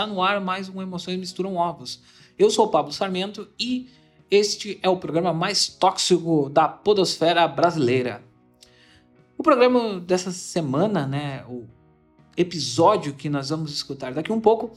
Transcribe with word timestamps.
Está 0.00 0.10
no 0.10 0.22
ar 0.22 0.40
mais 0.40 0.66
um 0.66 0.80
Emoções 0.80 1.18
Misturam 1.18 1.56
Ovos. 1.56 2.00
Eu 2.38 2.48
sou 2.48 2.64
o 2.64 2.70
Pablo 2.70 2.90
Sarmento 2.90 3.46
e 3.60 3.90
este 4.30 4.80
é 4.82 4.88
o 4.88 4.96
programa 4.96 5.34
mais 5.34 5.68
tóxico 5.68 6.48
da 6.48 6.66
podosfera 6.66 7.46
brasileira. 7.46 8.24
O 9.36 9.42
programa 9.42 10.00
dessa 10.00 10.30
semana, 10.30 11.06
né, 11.06 11.44
o 11.46 11.66
episódio 12.34 13.12
que 13.12 13.28
nós 13.28 13.50
vamos 13.50 13.74
escutar 13.74 14.14
daqui 14.14 14.32
um 14.32 14.40
pouco, 14.40 14.70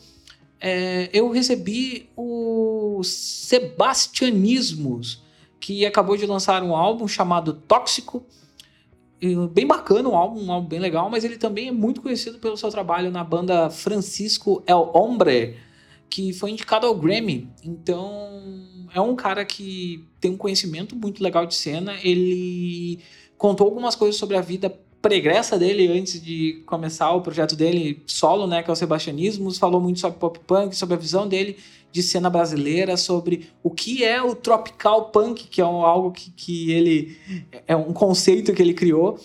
é, 0.59 1.09
eu 1.13 1.31
recebi 1.31 2.09
o 2.17 3.01
Sebastianismos, 3.01 5.23
que 5.57 5.85
acabou 5.85 6.17
de 6.17 6.25
lançar 6.25 6.61
um 6.61 6.75
álbum 6.75 7.07
chamado 7.07 7.53
Tóxico, 7.53 8.25
bem 9.51 9.65
bacana 9.65 10.09
o 10.09 10.15
álbum, 10.15 10.43
um 10.43 10.51
álbum 10.51 10.67
bem 10.67 10.79
legal, 10.79 11.09
mas 11.09 11.23
ele 11.23 11.37
também 11.37 11.69
é 11.69 11.71
muito 11.71 12.01
conhecido 12.01 12.39
pelo 12.39 12.57
seu 12.57 12.69
trabalho 12.69 13.09
na 13.09 13.23
banda 13.23 13.69
Francisco 13.69 14.61
El 14.67 14.91
Hombre, 14.93 15.57
que 16.09 16.33
foi 16.33 16.51
indicado 16.51 16.85
ao 16.85 16.95
Grammy. 16.95 17.49
Então, 17.63 18.41
é 18.93 18.99
um 18.99 19.15
cara 19.15 19.45
que 19.45 20.05
tem 20.19 20.31
um 20.31 20.37
conhecimento 20.37 20.95
muito 20.95 21.23
legal 21.23 21.45
de 21.45 21.55
cena. 21.55 21.95
Ele 22.03 22.99
contou 23.37 23.65
algumas 23.65 23.95
coisas 23.95 24.17
sobre 24.17 24.37
a 24.37 24.41
vida 24.41 24.69
pregressa 25.01 25.59
dele 25.59 25.87
antes 25.87 26.21
de 26.23 26.63
começar 26.65 27.11
o 27.11 27.21
projeto 27.21 27.55
dele 27.55 28.01
solo, 28.07 28.47
né, 28.47 28.63
que 28.63 28.69
é 28.69 28.73
o 28.73 28.75
Sebastianismos, 28.75 29.57
falou 29.57 29.81
muito 29.81 29.99
sobre 29.99 30.17
pop 30.17 30.39
punk, 30.47 30.73
sobre 30.73 30.95
a 30.95 30.97
visão 30.97 31.27
dele 31.27 31.57
de 31.93 32.01
cena 32.01 32.27
brasileira, 32.27 32.97
sobre 32.97 33.49
o 33.61 33.69
que 33.69 34.03
é 34.03 34.19
o 34.19 34.33
tropical 34.33 35.11
punk, 35.11 35.47
que 35.47 35.61
é 35.61 35.65
um, 35.65 35.85
algo 35.85 36.11
que, 36.11 36.31
que 36.31 36.71
ele 36.71 37.15
é 37.67 37.75
um 37.75 37.93
conceito 37.93 38.51
que 38.51 38.61
ele 38.61 38.73
criou. 38.73 39.19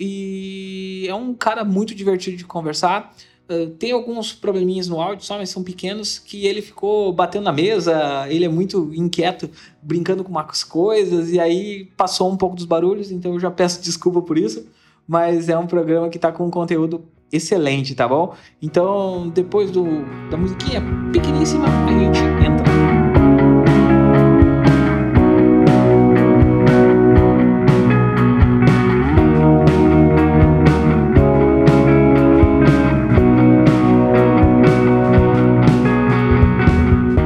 E 0.00 1.06
é 1.08 1.14
um 1.14 1.32
cara 1.32 1.64
muito 1.64 1.94
divertido 1.94 2.36
de 2.36 2.44
conversar. 2.44 3.14
Uh, 3.48 3.70
tem 3.70 3.92
alguns 3.92 4.32
probleminhas 4.32 4.88
no 4.88 5.00
áudio, 5.00 5.24
só, 5.24 5.38
mas 5.38 5.48
são 5.48 5.62
pequenos, 5.62 6.18
que 6.18 6.44
ele 6.44 6.60
ficou 6.60 7.12
batendo 7.12 7.44
na 7.44 7.52
mesa, 7.52 8.26
ele 8.28 8.44
é 8.44 8.48
muito 8.48 8.92
inquieto, 8.92 9.48
brincando 9.80 10.24
com 10.24 10.30
umas 10.30 10.64
coisas, 10.64 11.30
e 11.30 11.38
aí 11.38 11.86
passou 11.96 12.30
um 12.30 12.36
pouco 12.36 12.56
dos 12.56 12.64
barulhos, 12.64 13.12
então 13.12 13.32
eu 13.32 13.40
já 13.40 13.50
peço 13.50 13.80
desculpa 13.82 14.20
por 14.20 14.36
isso 14.36 14.66
mas 15.08 15.48
é 15.48 15.56
um 15.56 15.66
programa 15.66 16.10
que 16.10 16.18
tá 16.18 16.30
com 16.30 16.44
um 16.44 16.50
conteúdo 16.50 17.02
excelente, 17.32 17.94
tá 17.94 18.08
bom? 18.08 18.34
Então, 18.60 19.28
depois 19.28 19.70
do, 19.70 19.84
da 20.30 20.36
musiquinha 20.36 20.82
pequeníssima, 21.12 21.66
a 21.66 21.98
gente 21.98 22.18
entra. 22.44 22.68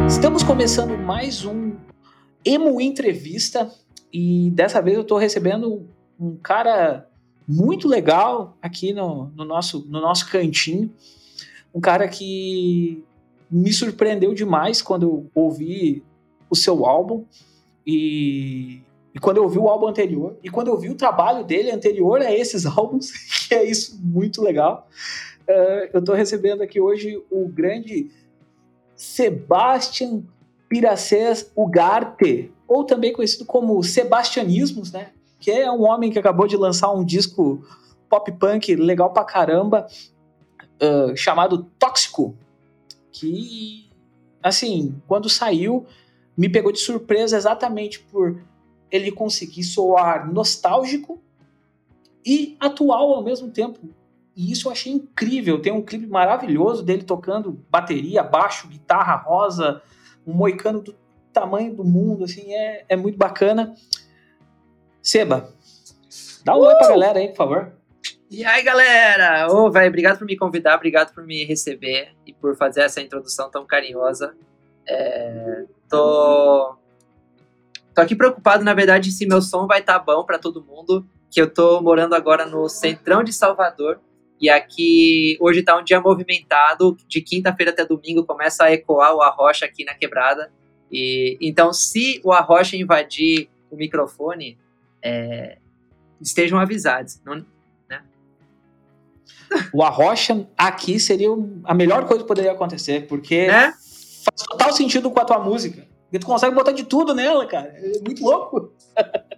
Estamos 0.09 0.43
começando 0.43 0.99
mais 0.99 1.45
um 1.45 1.73
Emo 2.45 2.81
Entrevista 2.81 3.71
e 4.13 4.51
dessa 4.51 4.81
vez 4.83 4.97
eu 4.97 5.05
tô 5.05 5.17
recebendo 5.17 5.89
um 6.19 6.37
cara 6.37 7.09
muito 7.53 7.87
legal 7.87 8.57
aqui 8.63 8.93
no, 8.93 9.31
no, 9.37 9.45
nosso, 9.45 9.85
no 9.89 10.01
nosso 10.01 10.31
cantinho. 10.31 10.91
Um 11.75 11.81
cara 11.81 12.09
que 12.09 13.05
me 13.51 13.73
surpreendeu 13.73 14.33
demais 14.33 14.81
quando 14.81 15.03
eu 15.03 15.31
ouvi 15.35 16.03
o 16.49 16.57
seu 16.57 16.87
álbum 16.87 17.25
e, 17.87 18.81
e 19.15 19.19
quando 19.21 19.37
eu 19.37 19.43
ouvi 19.43 19.59
o 19.59 19.69
álbum 19.69 19.89
anterior 19.89 20.37
e 20.43 20.49
quando 20.49 20.69
eu 20.69 20.79
vi 20.79 20.89
o 20.89 20.95
trabalho 20.95 21.45
dele 21.45 21.71
anterior 21.71 22.21
a 22.23 22.33
esses 22.33 22.65
álbuns, 22.67 23.11
que 23.49 23.55
é 23.55 23.65
isso 23.65 24.01
muito 24.03 24.43
legal. 24.43 24.89
Uh, 25.43 25.91
eu 25.93 26.01
estou 26.01 26.15
recebendo 26.15 26.63
aqui 26.63 26.81
hoje 26.81 27.23
o 27.31 27.49
grande 27.49 28.11
Sebastian 28.97 30.23
Piracés 30.69 31.51
Ugarte, 31.55 32.51
ou 32.67 32.85
também 32.85 33.13
conhecido 33.13 33.45
como 33.45 33.83
Sebastianismos, 33.83 34.93
né? 34.93 35.11
Que 35.43 35.51
é 35.51 35.71
um 35.71 35.83
homem 35.83 36.09
que 36.09 36.21
acabou 36.21 36.47
de 36.47 36.57
lançar 36.57 36.93
um 36.93 37.05
disco 37.05 37.67
pop 38.09 38.31
punk 38.31 38.77
legal 38.77 39.13
pra 39.13 39.25
caramba, 39.25 39.89
uh, 40.81 41.17
chamado 41.17 41.65
Tóxico, 41.81 42.37
que, 43.11 43.91
assim, 44.41 45.03
quando 45.09 45.29
saiu, 45.29 45.85
me 46.37 46.49
pegou 46.49 46.71
de 46.71 46.79
surpresa 46.79 47.37
exatamente 47.37 47.99
por 47.99 48.41
ele 48.89 49.11
conseguir 49.11 49.65
soar 49.65 50.33
nostálgico 50.33 51.21
e 52.25 52.57
atual 52.61 53.13
ao 53.13 53.25
mesmo 53.25 53.51
tempo. 53.51 53.81
E 54.37 54.53
isso 54.53 54.69
eu 54.69 54.73
achei 54.73 54.93
incrível. 54.93 55.61
Tem 55.61 55.73
um 55.73 55.83
clipe 55.83 56.07
maravilhoso 56.07 56.85
dele 56.85 57.03
tocando 57.03 57.61
bateria, 57.69 58.23
baixo, 58.23 58.69
guitarra 58.69 59.17
rosa, 59.17 59.83
um 60.25 60.33
moicano 60.33 60.81
do 60.81 60.95
tamanho 61.33 61.75
do 61.75 61.85
mundo, 61.85 62.25
assim, 62.25 62.53
é, 62.53 62.85
é 62.89 62.97
muito 62.97 63.19
bacana. 63.19 63.75
Seba, 65.03 65.53
dá 66.45 66.55
um 66.55 66.61
uh! 66.61 66.67
oi 66.67 66.77
pra 66.77 66.89
galera 66.89 67.19
aí, 67.19 67.29
por 67.29 67.37
favor. 67.37 67.73
E 68.31 68.45
aí, 68.45 68.63
galera? 68.63 69.49
Ô, 69.51 69.67
oh, 69.67 69.71
velho, 69.71 69.89
obrigado 69.89 70.19
por 70.19 70.25
me 70.25 70.37
convidar, 70.37 70.77
obrigado 70.77 71.13
por 71.13 71.25
me 71.25 71.45
receber 71.45 72.13
e 72.25 72.33
por 72.33 72.57
fazer 72.57 72.83
essa 72.83 73.01
introdução 73.01 73.51
tão 73.51 73.67
carinhosa. 73.67 74.35
É, 74.87 75.65
tô, 75.89 76.77
tô 77.95 78.01
aqui 78.01 78.15
preocupado, 78.15 78.65
na 78.65 78.73
verdade, 78.73 79.11
se 79.11 79.27
meu 79.27 79.43
som 79.43 79.67
vai 79.67 79.81
estar 79.81 79.99
tá 79.99 80.05
bom 80.05 80.25
para 80.25 80.39
todo 80.39 80.65
mundo, 80.65 81.05
que 81.31 81.41
eu 81.41 81.53
tô 81.53 81.81
morando 81.83 82.15
agora 82.15 82.47
no 82.47 82.69
centrão 82.69 83.25
de 83.25 83.33
Salvador, 83.33 84.01
e 84.41 84.49
aqui 84.49 85.37
hoje 85.41 85.63
tá 85.63 85.77
um 85.77 85.85
dia 85.85 86.01
movimentado, 86.01 86.97
de 87.09 87.21
quinta-feira 87.21 87.73
até 87.73 87.85
domingo 87.85 88.25
começa 88.25 88.65
a 88.65 88.73
ecoar 88.73 89.15
o 89.15 89.21
arrocha 89.21 89.67
aqui 89.67 89.85
na 89.85 89.95
quebrada. 89.95 90.51
E 90.91 91.37
então, 91.41 91.73
se 91.73 92.21
o 92.25 92.33
arrocha 92.33 92.77
invadir 92.77 93.49
o 93.71 93.77
microfone, 93.77 94.59
é, 95.03 95.59
estejam 96.21 96.59
avisados. 96.59 97.21
Não, 97.25 97.45
né? 97.89 98.03
O 99.73 99.83
arrocha 99.83 100.47
aqui 100.57 101.01
seria 101.01 101.29
a 101.65 101.75
melhor 101.75 102.07
coisa 102.07 102.23
que 102.23 102.29
poderia 102.29 102.53
acontecer, 102.53 103.07
porque 103.07 103.47
né? 103.47 103.73
faz 104.25 104.43
total 104.49 104.73
sentido 104.73 105.11
com 105.11 105.21
a 105.21 105.25
tua 105.25 105.39
música. 105.39 105.87
Porque 106.05 106.19
tu 106.19 106.27
consegue 106.27 106.55
botar 106.55 106.73
de 106.73 106.85
tudo 106.85 107.15
nela, 107.15 107.47
cara. 107.47 107.69
É 107.69 108.01
muito 108.05 108.23
louco. 108.23 108.73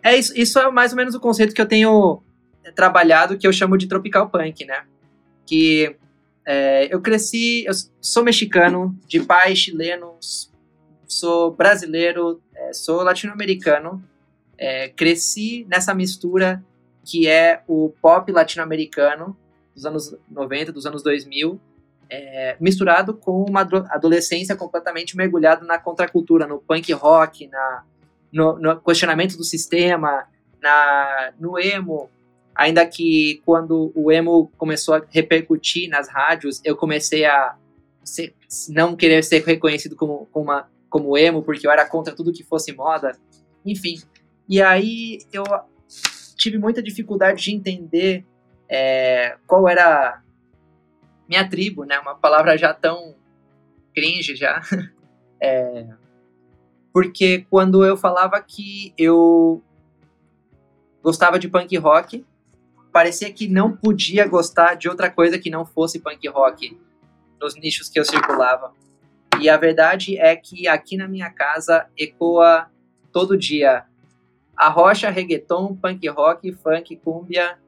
é 0.02 0.16
isso, 0.16 0.32
isso 0.36 0.58
é 0.58 0.70
mais 0.70 0.92
ou 0.92 0.96
menos 0.96 1.14
o 1.14 1.20
conceito 1.20 1.54
que 1.54 1.60
eu 1.60 1.66
tenho 1.66 2.20
trabalhado, 2.74 3.38
que 3.38 3.46
eu 3.46 3.52
chamo 3.52 3.78
de 3.78 3.86
tropical 3.86 4.28
punk, 4.28 4.64
né? 4.64 4.84
Que 5.46 5.96
é, 6.46 6.92
eu 6.92 7.00
cresci, 7.00 7.64
eu 7.64 7.72
sou 8.00 8.24
mexicano, 8.24 8.96
de 9.06 9.20
pai 9.20 9.54
chileno, 9.54 10.16
sou 11.06 11.52
brasileiro, 11.52 12.42
é, 12.54 12.72
sou 12.72 13.02
latino-americano, 13.02 14.02
é, 14.58 14.88
cresci 14.88 15.66
nessa 15.68 15.94
mistura 15.94 16.64
que 17.04 17.28
é 17.28 17.62
o 17.68 17.92
pop 18.00 18.30
latino-americano 18.32 19.36
dos 19.74 19.84
anos 19.84 20.16
90, 20.30 20.72
dos 20.72 20.86
anos 20.86 21.02
2000, 21.02 21.60
é, 22.08 22.56
misturado 22.60 23.14
com 23.14 23.44
uma 23.44 23.60
adolescência 23.60 24.56
completamente 24.56 25.16
mergulhada 25.16 25.64
na 25.64 25.78
contracultura, 25.78 26.46
no 26.46 26.58
punk 26.58 26.92
rock, 26.92 27.46
na, 27.48 27.84
no, 28.32 28.58
no 28.58 28.80
questionamento 28.80 29.36
do 29.36 29.44
sistema, 29.44 30.26
na, 30.62 31.32
no 31.38 31.58
emo. 31.58 32.08
Ainda 32.54 32.86
que 32.86 33.42
quando 33.44 33.90
o 33.94 34.12
emo 34.12 34.50
começou 34.56 34.94
a 34.94 35.02
repercutir 35.10 35.88
nas 35.90 36.08
rádios, 36.08 36.60
eu 36.64 36.76
comecei 36.76 37.24
a 37.24 37.56
ser, 38.04 38.32
não 38.68 38.94
querer 38.94 39.24
ser 39.24 39.42
reconhecido 39.44 39.96
como, 39.96 40.28
como, 40.30 40.44
uma, 40.44 40.68
como 40.88 41.18
emo, 41.18 41.42
porque 41.42 41.66
eu 41.66 41.70
era 41.70 41.84
contra 41.84 42.14
tudo 42.14 42.32
que 42.32 42.44
fosse 42.44 42.72
moda. 42.72 43.16
Enfim, 43.66 43.98
e 44.48 44.60
aí 44.60 45.20
eu 45.32 45.44
tive 46.36 46.58
muita 46.58 46.82
dificuldade 46.82 47.42
de 47.42 47.54
entender 47.54 48.24
é, 48.68 49.36
qual 49.46 49.68
era 49.68 50.22
minha 51.28 51.48
tribo, 51.48 51.84
né? 51.84 51.98
Uma 51.98 52.14
palavra 52.14 52.56
já 52.56 52.72
tão 52.74 53.14
cringe 53.94 54.36
já. 54.36 54.60
É, 55.46 55.86
porque 56.90 57.44
quando 57.50 57.84
eu 57.84 57.98
falava 57.98 58.40
que 58.40 58.94
eu 58.96 59.62
gostava 61.02 61.38
de 61.38 61.48
punk 61.48 61.76
rock, 61.76 62.24
parecia 62.90 63.30
que 63.30 63.46
não 63.46 63.76
podia 63.76 64.26
gostar 64.26 64.74
de 64.74 64.88
outra 64.88 65.10
coisa 65.10 65.38
que 65.38 65.50
não 65.50 65.66
fosse 65.66 65.98
punk 65.98 66.26
rock 66.28 66.80
nos 67.38 67.56
nichos 67.56 67.90
que 67.90 68.00
eu 68.00 68.06
circulava. 68.06 68.72
E 69.38 69.50
a 69.50 69.56
verdade 69.58 70.16
é 70.16 70.34
que 70.34 70.66
aqui 70.66 70.96
na 70.96 71.06
minha 71.06 71.28
casa 71.28 71.86
ecoa 71.98 72.70
todo 73.12 73.36
dia 73.36 73.84
a 74.56 74.68
rocha, 74.68 75.10
reggaeton, 75.10 75.76
punk 75.76 76.08
rock, 76.08 76.52
funk, 76.52 76.96
cumbia 76.96 77.58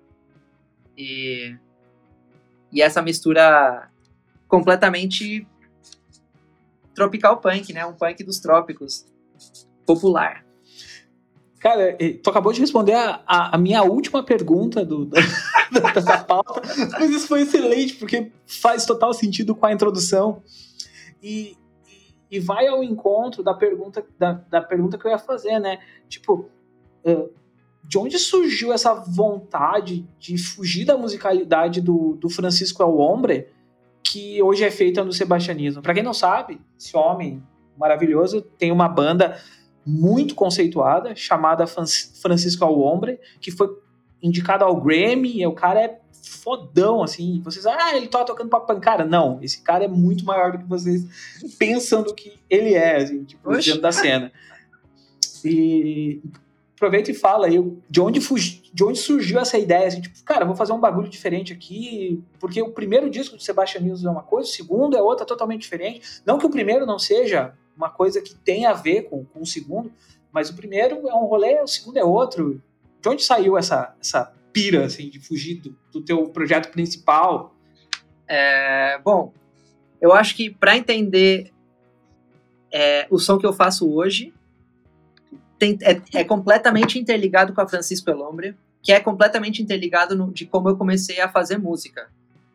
e, 0.97 1.57
e 2.73 2.81
essa 2.81 3.03
mistura 3.03 3.91
completamente 4.49 5.47
tropical 6.95 7.39
punk, 7.39 7.73
né? 7.73 7.85
Um 7.85 7.93
punk 7.93 8.25
dos 8.25 8.41
trópicos, 8.41 9.07
popular. 9.85 10.45
Cara, 11.59 11.97
tu 12.23 12.31
acabou 12.31 12.53
de 12.53 12.61
responder 12.61 12.95
a, 12.95 13.23
a, 13.27 13.57
a 13.57 13.59
minha 13.59 13.83
última 13.83 14.23
pergunta 14.23 14.85
do, 14.85 15.07
da, 15.07 15.21
da 16.01 16.19
pauta, 16.19 16.63
mas 16.93 17.11
isso 17.11 17.27
foi 17.27 17.43
excelente, 17.43 17.97
porque 17.97 18.31
faz 18.47 18.87
total 18.87 19.13
sentido 19.13 19.55
com 19.55 19.67
a 19.67 19.73
introdução. 19.73 20.43
e, 21.23 21.57
e, 22.31 22.37
e 22.37 22.41
vai 22.41 22.67
ao 22.67 22.85
encontro 22.85 23.43
da 23.43 23.53
pergunta, 23.53 24.07
da, 24.19 24.33
da 24.33 24.61
pergunta 24.61 24.97
que 24.97 25.07
eu 25.07 25.11
ia 25.11 25.19
fazer, 25.19 25.59
né? 25.59 25.81
Tipo, 26.09 26.49
de 27.89 27.99
onde 27.99 28.19
surgiu 28.19 28.73
essa 28.73 28.95
vontade 28.95 30.07
de 30.19 30.37
fugir 30.37 30.85
da 30.85 30.97
musicalidade 30.97 31.81
do, 31.81 32.17
do 32.21 32.29
Francisco 32.29 32.83
El 32.83 32.97
Hombre, 32.97 33.49
que 34.03 34.43
hoje 34.43 34.65
é 34.65 34.71
feita 34.71 35.05
no 35.05 35.13
sebastianismo? 35.13 35.83
Para 35.83 35.95
quem 35.95 36.03
não 36.03 36.15
sabe, 36.15 36.61
esse 36.79 36.97
homem 36.97 37.43
maravilhoso 37.79 38.41
tem 38.41 38.73
uma 38.73 38.89
banda 38.89 39.41
muito 39.85 40.35
conceituada 40.35 41.15
chamada 41.15 41.65
Francisco 41.67 42.65
El 42.65 42.81
Hombre, 42.81 43.21
que 43.41 43.53
foi 43.53 43.69
indicado 44.21 44.65
ao 44.65 44.81
Grammy, 44.81 45.41
e 45.41 45.47
o 45.47 45.53
cara 45.53 45.81
é 45.81 46.01
fodão, 46.43 47.03
assim. 47.03 47.41
Vocês, 47.45 47.67
ah, 47.67 47.97
ele 47.97 48.09
tá 48.09 48.25
tocando 48.25 48.49
pra 48.49 48.59
pancada. 48.59 49.05
Não, 49.05 49.39
esse 49.43 49.63
cara 49.63 49.85
é 49.85 49.89
muito 49.89 50.25
maior 50.25 50.53
do 50.53 50.59
que 50.59 50.65
vocês 50.65 51.05
pensam 51.57 52.03
do 52.03 52.15
que 52.15 52.35
ele 52.51 52.75
é, 52.75 52.97
assim, 52.97 53.23
tipo, 53.23 53.49
Oxi. 53.49 53.69
dentro 53.69 53.83
da 53.83 53.93
cena. 53.93 54.33
E 55.45 56.21
aproveita 56.77 57.11
e 57.11 57.15
fala 57.15 57.47
aí 57.47 57.57
de 57.89 58.01
onde, 58.01 58.21
fugi, 58.21 58.71
de 58.73 58.85
onde 58.85 58.99
surgiu 58.99 59.41
essa 59.41 59.59
ideia, 59.59 59.89
assim, 59.89 60.03
tipo, 60.03 60.23
cara, 60.23 60.45
vou 60.45 60.55
fazer 60.55 60.73
um 60.73 60.79
bagulho 60.79 61.09
diferente 61.09 61.53
aqui, 61.53 62.23
porque 62.39 62.61
o 62.61 62.71
primeiro 62.71 63.09
disco 63.09 63.37
do 63.37 63.43
Sebastian 63.43 63.81
Mills 63.81 64.07
é 64.07 64.11
uma 64.11 64.23
coisa, 64.23 64.49
o 64.49 64.53
segundo 64.53 64.97
é 64.97 65.03
outra 65.03 65.25
totalmente 65.25 65.63
diferente. 65.63 66.21
Não 66.25 66.39
que 66.39 66.47
o 66.47 66.51
primeiro 66.51 66.85
não 66.85 66.99
seja 66.99 67.55
uma 67.77 67.89
coisa 67.89 68.21
que 68.21 68.35
tem 68.35 68.67
a 68.67 68.75
ver 68.75 69.03
com, 69.05 69.25
com 69.25 69.41
o 69.41 69.47
segundo, 69.47 69.91
mas 70.31 70.51
o 70.51 70.55
primeiro 70.55 71.09
é 71.09 71.15
um 71.15 71.25
rolê, 71.25 71.61
o 71.63 71.67
segundo 71.67 71.97
é 71.97 72.05
outro. 72.05 72.61
De 73.01 73.09
onde 73.09 73.25
saiu 73.25 73.57
essa, 73.57 73.95
essa 74.01 74.33
pira, 74.53 74.85
assim, 74.85 75.09
de 75.09 75.19
fugir 75.19 75.61
do, 75.61 75.77
do 75.93 76.03
teu 76.03 76.29
projeto 76.29 76.71
principal? 76.71 77.55
É, 78.29 78.99
bom, 79.03 79.33
eu 80.01 80.13
acho 80.13 80.37
que 80.37 80.51
para 80.51 80.77
entender 80.77 81.53
é, 82.71 83.07
o 83.11 83.19
som 83.19 83.39
que 83.39 83.47
eu 83.47 83.53
faço 83.53 83.91
hoje, 83.91 84.35
tem, 85.59 85.79
é, 85.83 86.01
é, 86.21 86.25
completamente 86.25 86.99
interligado 86.99 87.53
com 87.53 87.61
a 87.61 87.69
Francisco 87.69 88.11
Elombre, 88.11 88.57
que 88.83 88.93
é 88.93 89.01
completamente 89.01 89.63
interligado 89.63 90.15
no, 90.15 90.33
de 90.33 90.47
como 90.47 90.69
eu 90.69 90.77
comecei 90.77 91.21
a 91.21 91.29
fazer 91.29 91.59
música. 91.59 92.09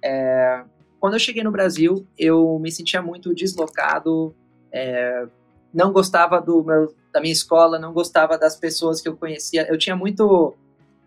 É, 0.03 0.63
quando 1.00 1.13
eu 1.13 1.19
cheguei 1.19 1.44
no 1.44 1.51
Brasil, 1.51 2.06
eu 2.18 2.59
me 2.59 2.71
sentia 2.71 3.01
muito 3.01 3.33
deslocado, 3.33 4.33
é, 4.71 5.25
não 5.74 5.92
gostava 5.92 6.39
do 6.39 6.63
meu, 6.63 6.94
da 7.12 7.19
minha 7.19 7.33
escola, 7.33 7.80
não 7.80 7.92
gostava 7.92 8.38
das 8.38 8.56
pessoas 8.56 9.01
que 9.01 9.09
eu 9.09 9.18
conhecia. 9.18 9.68
Eu 9.69 9.77
tinha 9.77 9.95
muito 9.95 10.56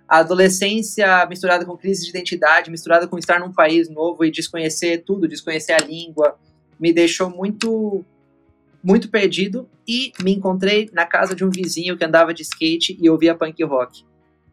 a 0.08 0.18
adolescência 0.18 1.24
misturada 1.26 1.64
com 1.64 1.76
crise 1.76 2.04
de 2.04 2.10
identidade, 2.10 2.70
misturada 2.70 3.06
com 3.06 3.18
estar 3.18 3.40
num 3.40 3.52
país 3.52 3.88
novo 3.88 4.24
e 4.24 4.30
desconhecer 4.30 4.98
tudo, 4.98 5.28
desconhecer 5.28 5.72
a 5.72 5.78
língua, 5.78 6.36
me 6.78 6.92
deixou 6.92 7.30
muito 7.30 8.04
muito 8.84 9.10
perdido 9.10 9.68
e 9.88 10.12
me 10.22 10.34
encontrei 10.34 10.90
na 10.92 11.06
casa 11.06 11.34
de 11.34 11.44
um 11.44 11.50
vizinho 11.50 11.96
que 11.96 12.04
andava 12.04 12.34
de 12.34 12.42
skate 12.42 12.96
e 13.00 13.08
ouvia 13.08 13.34
punk 13.34 13.64
rock. 13.64 14.04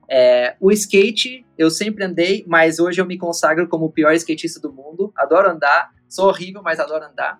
É, 0.09 0.55
o 0.59 0.71
skate 0.71 1.45
eu 1.57 1.69
sempre 1.69 2.03
andei, 2.03 2.45
mas 2.47 2.79
hoje 2.79 3.01
eu 3.01 3.05
me 3.05 3.17
consagro 3.17 3.67
como 3.67 3.85
o 3.85 3.91
pior 3.91 4.13
skatista 4.13 4.59
do 4.59 4.71
mundo. 4.71 5.11
Adoro 5.17 5.49
andar, 5.49 5.91
sou 6.07 6.27
horrível, 6.29 6.61
mas 6.63 6.79
adoro 6.79 7.05
andar. 7.05 7.39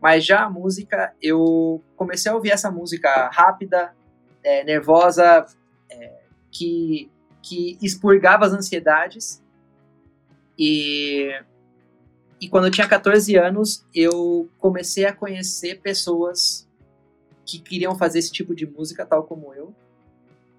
Mas 0.00 0.24
já 0.24 0.42
a 0.42 0.50
música, 0.50 1.14
eu 1.22 1.80
comecei 1.96 2.30
a 2.30 2.34
ouvir 2.34 2.50
essa 2.50 2.70
música 2.70 3.30
rápida, 3.32 3.94
é, 4.42 4.64
nervosa, 4.64 5.46
é, 5.88 6.18
que 6.50 7.08
que 7.42 7.76
expurgava 7.82 8.46
as 8.46 8.52
ansiedades. 8.52 9.42
E, 10.58 11.34
e 12.42 12.48
quando 12.48 12.64
eu 12.64 12.72
tinha 12.72 12.88
14 12.88 13.36
anos, 13.36 13.86
eu 13.94 14.50
comecei 14.58 15.04
a 15.06 15.12
conhecer 15.12 15.80
pessoas 15.80 16.68
que 17.46 17.60
queriam 17.60 17.96
fazer 17.96 18.18
esse 18.18 18.32
tipo 18.32 18.52
de 18.52 18.66
música, 18.66 19.06
tal 19.06 19.22
como 19.22 19.54
eu. 19.54 19.72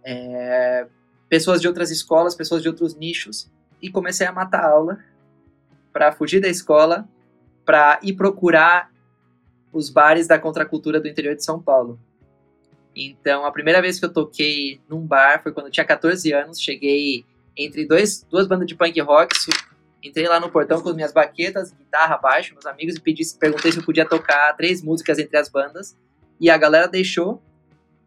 É, 0.02 0.88
pessoas 1.28 1.60
de 1.60 1.68
outras 1.68 1.92
escolas, 1.92 2.36
pessoas 2.36 2.62
de 2.62 2.70
outros 2.70 2.96
nichos. 2.96 3.52
E 3.82 3.92
comecei 3.92 4.26
a 4.26 4.32
matar 4.32 4.64
aula 4.64 4.98
para 5.92 6.14
fugir 6.14 6.40
da 6.40 6.48
escola, 6.48 7.06
para 7.66 8.00
ir 8.02 8.14
procurar 8.14 8.90
os 9.74 9.90
bares 9.90 10.26
da 10.26 10.40
contracultura 10.40 11.02
do 11.02 11.08
interior 11.10 11.36
de 11.36 11.44
São 11.44 11.62
Paulo. 11.62 12.00
Então, 12.96 13.46
a 13.46 13.52
primeira 13.52 13.82
vez 13.82 14.00
que 14.00 14.06
eu 14.06 14.14
toquei 14.14 14.80
num 14.88 15.06
bar 15.06 15.44
foi 15.44 15.52
quando 15.52 15.66
eu 15.66 15.72
tinha 15.72 15.86
14 15.86 16.32
anos. 16.32 16.62
Cheguei 16.62 17.26
entre 17.58 17.86
dois, 17.86 18.26
duas 18.32 18.48
bandas 18.48 18.68
de 18.68 18.74
punk 18.74 18.98
rock. 19.02 19.36
Entrei 20.04 20.28
lá 20.28 20.40
no 20.40 20.50
portão 20.50 20.82
com 20.82 20.90
as 20.90 20.96
minhas 20.96 21.14
baquetas, 21.14 21.72
guitarra, 21.72 22.18
baixo, 22.18 22.54
meus 22.54 22.66
amigos, 22.66 22.96
e 22.96 23.00
pedi, 23.00 23.24
perguntei 23.40 23.72
se 23.72 23.78
eu 23.78 23.86
podia 23.86 24.06
tocar 24.06 24.54
três 24.54 24.82
músicas 24.82 25.18
entre 25.18 25.38
as 25.38 25.48
bandas. 25.48 25.96
E 26.40 26.50
a 26.50 26.58
galera 26.58 26.88
deixou. 26.88 27.42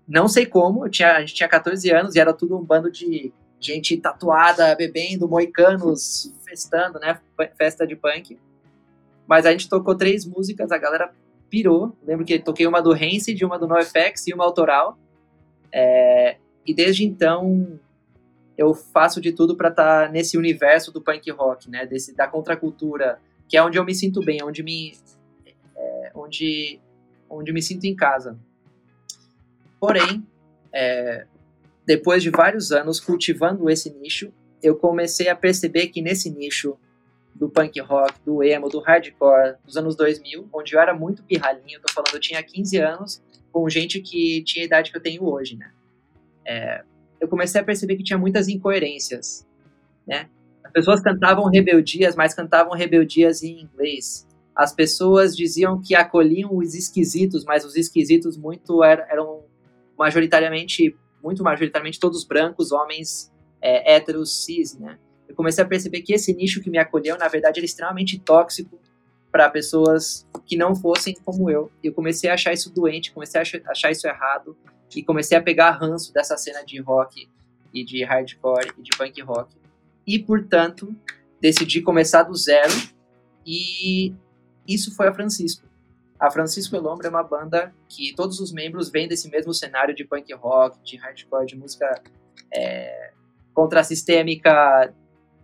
Não 0.07 0.29
sei 0.29 0.47
como, 0.47 0.89
tinha, 0.89 1.17
a 1.17 1.21
gente 1.21 1.35
tinha 1.35 1.49
14 1.49 1.91
anos 1.91 2.15
e 2.15 2.21
era 2.21 2.33
tudo 2.33 2.57
um 2.57 2.63
bando 2.63 2.91
de 2.91 3.33
gente 3.59 3.97
tatuada, 3.97 4.75
bebendo, 4.77 5.27
moicanos, 5.27 6.33
festando, 6.45 7.01
né? 7.01 7.19
Festa 7.57 7.87
de 7.87 7.97
punk. 7.97 8.39
Mas 9.27 9.47
a 9.47 9.51
gente 9.51 9.69
tocou 9.69 9.95
três 9.95 10.25
músicas, 10.25 10.71
a 10.71 10.79
galera 10.79 11.13
pirou. 11.51 11.97
Lembro 12.07 12.25
que 12.25 12.39
toquei 12.39 12.67
uma 12.67 12.81
do 12.81 12.93
Rancid, 12.93 13.43
uma 13.45 13.59
do 13.59 13.67
NoFX 13.67 14.27
e 14.27 14.35
uma 14.35 14.45
autoral. 14.45 14.99
É, 15.73 16.37
e 16.65 16.75
desde 16.75 17.05
então 17.05 17.81
eu 18.57 18.73
faço 18.75 19.21
de 19.21 19.33
tudo 19.33 19.57
para 19.57 19.69
estar 19.69 20.07
tá 20.07 20.13
nesse 20.13 20.39
universo 20.39 20.93
do 20.93 21.01
punk 21.01 21.31
rock, 21.31 21.71
né? 21.71 21.87
Desse, 21.87 22.15
da 22.15 22.27
contracultura, 22.27 23.21
que 23.49 23.57
é 23.57 23.63
onde 23.63 23.79
eu 23.79 23.85
me 23.85 23.95
sinto 23.95 24.21
bem, 24.23 24.43
onde 24.43 24.63
me, 24.63 24.97
é, 25.77 26.13
onde, 26.15 26.81
onde 27.29 27.53
me 27.53 27.63
sinto 27.63 27.85
em 27.85 27.95
casa. 27.95 28.39
Porém, 29.79 30.27
é, 30.73 31.27
depois 31.85 32.23
de 32.23 32.31
vários 32.31 32.73
anos 32.73 32.99
cultivando 32.99 33.69
esse 33.69 33.91
nicho, 33.91 34.33
eu 34.63 34.75
comecei 34.75 35.29
a 35.29 35.37
perceber 35.37 35.89
que 35.89 36.01
nesse 36.01 36.31
nicho 36.31 36.77
do 37.35 37.51
punk 37.51 37.79
rock, 37.81 38.15
do 38.25 38.43
emo, 38.43 38.69
do 38.69 38.81
hardcore 38.81 39.57
dos 39.65 39.77
anos 39.77 39.95
2000, 39.95 40.49
onde 40.53 40.75
eu 40.75 40.81
era 40.81 40.95
muito 40.95 41.23
pirralhinho, 41.23 41.81
tô 41.81 41.93
falando, 41.93 42.15
eu 42.15 42.21
tinha 42.21 42.43
15 42.43 42.79
anos, 42.79 43.23
com 43.53 43.69
gente 43.69 44.01
que 44.01 44.43
tinha 44.43 44.65
a 44.65 44.67
idade 44.67 44.91
que 44.91 44.97
eu 44.97 45.03
tenho 45.03 45.25
hoje, 45.25 45.57
né? 45.57 45.71
É, 46.45 46.85
eu 47.21 47.29
comecei 47.29 47.61
a 47.61 47.65
perceber 47.65 47.97
que 47.97 48.03
tinha 48.03 48.19
muitas 48.19 48.49
incoerências, 48.49 49.47
né? 50.07 50.29
As 50.65 50.73
pessoas 50.73 51.01
cantavam 51.01 51.49
rebeldias, 51.49 52.15
mas 52.15 52.35
cantavam 52.35 52.73
rebeldias 52.75 53.43
em 53.43 53.61
inglês. 53.63 54.27
As 54.55 54.75
pessoas 54.75 55.37
diziam 55.37 55.81
que 55.81 55.95
acolhiam 55.95 56.57
os 56.57 56.75
esquisitos, 56.75 57.45
mas 57.45 57.65
os 57.65 57.77
esquisitos 57.77 58.37
muito 58.37 58.83
eram 58.83 59.45
majoritariamente, 59.99 60.95
muito 61.23 61.43
majoritariamente 61.43 62.01
todos 62.01 62.25
brancos, 62.25 62.73
homens 62.73 63.33
é, 63.61 63.95
héteros, 63.95 64.45
cis, 64.45 64.79
né? 64.79 64.99
eu 65.29 65.35
comecei 65.35 65.63
a 65.63 65.67
perceber 65.67 66.03
que 66.03 66.15
esse 66.15 66.33
nicho 66.33 66.63
que 66.63 66.71
me 66.71 66.79
acolheu, 66.79 67.19
na 67.19 67.29
verdade, 67.29 67.59
era 67.59 67.65
extremamente 67.65 68.19
tóxico 68.19 68.79
para 69.31 69.51
pessoas 69.51 70.27
que 70.47 70.57
não 70.57 70.75
fossem 70.75 71.15
como 71.25 71.51
eu. 71.51 71.71
E 71.83 71.89
eu 71.89 71.93
comecei 71.93 72.31
a 72.31 72.35
achar 72.35 72.53
isso 72.53 72.73
doente, 72.73 73.13
comecei 73.13 73.41
a 73.41 73.45
achar 73.71 73.91
isso 73.91 74.07
errado 74.07 74.57
e 74.95 75.03
comecei 75.03 75.37
a 75.37 75.43
pegar 75.43 75.73
ranço 75.73 76.13
dessa 76.13 76.37
cena 76.37 76.65
de 76.65 76.81
rock 76.81 77.29
e 77.73 77.85
de 77.85 78.05
hardcore 78.05 78.73
e 78.79 78.83
de 78.83 78.91
punk 78.97 79.21
rock. 79.23 79.55
E, 80.07 80.19
portanto, 80.19 80.95
decidi 81.41 81.83
começar 81.83 82.23
do 82.23 82.35
zero 82.35 82.73
e 83.45 84.15
isso 84.67 84.95
foi 84.95 85.09
a 85.09 85.15
Francisco. 85.15 85.67
A 86.19 86.31
Francisco 86.31 86.75
Elombre 86.75 87.07
é 87.07 87.11
uma 87.11 87.23
banda 87.23 87.75
que 87.89 88.15
todos 88.15 88.41
os 88.41 88.53
membros 88.53 88.91
vêm 88.91 89.07
desse 89.07 89.29
mesmo 89.29 89.53
cenário 89.53 89.95
de 89.95 90.05
punk 90.05 90.33
rock, 90.35 90.79
de 90.83 90.97
hardcore, 90.97 91.47
de 91.47 91.57
música 91.57 92.03
é, 92.53 93.13
contrassistêmica, 93.53 94.95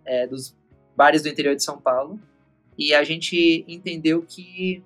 é, 0.05 0.25
dos 0.25 0.55
bares 0.95 1.21
do 1.21 1.29
interior 1.29 1.55
de 1.55 1.63
São 1.63 1.79
Paulo 1.79 2.19
e 2.77 2.93
a 2.93 3.03
gente 3.03 3.63
entendeu 3.67 4.23
que 4.23 4.83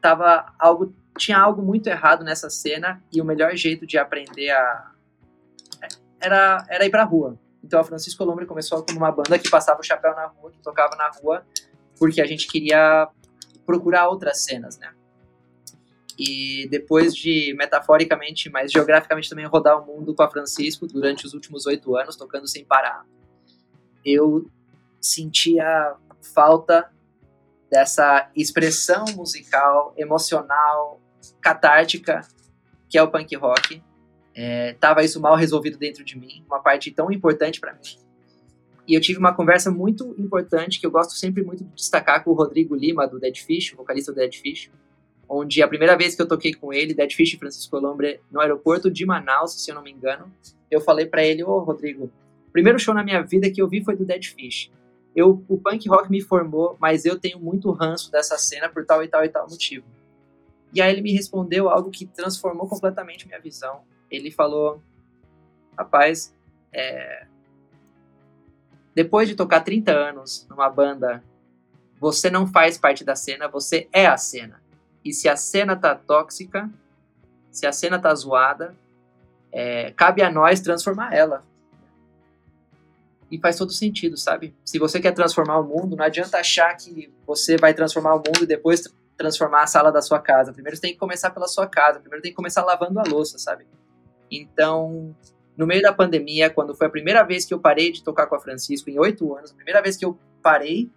tava 0.00 0.52
algo 0.58 0.94
tinha 1.18 1.38
algo 1.38 1.62
muito 1.62 1.88
errado 1.88 2.24
nessa 2.24 2.50
cena 2.50 3.02
e 3.12 3.20
o 3.20 3.24
melhor 3.24 3.54
jeito 3.56 3.86
de 3.86 3.96
aprender 3.98 4.50
a 4.50 4.90
era 6.20 6.66
era 6.68 6.84
ir 6.86 6.90
para 6.90 7.04
rua. 7.04 7.38
Então 7.62 7.80
a 7.80 7.84
Francisco 7.84 8.24
Lombre 8.24 8.46
começou 8.46 8.84
como 8.84 8.98
uma 8.98 9.10
banda 9.10 9.38
que 9.38 9.48
passava 9.48 9.80
o 9.80 9.84
chapéu 9.84 10.14
na 10.14 10.26
rua, 10.26 10.50
que 10.50 10.58
tocava 10.58 10.96
na 10.96 11.10
rua, 11.10 11.46
porque 11.98 12.20
a 12.20 12.26
gente 12.26 12.46
queria 12.46 13.08
procurar 13.64 14.08
outras 14.08 14.42
cenas, 14.42 14.78
né? 14.78 14.92
E 16.18 16.68
depois 16.70 17.14
de, 17.14 17.54
metaforicamente, 17.56 18.48
mas 18.48 18.70
geograficamente 18.70 19.28
também, 19.28 19.46
rodar 19.46 19.82
o 19.82 19.86
mundo 19.86 20.14
com 20.14 20.22
a 20.22 20.30
Francisco 20.30 20.86
durante 20.86 21.26
os 21.26 21.34
últimos 21.34 21.66
oito 21.66 21.96
anos, 21.96 22.16
tocando 22.16 22.46
sem 22.46 22.64
parar, 22.64 23.04
eu 24.04 24.48
sentia 25.00 25.96
falta 26.34 26.90
dessa 27.70 28.30
expressão 28.36 29.04
musical, 29.16 29.92
emocional, 29.96 31.00
catártica, 31.40 32.20
que 32.88 32.98
é 32.98 33.02
o 33.02 33.10
punk 33.10 33.34
rock. 33.36 33.82
É, 34.34 34.74
tava 34.74 35.04
isso 35.04 35.20
mal 35.20 35.36
resolvido 35.36 35.78
dentro 35.78 36.04
de 36.04 36.18
mim, 36.18 36.44
uma 36.46 36.60
parte 36.60 36.90
tão 36.90 37.10
importante 37.10 37.60
para 37.60 37.72
mim. 37.72 37.80
E 38.86 38.94
eu 38.94 39.00
tive 39.00 39.18
uma 39.18 39.32
conversa 39.32 39.70
muito 39.70 40.14
importante 40.18 40.78
que 40.78 40.86
eu 40.86 40.90
gosto 40.90 41.14
sempre 41.14 41.42
muito 41.42 41.64
de 41.64 41.70
destacar 41.74 42.22
com 42.22 42.30
o 42.30 42.34
Rodrigo 42.34 42.74
Lima, 42.74 43.06
do 43.06 43.18
Dead 43.18 43.36
Fish, 43.38 43.72
vocalista 43.72 44.12
do 44.12 44.16
Dead 44.16 44.34
Fish, 44.34 44.70
onde 45.28 45.62
a 45.62 45.68
primeira 45.68 45.96
vez 45.96 46.14
que 46.14 46.20
eu 46.20 46.28
toquei 46.28 46.52
com 46.52 46.72
ele, 46.72 46.92
Dead 46.92 47.12
Fish 47.12 47.34
e 47.34 47.38
Francisco 47.38 47.78
Lombre, 47.78 48.20
no 48.30 48.40
aeroporto 48.40 48.90
de 48.90 49.06
Manaus, 49.06 49.54
se 49.64 49.70
eu 49.70 49.74
não 49.74 49.82
me 49.82 49.90
engano, 49.90 50.30
eu 50.70 50.80
falei 50.80 51.06
para 51.06 51.24
ele, 51.24 51.42
ô 51.42 51.50
oh, 51.50 51.60
Rodrigo, 51.60 52.10
primeiro 52.52 52.78
show 52.78 52.94
na 52.94 53.02
minha 53.02 53.22
vida 53.22 53.50
que 53.50 53.62
eu 53.62 53.68
vi 53.68 53.82
foi 53.82 53.96
do 53.96 54.04
Dead 54.04 54.24
Fish. 54.26 54.70
Eu, 55.16 55.42
o 55.48 55.56
punk 55.56 55.88
rock 55.88 56.10
me 56.10 56.20
formou, 56.20 56.76
mas 56.80 57.04
eu 57.04 57.18
tenho 57.18 57.38
muito 57.38 57.70
ranço 57.70 58.10
dessa 58.10 58.36
cena 58.36 58.68
por 58.68 58.84
tal 58.84 59.02
e 59.02 59.08
tal 59.08 59.24
e 59.24 59.28
tal 59.28 59.48
motivo. 59.48 59.86
E 60.74 60.82
aí 60.82 60.92
ele 60.92 61.02
me 61.02 61.12
respondeu 61.12 61.68
algo 61.70 61.90
que 61.90 62.04
transformou 62.04 62.66
completamente 62.66 63.26
minha 63.26 63.40
visão. 63.40 63.82
Ele 64.10 64.30
falou, 64.30 64.82
rapaz, 65.78 66.34
é... 66.72 67.26
depois 68.92 69.28
de 69.28 69.36
tocar 69.36 69.60
30 69.60 69.92
anos 69.92 70.46
numa 70.50 70.68
banda, 70.68 71.22
você 72.00 72.28
não 72.28 72.46
faz 72.46 72.76
parte 72.76 73.04
da 73.04 73.14
cena, 73.14 73.46
você 73.46 73.88
é 73.92 74.06
a 74.06 74.16
cena. 74.16 74.60
E 75.04 75.12
se 75.12 75.28
a 75.28 75.36
cena 75.36 75.76
tá 75.76 75.94
tóxica, 75.94 76.68
se 77.52 77.66
a 77.66 77.72
cena 77.72 77.98
tá 77.98 78.12
zoada, 78.12 78.74
é, 79.52 79.92
cabe 79.92 80.22
a 80.22 80.30
nós 80.30 80.60
transformar 80.60 81.14
ela. 81.14 81.44
E 83.30 83.38
faz 83.38 83.56
todo 83.56 83.72
sentido, 83.72 84.16
sabe? 84.16 84.54
Se 84.64 84.78
você 84.78 85.00
quer 85.00 85.12
transformar 85.12 85.58
o 85.58 85.64
mundo, 85.64 85.96
não 85.96 86.04
adianta 86.04 86.38
achar 86.38 86.74
que 86.76 87.12
você 87.24 87.56
vai 87.56 87.72
transformar 87.72 88.14
o 88.14 88.18
mundo 88.18 88.42
e 88.42 88.46
depois 88.46 88.92
transformar 89.16 89.62
a 89.62 89.66
sala 89.66 89.90
da 89.90 90.02
sua 90.02 90.20
casa. 90.20 90.52
Primeiro 90.52 90.76
você 90.76 90.82
tem 90.82 90.92
que 90.92 90.98
começar 90.98 91.30
pela 91.30 91.46
sua 91.46 91.66
casa, 91.66 92.00
primeiro 92.00 92.22
tem 92.22 92.32
que 92.32 92.36
começar 92.36 92.64
lavando 92.64 92.98
a 92.98 93.04
louça, 93.04 93.38
sabe? 93.38 93.66
Então, 94.30 95.14
no 95.56 95.66
meio 95.66 95.82
da 95.82 95.92
pandemia, 95.92 96.50
quando 96.50 96.74
foi 96.74 96.86
a 96.86 96.90
primeira 96.90 97.22
vez 97.22 97.44
que 97.44 97.54
eu 97.54 97.60
parei 97.60 97.92
de 97.92 98.02
tocar 98.02 98.26
com 98.26 98.34
a 98.34 98.40
Francisco, 98.40 98.90
em 98.90 98.98
oito 98.98 99.34
anos, 99.34 99.52
a 99.52 99.54
primeira 99.54 99.80
vez 99.80 99.96
que 99.96 100.04
eu 100.04 100.18
parei, 100.42 100.90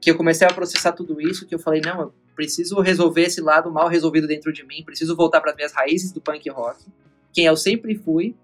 que 0.00 0.10
eu 0.10 0.16
comecei 0.16 0.46
a 0.46 0.52
processar 0.52 0.92
tudo 0.92 1.20
isso, 1.20 1.46
que 1.46 1.54
eu 1.54 1.58
falei, 1.58 1.80
não, 1.80 2.00
eu 2.00 2.14
preciso 2.34 2.80
resolver 2.80 3.22
esse 3.22 3.40
lado 3.40 3.70
mal 3.70 3.88
resolvido 3.88 4.26
dentro 4.26 4.52
de 4.52 4.64
mim, 4.64 4.84
preciso 4.84 5.16
voltar 5.16 5.40
para 5.40 5.50
as 5.50 5.56
minhas 5.56 5.72
raízes 5.72 6.12
do 6.12 6.20
punk 6.20 6.48
rock, 6.50 6.84
quem 7.32 7.46
eu 7.46 7.56
sempre 7.56 7.94
fui. 7.96 8.34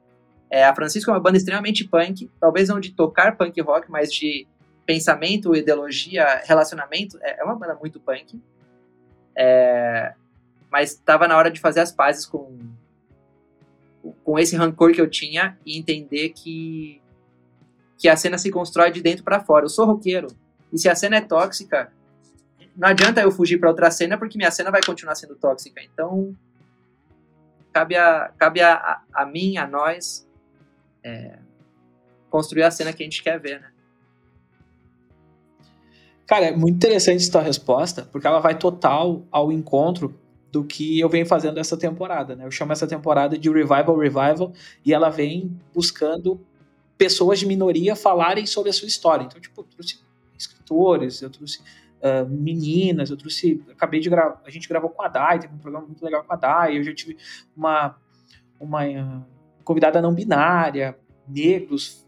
É, 0.50 0.64
a 0.64 0.74
Francisco 0.74 1.10
é 1.10 1.14
uma 1.14 1.20
banda 1.20 1.38
extremamente 1.38 1.84
punk, 1.84 2.30
talvez 2.38 2.68
não 2.68 2.78
de 2.78 2.92
tocar 2.92 3.36
punk 3.36 3.58
rock, 3.60 3.90
mas 3.90 4.12
de 4.12 4.46
pensamento, 4.84 5.56
ideologia, 5.56 6.42
relacionamento. 6.44 7.18
É, 7.22 7.40
é 7.40 7.44
uma 7.44 7.54
banda 7.54 7.74
muito 7.74 7.98
punk. 8.00 8.40
É, 9.36 10.14
mas 10.70 10.92
estava 10.92 11.28
na 11.28 11.36
hora 11.36 11.50
de 11.50 11.60
fazer 11.60 11.80
as 11.80 11.92
pazes 11.92 12.26
com, 12.26 12.58
com 14.24 14.38
esse 14.38 14.56
rancor 14.56 14.92
que 14.92 15.00
eu 15.00 15.08
tinha 15.08 15.58
e 15.66 15.78
entender 15.78 16.30
que, 16.30 17.00
que 17.98 18.08
a 18.08 18.16
cena 18.16 18.38
se 18.38 18.50
constrói 18.50 18.90
de 18.90 19.02
dentro 19.02 19.24
para 19.24 19.40
fora. 19.40 19.64
Eu 19.64 19.70
sou 19.70 19.86
roqueiro, 19.86 20.28
e 20.72 20.78
se 20.78 20.88
a 20.88 20.94
cena 20.94 21.16
é 21.16 21.20
tóxica, 21.20 21.92
não 22.74 22.88
adianta 22.88 23.20
eu 23.20 23.30
fugir 23.30 23.58
para 23.58 23.68
outra 23.68 23.90
cena 23.90 24.16
porque 24.16 24.38
minha 24.38 24.50
cena 24.50 24.70
vai 24.70 24.80
continuar 24.84 25.14
sendo 25.14 25.36
tóxica. 25.36 25.82
Então, 25.82 26.34
cabe 27.72 27.96
a, 27.96 28.32
cabe 28.38 28.60
a, 28.60 28.74
a, 28.74 29.02
a 29.12 29.26
mim, 29.26 29.58
a 29.58 29.66
nós, 29.66 30.26
é, 31.04 31.38
construir 32.30 32.62
a 32.62 32.70
cena 32.70 32.92
que 32.92 33.02
a 33.02 33.06
gente 33.06 33.22
quer 33.22 33.38
ver, 33.38 33.60
né? 33.60 33.71
Cara, 36.32 36.46
é 36.46 36.56
muito 36.56 36.76
interessante 36.76 37.28
essa 37.28 37.42
resposta, 37.42 38.08
porque 38.10 38.26
ela 38.26 38.40
vai 38.40 38.56
total 38.56 39.22
ao 39.30 39.52
encontro 39.52 40.18
do 40.50 40.64
que 40.64 40.98
eu 40.98 41.06
venho 41.06 41.26
fazendo 41.26 41.60
essa 41.60 41.76
temporada, 41.76 42.34
né? 42.34 42.46
Eu 42.46 42.50
chamo 42.50 42.72
essa 42.72 42.86
temporada 42.86 43.36
de 43.36 43.50
Revival 43.50 43.94
Revival 43.98 44.52
e 44.82 44.94
ela 44.94 45.10
vem 45.10 45.54
buscando 45.74 46.40
pessoas 46.96 47.38
de 47.38 47.44
minoria 47.44 47.94
falarem 47.94 48.46
sobre 48.46 48.70
a 48.70 48.72
sua 48.72 48.88
história. 48.88 49.24
Então, 49.24 49.38
tipo, 49.38 49.60
eu 49.60 49.64
trouxe 49.64 50.00
escritores, 50.38 51.20
eu 51.20 51.28
trouxe 51.28 51.60
uh, 52.00 52.26
meninas, 52.26 53.10
eu 53.10 53.16
trouxe. 53.18 53.62
Acabei 53.70 54.00
de 54.00 54.08
gravar. 54.08 54.40
A 54.46 54.48
gente 54.48 54.66
gravou 54.66 54.88
com 54.88 55.02
a 55.02 55.08
Dai, 55.08 55.38
teve 55.38 55.54
um 55.54 55.58
programa 55.58 55.86
muito 55.86 56.02
legal 56.02 56.24
com 56.24 56.32
a 56.32 56.36
Dai. 56.36 56.78
Eu 56.78 56.82
já 56.82 56.94
tive 56.94 57.18
uma, 57.54 57.94
uma 58.58 58.86
uh, 58.86 59.22
convidada 59.62 60.00
não 60.00 60.14
binária, 60.14 60.96
negros. 61.28 62.01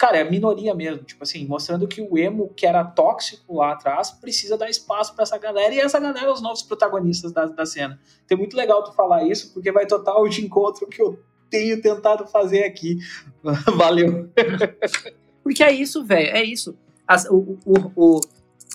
Cara, 0.00 0.16
é 0.16 0.22
a 0.22 0.30
minoria 0.30 0.74
mesmo. 0.74 1.04
Tipo 1.04 1.24
assim, 1.24 1.46
mostrando 1.46 1.86
que 1.86 2.00
o 2.00 2.16
emo, 2.16 2.48
que 2.56 2.64
era 2.64 2.82
tóxico 2.82 3.58
lá 3.58 3.72
atrás, 3.72 4.10
precisa 4.10 4.56
dar 4.56 4.70
espaço 4.70 5.14
para 5.14 5.24
essa 5.24 5.36
galera. 5.36 5.74
E 5.74 5.78
essa 5.78 6.00
galera 6.00 6.26
é 6.26 6.32
os 6.32 6.40
novos 6.40 6.62
protagonistas 6.62 7.32
da, 7.32 7.44
da 7.44 7.66
cena. 7.66 8.00
Então 8.24 8.34
é 8.34 8.38
muito 8.38 8.56
legal 8.56 8.82
tu 8.82 8.94
falar 8.94 9.24
isso, 9.24 9.52
porque 9.52 9.70
vai 9.70 9.84
total 9.84 10.26
de 10.26 10.42
encontro 10.42 10.86
que 10.86 11.02
eu 11.02 11.22
tenho 11.50 11.82
tentado 11.82 12.26
fazer 12.26 12.64
aqui. 12.64 12.96
Valeu. 13.76 14.30
Porque 15.44 15.62
é 15.62 15.70
isso, 15.72 16.02
velho. 16.02 16.34
É 16.34 16.42
isso. 16.42 16.74
O, 17.30 17.58
o, 17.66 17.92
o, 17.96 18.20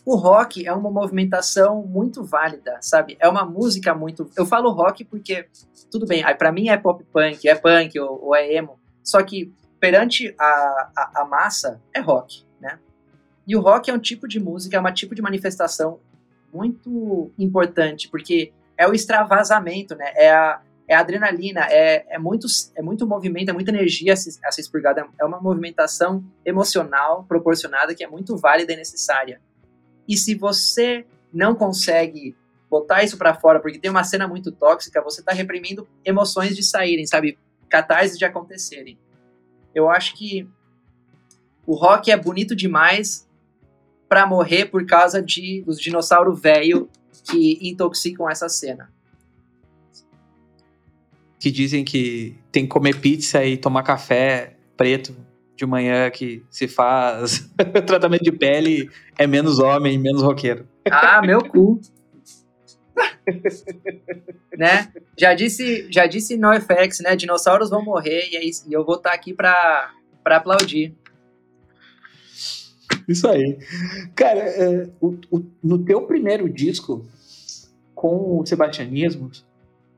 o 0.06 0.16
rock 0.16 0.68
é 0.68 0.74
uma 0.74 0.92
movimentação 0.92 1.82
muito 1.84 2.24
válida, 2.24 2.78
sabe? 2.82 3.18
É 3.20 3.28
uma 3.28 3.46
música 3.46 3.96
muito. 3.96 4.30
Eu 4.38 4.46
falo 4.46 4.72
rock 4.72 5.06
porque, 5.06 5.48
tudo 5.90 6.06
bem, 6.06 6.24
para 6.38 6.52
mim 6.52 6.70
é 6.70 6.76
pop 6.76 7.04
punk, 7.14 7.48
é 7.48 7.56
punk 7.56 7.98
ou, 8.00 8.26
ou 8.26 8.36
é 8.36 8.54
emo. 8.54 8.78
Só 9.02 9.24
que 9.24 9.54
perante 9.86 10.34
a, 10.40 10.46
a, 10.96 11.12
a, 11.22 11.26
massa, 11.26 11.80
é 11.94 12.00
rock, 12.00 12.44
né? 12.60 12.80
E 13.46 13.56
o 13.56 13.62
rock 13.62 13.92
é 13.92 13.94
um 13.94 14.00
tipo 14.00 14.28
de 14.28 14.40
música, 14.40 14.76
é 14.76 14.82
um 14.82 14.92
tipo 14.92 15.14
de 15.14 15.22
manifestação 15.22 16.00
muito 16.52 17.32
importante, 17.38 18.10
porque 18.10 18.52
é 18.76 18.88
o 18.88 18.94
extravasamento, 18.94 19.94
né? 19.94 20.12
É 20.16 20.32
a, 20.32 20.60
é 20.88 20.96
a 20.96 21.02
adrenalina, 21.02 21.68
é, 21.70 22.04
é, 22.10 22.18
muito, 22.18 22.48
é 22.76 22.82
muito 22.82 23.06
movimento, 23.06 23.50
é 23.50 23.54
muita 23.54 23.70
energia 23.70 24.14
a 24.14 24.16
ser 24.16 24.40
expurgada, 24.62 25.08
é 25.22 25.24
uma 25.24 25.40
movimentação 25.40 26.26
emocional 26.44 27.24
proporcionada 27.26 27.94
que 27.94 28.04
é 28.04 28.08
muito 28.08 28.36
válida 28.36 28.74
e 28.74 28.76
necessária. 28.76 29.40
E 30.08 30.18
se 30.18 30.34
você 30.34 31.06
não 31.32 31.54
consegue 31.54 32.36
botar 32.68 33.04
isso 33.04 33.20
para 33.20 33.36
fora 33.36 33.60
porque 33.60 33.78
tem 33.78 33.92
uma 33.92 34.04
cena 34.04 34.28
muito 34.28 34.52
tóxica, 34.52 35.00
você 35.04 35.22
tá 35.22 35.32
reprimindo 35.32 35.88
emoções 36.04 36.56
de 36.56 36.64
saírem, 36.64 37.06
sabe? 37.06 37.38
Catarses 37.70 38.18
de 38.18 38.26
acontecerem. 38.26 38.98
Eu 39.76 39.90
acho 39.90 40.16
que 40.16 40.48
o 41.68 41.76
rock 41.76 42.10
é 42.10 42.18
bonito 42.18 42.56
demais 42.56 43.28
para 44.08 44.26
morrer 44.26 44.68
por 44.68 44.86
causa 44.86 45.22
de 45.22 45.62
dos 45.64 45.80
dinossauros 45.80 46.40
velho 46.40 46.90
que 47.24 47.60
intoxicam 47.62 48.30
essa 48.30 48.48
cena. 48.48 48.90
Que 51.40 51.52
dizem 51.52 51.84
que 51.84 52.38
tem 52.52 52.64
que 52.64 52.70
comer 52.70 53.00
pizza 53.00 53.44
e 53.44 53.58
tomar 53.58 53.84
café 53.84 54.56
preto 54.78 55.16
de 55.56 55.66
manhã 55.66 56.10
que 56.10 56.44
se 56.50 56.68
faz 56.68 57.50
tratamento 57.86 58.24
de 58.24 58.32
pele 58.32 58.90
é 59.18 59.28
menos 59.28 59.60
homem, 59.60 59.98
menos 59.98 60.22
roqueiro. 60.22 60.68
Ah, 60.90 61.22
meu 61.22 61.44
cu. 61.44 61.82
né? 64.58 64.92
Já 65.18 65.34
disse, 65.34 65.88
já 65.92 66.06
disse 66.06 66.38
NoFX, 66.38 67.00
né? 67.00 67.16
Dinossauros 67.16 67.70
vão 67.70 67.84
morrer 67.84 68.30
e, 68.32 68.38
é 68.38 68.44
isso, 68.44 68.66
e 68.70 68.74
eu 68.74 68.86
vou 68.86 68.96
estar 68.96 69.10
tá 69.10 69.16
aqui 69.16 69.34
para 69.34 69.94
para 70.24 70.38
aplaudir. 70.38 70.96
Isso 73.08 73.28
aí. 73.28 73.60
Cara, 74.16 74.40
é, 74.40 74.90
o, 75.00 75.16
o, 75.30 75.46
no 75.64 75.86
teu 75.86 76.02
primeiro 76.08 76.50
disco, 76.50 77.06
com 77.94 78.40
o 78.40 78.46
Sebastianismo, 78.46 79.30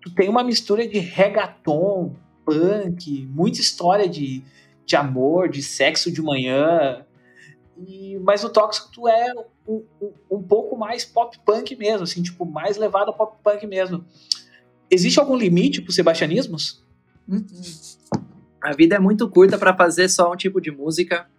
tu 0.01 0.13
tem 0.13 0.27
uma 0.27 0.43
mistura 0.43 0.85
de 0.85 0.99
reggaeton, 0.99 2.13
punk, 2.43 3.25
muita 3.31 3.61
história 3.61 4.09
de 4.09 4.43
de 4.87 4.95
amor, 4.95 5.49
de 5.49 5.61
sexo 5.61 6.09
de 6.09 6.21
manhã. 6.21 7.05
E, 7.77 8.17
mas 8.19 8.43
o 8.43 8.49
Tóxico 8.49 8.89
tu 8.91 9.07
é 9.07 9.33
um, 9.67 9.83
um, 10.31 10.41
pouco 10.41 10.77
mais 10.77 11.03
pop 11.03 11.37
punk 11.45 11.75
mesmo, 11.75 12.03
assim, 12.03 12.21
tipo, 12.21 12.45
mais 12.45 12.77
levado 12.77 13.09
a 13.09 13.13
pop 13.13 13.37
punk 13.43 13.67
mesmo. 13.67 14.05
Existe 14.89 15.19
algum 15.19 15.35
limite 15.35 15.81
pro 15.81 15.91
sebastianismos? 15.91 16.83
Hum, 17.27 17.45
hum. 17.51 18.21
A 18.61 18.73
vida 18.73 18.95
é 18.95 18.99
muito 18.99 19.29
curta 19.29 19.57
para 19.57 19.75
fazer 19.75 20.09
só 20.09 20.31
um 20.31 20.35
tipo 20.35 20.61
de 20.61 20.71
música. 20.71 21.29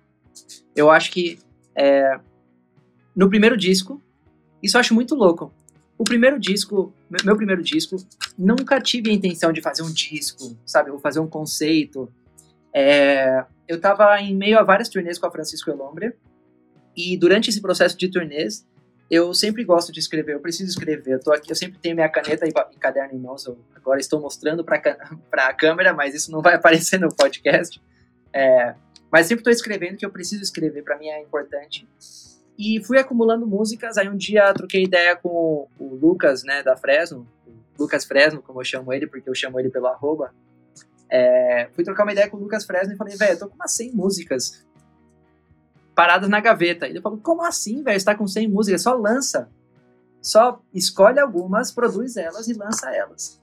Eu 0.76 0.90
acho 0.90 1.11
que 1.11 1.38
é, 1.75 2.20
no 3.14 3.28
primeiro 3.28 3.56
disco, 3.56 4.02
isso 4.62 4.76
eu 4.76 4.80
acho 4.80 4.94
muito 4.94 5.14
louco. 5.14 5.52
O 5.97 6.04
primeiro 6.04 6.38
disco, 6.38 6.92
meu 7.25 7.37
primeiro 7.37 7.62
disco, 7.62 7.97
nunca 8.38 8.80
tive 8.80 9.11
a 9.11 9.12
intenção 9.12 9.52
de 9.52 9.61
fazer 9.61 9.82
um 9.82 9.92
disco, 9.92 10.56
sabe? 10.64 10.90
Vou 10.90 11.00
fazer 11.00 11.18
um 11.18 11.26
conceito. 11.26 12.08
É, 12.73 13.44
eu 13.66 13.76
estava 13.76 14.20
em 14.20 14.35
meio 14.37 14.58
a 14.58 14.62
várias 14.62 14.88
turnês 14.88 15.18
com 15.18 15.26
a 15.26 15.30
Francisco 15.30 15.70
Elombre, 15.70 16.14
e 16.99 17.17
durante 17.17 17.49
esse 17.49 17.61
processo 17.61 17.97
de 17.97 18.11
turnês, 18.11 18.67
eu 19.09 19.33
sempre 19.33 19.62
gosto 19.62 19.93
de 19.93 20.00
escrever, 20.00 20.35
eu 20.35 20.40
preciso 20.40 20.69
escrever. 20.69 21.12
Eu, 21.12 21.21
tô 21.21 21.33
aqui, 21.33 21.49
eu 21.49 21.55
sempre 21.55 21.78
tenho 21.78 21.95
minha 21.95 22.09
caneta 22.09 22.45
e, 22.45 22.49
e 22.50 22.76
caderno 22.76 23.14
em 23.14 23.21
mãos, 23.21 23.47
eu 23.47 23.57
agora 23.73 24.00
estou 24.00 24.21
mostrando 24.21 24.64
para 24.64 24.83
a 25.49 25.55
câmera, 25.55 25.95
mas 25.95 26.12
isso 26.12 26.33
não 26.33 26.43
vai 26.43 26.55
aparecer 26.57 26.99
no 26.99 27.09
podcast. 27.14 27.81
É, 28.33 28.75
mas 29.12 29.26
sempre 29.26 29.43
estou 29.43 29.52
escrevendo, 29.52 29.97
que 29.97 30.05
eu 30.05 30.11
preciso 30.11 30.43
escrever, 30.43 30.83
para 30.83 30.99
mim 30.99 31.07
é 31.07 31.23
importante. 31.23 31.88
E 32.59 32.83
fui 32.85 32.99
acumulando 32.99 33.47
músicas, 33.47 33.97
aí 33.97 34.09
um 34.09 34.17
dia 34.17 34.52
troquei 34.52 34.83
ideia 34.83 35.14
com 35.14 35.69
o 35.78 35.95
Lucas, 35.95 36.43
né, 36.43 36.64
da 36.64 36.76
Fresno, 36.76 37.26
Lucas 37.78 38.05
Fresno, 38.05 38.43
como 38.43 38.61
eu 38.61 38.64
chamo 38.64 38.93
ele, 38.93 39.07
porque 39.07 39.31
eu 39.31 39.35
chamo 39.37 39.61
ele 39.61 39.71
pelo 39.71 39.87
arroba, 39.87 40.35
é, 41.11 41.69
fui 41.73 41.85
trocar 41.85 42.02
uma 42.02 42.12
ideia 42.12 42.28
com 42.28 42.37
o 42.37 42.40
Lucas 42.40 42.64
Fresno 42.64 42.93
e 42.93 42.97
falei, 42.97 43.17
velho, 43.17 43.33
eu 43.33 43.38
tô 43.38 43.49
com 43.49 43.55
umas 43.55 43.73
100 43.73 43.93
músicas 43.93 44.67
paradas 45.99 46.28
na 46.28 46.38
gaveta. 46.38 46.87
Ele 46.87 47.00
falou, 47.00 47.19
como 47.19 47.45
assim, 47.45 47.83
velho? 47.83 47.99
Você 47.99 48.07
tá 48.07 48.14
com 48.14 48.25
100 48.25 48.47
músicas? 48.47 48.83
Só 48.83 48.95
lança. 48.95 49.50
só 50.23 50.62
escolhe 50.73 51.19
algumas, 51.19 51.73
produz 51.73 52.17
elas 52.17 52.47
e 52.47 52.52
lança 52.52 52.95
elas. 52.95 53.43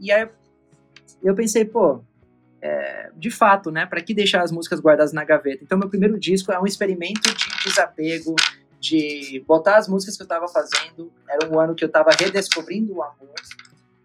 E 0.00 0.10
aí 0.10 0.28
eu 1.22 1.36
pensei, 1.36 1.64
pô, 1.64 2.02
é, 2.60 3.12
de 3.14 3.30
fato, 3.30 3.70
né? 3.70 3.86
Para 3.86 4.02
que 4.02 4.12
deixar 4.12 4.42
as 4.42 4.50
músicas 4.50 4.80
guardadas 4.80 5.12
na 5.12 5.22
gaveta? 5.22 5.62
Então, 5.62 5.78
meu 5.78 5.88
primeiro 5.88 6.18
disco 6.18 6.50
é 6.50 6.58
um 6.58 6.66
experimento 6.66 7.32
de 7.32 7.64
desapego, 7.64 8.34
de 8.80 9.44
botar 9.46 9.76
as 9.76 9.86
músicas 9.86 10.16
que 10.16 10.22
eu 10.22 10.26
estava 10.26 10.48
fazendo. 10.48 11.12
Era 11.28 11.48
um 11.48 11.60
ano 11.60 11.76
que 11.76 11.84
eu 11.84 11.88
estava 11.88 12.10
redescobrindo 12.10 12.92
o 12.92 13.04
amor. 13.04 13.36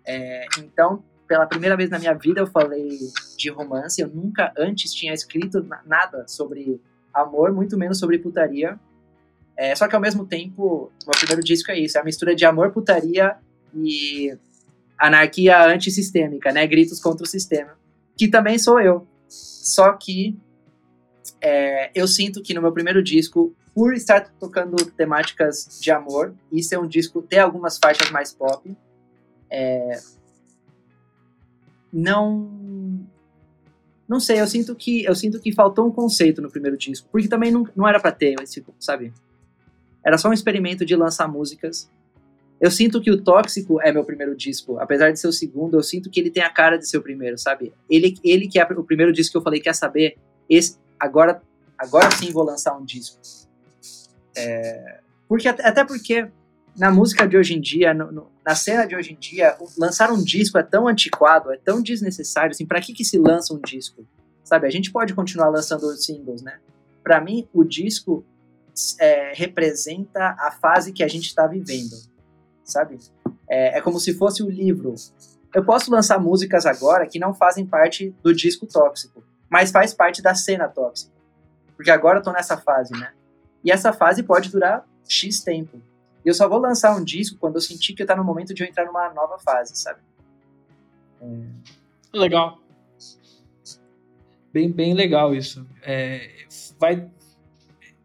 É, 0.05 0.45
então, 0.59 1.03
pela 1.27 1.47
primeira 1.47 1.75
vez 1.75 1.89
na 1.89 1.97
minha 1.97 2.13
vida, 2.13 2.39
eu 2.39 2.45
falei 2.45 2.99
de 3.35 3.49
romance. 3.49 3.99
Eu 3.99 4.09
nunca 4.09 4.53
antes 4.55 4.93
tinha 4.93 5.11
escrito 5.11 5.65
nada 5.87 6.27
sobre 6.27 6.79
amor, 7.13 7.51
muito 7.51 7.77
menos 7.77 7.99
sobre 7.99 8.19
putaria. 8.19 8.79
É, 9.57 9.75
só 9.75 9.87
que 9.87 9.95
ao 9.95 10.01
mesmo 10.01 10.25
tempo, 10.25 10.91
o 11.05 11.09
meu 11.09 11.19
primeiro 11.19 11.43
disco 11.43 11.71
é 11.71 11.79
isso: 11.79 11.97
é 11.97 12.01
a 12.01 12.03
mistura 12.03 12.35
de 12.35 12.45
amor, 12.45 12.71
putaria 12.71 13.35
e 13.75 14.37
anarquia 14.97 15.65
antissistêmica, 15.65 16.51
né? 16.51 16.65
Gritos 16.65 16.99
contra 16.99 17.23
o 17.23 17.27
sistema 17.27 17.79
que 18.19 18.27
também 18.27 18.59
sou 18.59 18.81
eu. 18.81 19.07
Só 19.29 19.93
que 19.93 20.37
é, 21.39 21.89
eu 21.95 22.05
sinto 22.05 22.41
que 22.43 22.53
no 22.53 22.61
meu 22.61 22.73
primeiro 22.73 23.01
disco, 23.01 23.55
por 23.73 23.93
estar 23.93 24.29
tocando 24.37 24.75
temáticas 24.91 25.79
de 25.79 25.89
amor, 25.89 26.35
e 26.51 26.61
ser 26.61 26.77
um 26.77 26.85
disco 26.85 27.21
ter 27.21 27.39
algumas 27.39 27.77
faixas 27.77 28.11
mais 28.11 28.33
pop, 28.33 28.75
é, 29.49 30.01
não 31.93 32.58
não 34.09 34.19
sei, 34.19 34.41
eu 34.41 34.47
sinto 34.47 34.75
que 34.75 35.05
eu 35.05 35.15
sinto 35.15 35.39
que 35.39 35.53
faltou 35.53 35.87
um 35.87 35.91
conceito 35.91 36.41
no 36.41 36.49
primeiro 36.49 36.75
disco, 36.75 37.07
porque 37.11 37.27
também 37.27 37.51
não, 37.51 37.65
não 37.75 37.87
era 37.87 37.99
para 37.99 38.11
ter 38.11 38.35
esse, 38.41 38.65
sabe? 38.79 39.13
Era 40.03 40.17
só 40.17 40.29
um 40.29 40.33
experimento 40.33 40.85
de 40.85 40.95
lançar 40.95 41.27
músicas 41.27 41.89
eu 42.59 42.69
sinto 42.69 42.99
que 42.99 43.09
o 43.09 43.21
Tóxico 43.21 43.81
é 43.81 43.91
meu 43.91 44.03
primeiro 44.03 44.35
disco. 44.35 44.77
Apesar 44.79 45.11
de 45.11 45.19
ser 45.19 45.27
o 45.27 45.31
segundo, 45.31 45.77
eu 45.77 45.83
sinto 45.83 46.09
que 46.09 46.19
ele 46.19 46.29
tem 46.29 46.43
a 46.43 46.49
cara 46.49 46.77
de 46.77 46.87
ser 46.87 46.97
o 46.97 47.01
primeiro, 47.01 47.37
sabe? 47.37 47.73
Ele, 47.89 48.17
ele 48.23 48.47
que 48.47 48.59
é 48.59 48.63
o 48.63 48.83
primeiro 48.83 49.13
disco 49.13 49.31
que 49.31 49.37
eu 49.37 49.41
falei, 49.41 49.61
quer 49.61 49.73
saber? 49.73 50.17
Esse, 50.49 50.77
agora, 50.99 51.41
agora 51.77 52.11
sim 52.11 52.31
vou 52.31 52.43
lançar 52.43 52.77
um 52.77 52.83
disco. 52.83 53.17
É, 54.35 54.99
porque, 55.27 55.47
até 55.47 55.85
porque 55.85 56.27
na 56.77 56.91
música 56.91 57.27
de 57.27 57.37
hoje 57.37 57.55
em 57.55 57.61
dia, 57.61 57.93
no, 57.93 58.11
no, 58.11 58.27
na 58.45 58.55
cena 58.55 58.85
de 58.85 58.95
hoje 58.95 59.13
em 59.13 59.15
dia, 59.15 59.55
lançar 59.77 60.11
um 60.11 60.23
disco 60.23 60.57
é 60.57 60.63
tão 60.63 60.87
antiquado, 60.87 61.51
é 61.51 61.57
tão 61.57 61.81
desnecessário, 61.81 62.51
assim, 62.51 62.65
pra 62.65 62.81
que 62.81 62.93
que 62.93 63.03
se 63.03 63.17
lança 63.17 63.53
um 63.53 63.59
disco? 63.59 64.05
Sabe, 64.43 64.65
a 64.65 64.69
gente 64.69 64.91
pode 64.91 65.13
continuar 65.13 65.49
lançando 65.49 65.95
singles, 65.95 66.41
né? 66.41 66.59
Pra 67.03 67.21
mim, 67.21 67.47
o 67.53 67.63
disco 67.63 68.25
é, 68.99 69.33
representa 69.35 70.35
a 70.39 70.51
fase 70.51 70.91
que 70.91 71.03
a 71.03 71.07
gente 71.07 71.27
está 71.27 71.45
vivendo 71.45 71.95
sabe? 72.69 72.99
É, 73.49 73.79
é 73.79 73.81
como 73.81 73.99
se 73.99 74.13
fosse 74.13 74.43
o 74.43 74.49
livro. 74.49 74.93
Eu 75.53 75.65
posso 75.65 75.91
lançar 75.91 76.19
músicas 76.19 76.65
agora 76.65 77.07
que 77.07 77.19
não 77.19 77.33
fazem 77.33 77.65
parte 77.65 78.15
do 78.23 78.33
disco 78.33 78.65
tóxico, 78.67 79.23
mas 79.49 79.71
faz 79.71 79.93
parte 79.93 80.21
da 80.21 80.35
cena 80.35 80.67
tóxica. 80.67 81.11
Porque 81.75 81.91
agora 81.91 82.19
eu 82.19 82.23
tô 82.23 82.31
nessa 82.31 82.57
fase, 82.57 82.93
né? 82.93 83.11
E 83.63 83.71
essa 83.71 83.91
fase 83.91 84.23
pode 84.23 84.49
durar 84.49 84.85
X 85.07 85.41
tempo. 85.41 85.81
E 86.23 86.29
eu 86.29 86.33
só 86.33 86.47
vou 86.47 86.59
lançar 86.59 86.95
um 86.95 87.03
disco 87.03 87.37
quando 87.39 87.55
eu 87.55 87.61
sentir 87.61 87.93
que 87.93 88.05
tá 88.05 88.15
no 88.15 88.23
momento 88.23 88.53
de 88.53 88.63
eu 88.63 88.67
entrar 88.67 88.85
numa 88.85 89.13
nova 89.13 89.37
fase, 89.39 89.75
sabe? 89.75 89.99
É... 91.21 92.17
Legal. 92.17 92.59
Bem, 94.51 94.71
bem 94.71 94.93
legal 94.93 95.33
isso. 95.35 95.65
É, 95.83 96.45
vai 96.79 97.09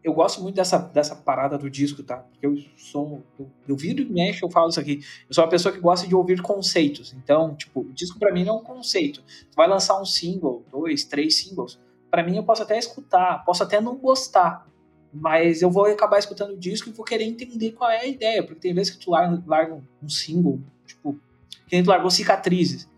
eu 0.05 0.13
gosto 0.13 0.39
muito 0.39 0.53
dessa, 0.53 0.77
dessa 0.77 1.15
parada 1.15 1.57
do 1.57 1.67
disco, 1.67 2.03
tá? 2.03 2.17
Porque 2.17 2.45
eu 2.45 2.55
sou. 2.77 3.23
Eu, 3.39 3.49
eu 3.67 3.75
viro 3.75 4.03
e 4.03 4.05
mexo, 4.05 4.45
eu 4.45 4.51
falo 4.51 4.69
isso 4.69 4.79
aqui. 4.79 5.03
Eu 5.27 5.33
sou 5.33 5.43
uma 5.43 5.49
pessoa 5.49 5.73
que 5.73 5.81
gosta 5.81 6.07
de 6.07 6.13
ouvir 6.13 6.43
conceitos. 6.43 7.11
Então, 7.13 7.55
tipo, 7.55 7.79
o 7.79 7.91
disco 7.91 8.19
para 8.19 8.31
mim 8.31 8.43
não 8.43 8.57
é 8.57 8.57
um 8.59 8.63
conceito. 8.63 9.23
Tu 9.23 9.55
vai 9.55 9.67
lançar 9.67 9.99
um 9.99 10.05
single, 10.05 10.63
dois, 10.71 11.05
três 11.05 11.37
singles. 11.37 11.79
para 12.11 12.21
mim 12.21 12.37
eu 12.37 12.43
posso 12.43 12.61
até 12.61 12.77
escutar, 12.77 13.43
posso 13.43 13.63
até 13.63 13.81
não 13.81 13.95
gostar. 13.95 14.67
Mas 15.17 15.61
eu 15.61 15.71
vou 15.71 15.85
acabar 15.85 16.19
escutando 16.19 16.51
o 16.51 16.57
disco 16.57 16.89
e 16.89 16.91
vou 16.91 17.05
querer 17.05 17.23
entender 17.23 17.71
qual 17.71 17.89
é 17.89 18.01
a 18.01 18.05
ideia. 18.05 18.43
Porque 18.43 18.59
tem 18.59 18.73
vezes 18.73 18.93
que 18.93 19.03
tu 19.03 19.11
larga, 19.11 19.41
larga 19.47 19.81
um 20.03 20.09
single, 20.09 20.59
tipo, 20.85 21.17
que 21.67 21.81
tu 21.81 21.89
largou 21.89 22.11
cicatrizes. 22.11 22.89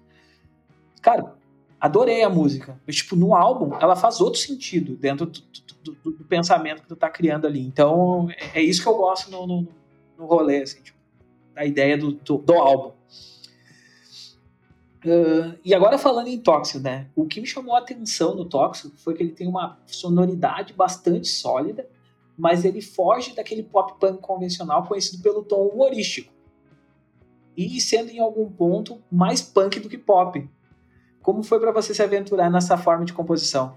Cara, 0.99 1.36
adorei 1.80 2.23
a 2.23 2.30
música. 2.30 2.82
Mas, 2.88 2.95
tipo, 2.95 3.15
no 3.15 3.36
álbum, 3.36 3.77
ela 3.80 3.95
faz 3.95 4.19
outro 4.19 4.39
sentido 4.39 4.95
dentro 4.95 5.27
do, 5.27 5.39
do, 5.84 5.91
do, 5.93 6.12
do 6.12 6.25
pensamento 6.25 6.82
que 6.82 6.88
tu 6.88 6.95
tá 6.95 7.08
criando 7.08 7.45
ali. 7.45 7.62
Então, 7.62 8.27
é, 8.32 8.60
é 8.60 8.63
isso 8.63 8.82
que 8.82 8.89
eu 8.89 8.97
gosto 8.97 9.30
no, 9.30 9.45
no, 9.45 9.67
no 10.17 10.25
rolê, 10.25 10.63
assim, 10.63 10.82
tipo, 10.82 10.97
da 11.53 11.63
ideia 11.63 11.95
do, 11.97 12.13
do, 12.13 12.38
do 12.39 12.53
álbum. 12.53 12.93
Uh, 15.06 15.56
e 15.63 15.73
agora 15.75 15.99
falando 15.99 16.27
em 16.27 16.39
Tóxico, 16.39 16.80
né? 16.80 17.08
O 17.15 17.27
que 17.27 17.39
me 17.39 17.45
chamou 17.45 17.75
a 17.75 17.80
atenção 17.80 18.36
no 18.36 18.43
Tóxico 18.43 18.97
foi 18.97 19.13
que 19.13 19.21
ele 19.21 19.32
tem 19.32 19.47
uma 19.47 19.77
sonoridade 19.86 20.73
bastante 20.73 21.27
sólida, 21.27 21.88
mas 22.38 22.63
ele 22.63 22.82
foge 22.82 23.36
daquele 23.36 23.63
pop 23.63 24.00
punk 24.00 24.21
convencional 24.21 24.86
conhecido 24.86 25.21
pelo 25.23 25.43
tom 25.43 25.67
humorístico. 25.67 26.34
E 27.56 27.82
sendo 27.82 28.12
em 28.12 28.19
algum 28.19 28.50
ponto 28.50 29.02
mais 29.12 29.41
punk 29.41 29.80
do 29.80 29.89
que 29.89 29.97
pop. 29.97 30.47
Como 31.21 31.41
foi 31.41 31.60
para 31.60 31.71
você 31.71 31.93
se 31.93 32.04
aventurar 32.04 32.50
nessa 32.50 32.78
forma 32.78 33.04
de 33.04 33.13
composição? 33.13 33.76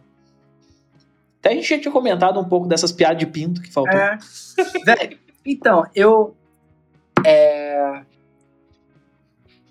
Até 1.38 1.50
a 1.50 1.54
gente 1.54 1.68
já 1.68 1.80
tinha 1.80 1.90
comentado 1.90 2.38
um 2.38 2.44
pouco 2.44 2.68
dessas 2.68 2.92
piadas 2.92 3.18
de 3.18 3.26
pinto 3.26 3.62
que 3.62 3.72
faltou. 3.72 3.98
É. 3.98 4.18
Velho, 4.84 5.18
então, 5.44 5.86
eu. 5.94 6.36
É, 7.24 8.02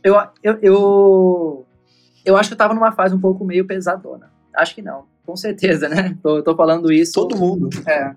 eu, 0.04 0.16
eu, 0.44 0.60
eu. 0.62 1.66
Eu 2.26 2.38
acho 2.38 2.50
que 2.50 2.54
eu 2.54 2.58
tava 2.58 2.74
numa 2.74 2.92
fase 2.92 3.16
um 3.16 3.20
pouco 3.20 3.46
meio 3.46 3.66
pesadona. 3.66 4.32
Acho 4.54 4.76
que 4.76 4.82
não, 4.82 5.06
com 5.26 5.36
certeza, 5.36 5.88
né? 5.88 6.18
Tô, 6.22 6.42
tô 6.42 6.56
falando 6.56 6.92
isso. 6.92 7.14
Todo 7.14 7.38
mundo. 7.38 7.70
É. 7.88 8.16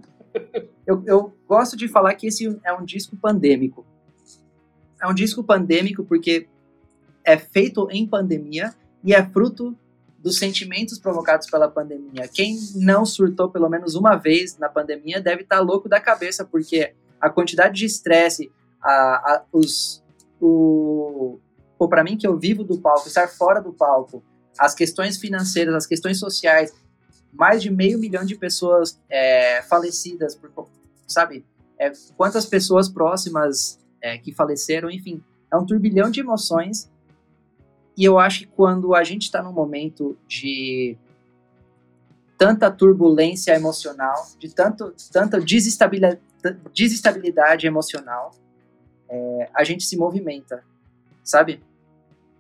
Eu, 0.84 1.02
eu 1.06 1.32
gosto 1.46 1.76
de 1.76 1.86
falar 1.86 2.14
que 2.14 2.26
esse 2.26 2.58
é 2.64 2.72
um 2.72 2.84
disco 2.84 3.16
pandêmico. 3.16 3.86
É 5.00 5.06
um 5.06 5.14
disco 5.14 5.42
pandêmico 5.42 6.04
porque 6.04 6.48
é 7.24 7.36
feito 7.36 7.88
em 7.90 8.06
pandemia 8.06 8.74
e 9.04 9.14
é 9.14 9.24
fruto 9.24 9.76
dos 10.18 10.38
sentimentos 10.38 10.98
provocados 10.98 11.50
pela 11.50 11.68
pandemia. 11.68 12.28
Quem 12.28 12.58
não 12.76 13.04
surtou 13.04 13.48
pelo 13.48 13.68
menos 13.68 13.94
uma 13.94 14.16
vez 14.16 14.56
na 14.58 14.68
pandemia 14.68 15.20
deve 15.20 15.42
estar 15.42 15.56
tá 15.56 15.62
louco 15.62 15.88
da 15.88 16.00
cabeça, 16.00 16.44
porque 16.44 16.94
a 17.20 17.28
quantidade 17.28 17.74
de 17.74 17.86
estresse, 17.86 18.50
a, 18.80 18.90
a, 18.90 19.44
os, 19.52 20.02
o, 20.40 21.38
para 21.88 22.04
mim 22.04 22.16
que 22.16 22.26
eu 22.26 22.38
vivo 22.38 22.62
do 22.62 22.78
palco, 22.78 23.08
estar 23.08 23.28
fora 23.28 23.60
do 23.60 23.72
palco, 23.72 24.22
as 24.58 24.74
questões 24.74 25.16
financeiras, 25.16 25.74
as 25.74 25.86
questões 25.86 26.18
sociais, 26.18 26.72
mais 27.32 27.62
de 27.62 27.70
meio 27.70 27.98
milhão 27.98 28.24
de 28.24 28.36
pessoas 28.36 29.00
é, 29.08 29.62
falecidas, 29.62 30.34
por, 30.34 30.68
sabe? 31.06 31.44
É, 31.78 31.92
quantas 32.16 32.46
pessoas 32.46 32.88
próximas 32.88 33.78
é, 34.00 34.18
que 34.18 34.32
faleceram, 34.32 34.90
enfim, 34.90 35.22
é 35.50 35.56
um 35.56 35.64
turbilhão 35.64 36.10
de 36.10 36.20
emoções 36.20 36.90
e 37.96 38.04
eu 38.04 38.18
acho 38.18 38.40
que 38.40 38.46
quando 38.46 38.94
a 38.94 39.04
gente 39.04 39.22
está 39.22 39.42
num 39.42 39.52
momento 39.52 40.16
de 40.26 40.96
tanta 42.38 42.70
turbulência 42.70 43.54
emocional, 43.54 44.26
de 44.38 44.52
tanto, 44.54 44.94
tanta 45.12 45.40
desestabilidade, 45.40 46.18
desestabilidade 46.74 47.66
emocional, 47.66 48.34
é, 49.08 49.50
a 49.54 49.62
gente 49.62 49.84
se 49.84 49.96
movimenta, 49.96 50.64
sabe? 51.22 51.62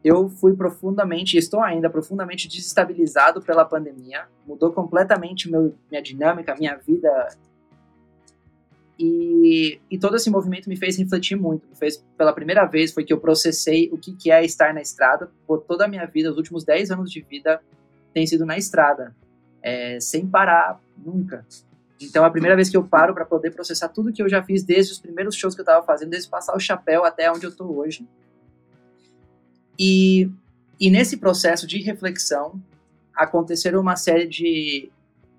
Eu 0.04 0.28
fui 0.28 0.54
profundamente, 0.56 1.36
estou 1.36 1.60
ainda 1.60 1.88
profundamente 1.88 2.48
desestabilizado 2.48 3.40
pela 3.40 3.64
pandemia, 3.64 4.26
mudou 4.46 4.72
completamente 4.72 5.50
meu, 5.50 5.74
minha 5.90 6.02
dinâmica, 6.02 6.56
minha 6.56 6.76
vida 6.76 7.28
e, 8.98 9.80
e, 9.90 9.98
todo 9.98 10.16
esse 10.16 10.30
movimento 10.30 10.68
me 10.68 10.76
fez 10.76 10.96
refletir 10.96 11.34
muito. 11.34 11.66
Me 11.68 11.74
fez, 11.74 12.04
pela 12.16 12.32
primeira 12.32 12.64
vez, 12.66 12.92
foi 12.92 13.04
que 13.04 13.12
eu 13.12 13.18
processei 13.18 13.88
o 13.90 13.98
que, 13.98 14.14
que 14.14 14.30
é 14.30 14.44
estar 14.44 14.72
na 14.72 14.80
estrada. 14.80 15.28
Por 15.44 15.62
toda 15.62 15.86
a 15.86 15.88
minha 15.88 16.06
vida, 16.06 16.30
os 16.30 16.36
últimos 16.36 16.62
10 16.62 16.92
anos 16.92 17.10
de 17.10 17.20
vida, 17.20 17.60
tem 18.14 18.26
sido 18.26 18.46
na 18.46 18.56
estrada, 18.56 19.12
é, 19.60 19.98
sem 19.98 20.24
parar 20.26 20.78
nunca. 20.96 21.44
Então, 22.00 22.24
é 22.24 22.28
a 22.28 22.30
primeira 22.30 22.54
vez 22.54 22.68
que 22.68 22.76
eu 22.76 22.84
paro 22.84 23.12
para 23.12 23.24
poder 23.24 23.50
processar 23.50 23.88
tudo 23.88 24.12
que 24.12 24.22
eu 24.22 24.28
já 24.28 24.42
fiz 24.42 24.62
desde 24.62 24.92
os 24.92 25.00
primeiros 25.00 25.34
shows 25.34 25.54
que 25.54 25.60
eu 25.60 25.64
estava 25.64 25.84
fazendo, 25.84 26.10
desde 26.10 26.28
passar 26.28 26.54
o 26.54 26.60
chapéu 26.60 27.04
até 27.04 27.30
onde 27.30 27.44
eu 27.44 27.50
estou 27.50 27.76
hoje. 27.76 28.06
E, 29.84 30.30
e 30.78 30.90
nesse 30.90 31.16
processo 31.16 31.66
de 31.66 31.78
reflexão, 31.78 32.62
aconteceram 33.14 33.80
uma 33.80 33.96
série 33.96 34.26
de, 34.26 34.90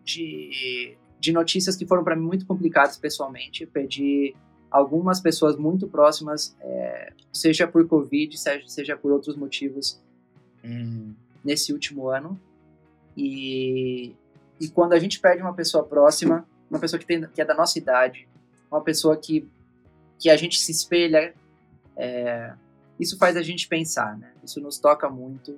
de 0.03 0.97
de 1.23 1.31
notícias 1.31 1.77
que 1.77 1.85
foram 1.85 2.03
para 2.03 2.17
mim 2.17 2.25
muito 2.25 2.45
complicadas 2.45 2.97
pessoalmente. 2.97 3.65
perdi 3.65 4.35
algumas 4.69 5.21
pessoas 5.21 5.55
muito 5.55 5.87
próximas, 5.87 6.53
é, 6.59 7.13
seja 7.31 7.65
por 7.65 7.87
Covid, 7.87 8.37
seja, 8.37 8.67
seja 8.67 8.97
por 8.97 9.09
outros 9.09 9.37
motivos, 9.37 10.01
hum. 10.61 11.13
nesse 11.41 11.71
último 11.71 12.09
ano. 12.09 12.37
E, 13.15 14.13
e 14.59 14.67
quando 14.67 14.91
a 14.91 14.99
gente 14.99 15.17
perde 15.21 15.41
uma 15.41 15.53
pessoa 15.53 15.85
próxima, 15.85 16.45
uma 16.69 16.77
pessoa 16.77 16.99
que, 16.99 17.05
tem, 17.05 17.25
que 17.29 17.41
é 17.41 17.45
da 17.45 17.55
nossa 17.55 17.79
idade, 17.79 18.27
uma 18.69 18.81
pessoa 18.81 19.15
que, 19.15 19.47
que 20.19 20.29
a 20.29 20.35
gente 20.35 20.59
se 20.59 20.73
espelha 20.73 21.33
É, 21.95 22.53
isso 22.99 23.17
faz 23.17 23.35
a 23.35 23.41
gente 23.41 23.67
pensar, 23.67 24.17
né? 24.17 24.31
Isso 24.43 24.61
nos 24.61 24.77
toca 24.79 25.09
muito. 25.09 25.57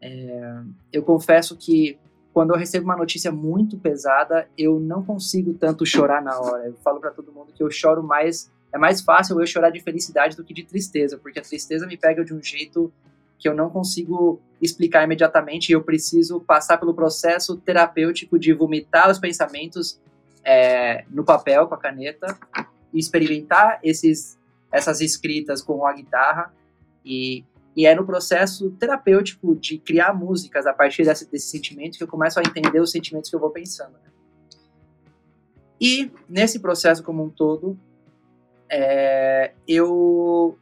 É, 0.00 0.62
eu 0.92 1.02
confesso 1.02 1.56
que 1.56 1.98
quando 2.32 2.50
eu 2.50 2.56
recebo 2.56 2.86
uma 2.86 2.96
notícia 2.96 3.30
muito 3.30 3.76
pesada, 3.76 4.48
eu 4.56 4.80
não 4.80 5.04
consigo 5.04 5.52
tanto 5.54 5.84
chorar 5.84 6.22
na 6.22 6.38
hora. 6.38 6.66
Eu 6.66 6.76
falo 6.82 6.98
para 6.98 7.10
todo 7.10 7.32
mundo 7.32 7.52
que 7.52 7.62
eu 7.62 7.70
choro 7.70 8.02
mais, 8.02 8.50
é 8.72 8.78
mais 8.78 9.02
fácil 9.02 9.38
eu 9.40 9.46
chorar 9.46 9.70
de 9.70 9.80
felicidade 9.80 10.36
do 10.36 10.42
que 10.42 10.54
de 10.54 10.64
tristeza, 10.64 11.18
porque 11.18 11.38
a 11.38 11.42
tristeza 11.42 11.86
me 11.86 11.96
pega 11.96 12.24
de 12.24 12.32
um 12.32 12.42
jeito 12.42 12.92
que 13.38 13.48
eu 13.48 13.54
não 13.54 13.68
consigo 13.68 14.40
explicar 14.60 15.02
imediatamente 15.02 15.68
e 15.68 15.72
eu 15.72 15.82
preciso 15.82 16.40
passar 16.40 16.78
pelo 16.78 16.94
processo 16.94 17.56
terapêutico 17.56 18.38
de 18.38 18.52
vomitar 18.52 19.10
os 19.10 19.18
pensamentos 19.18 20.00
é, 20.44 21.04
no 21.10 21.24
papel 21.24 21.66
com 21.66 21.74
a 21.74 21.78
caneta 21.78 22.38
e 22.94 22.98
experimentar 22.98 23.80
esses, 23.82 24.38
essas 24.72 25.00
escritas 25.00 25.62
com 25.62 25.86
a 25.86 25.92
guitarra 25.92 26.52
e, 27.04 27.44
e 27.76 27.86
é 27.86 27.94
no 27.94 28.06
processo 28.06 28.70
terapêutico 28.72 29.54
de 29.54 29.78
criar 29.78 30.14
músicas 30.14 30.66
a 30.66 30.72
partir 30.72 31.04
desse, 31.04 31.30
desse 31.30 31.48
sentimento 31.48 31.98
que 31.98 32.02
eu 32.02 32.08
começo 32.08 32.40
a 32.40 32.42
entender 32.42 32.80
os 32.80 32.90
sentimentos 32.90 33.28
que 33.28 33.36
eu 33.36 33.40
vou 33.40 33.50
pensando. 33.50 33.92
Né? 33.92 34.10
E 35.80 36.10
nesse 36.28 36.60
processo 36.60 37.02
como 37.02 37.22
um 37.22 37.28
todo, 37.28 37.78
é, 38.70 39.52
eu 39.68 40.58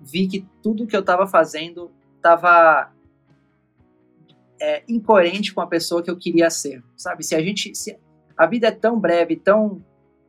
vi 0.00 0.28
que 0.28 0.46
tudo 0.62 0.86
que 0.86 0.94
eu 0.94 1.00
estava 1.00 1.26
fazendo 1.26 1.90
estava 2.16 2.92
é, 4.60 4.82
incoerente 4.88 5.52
com 5.52 5.60
a 5.60 5.66
pessoa 5.66 6.02
que 6.02 6.10
eu 6.10 6.16
queria 6.16 6.48
ser, 6.50 6.82
sabe? 6.96 7.24
Se 7.24 7.34
a 7.34 7.42
gente, 7.42 7.74
se 7.74 7.98
a 8.36 8.46
vida 8.46 8.68
é 8.68 8.70
tão 8.70 8.98
breve, 8.98 9.36
tão 9.36 9.84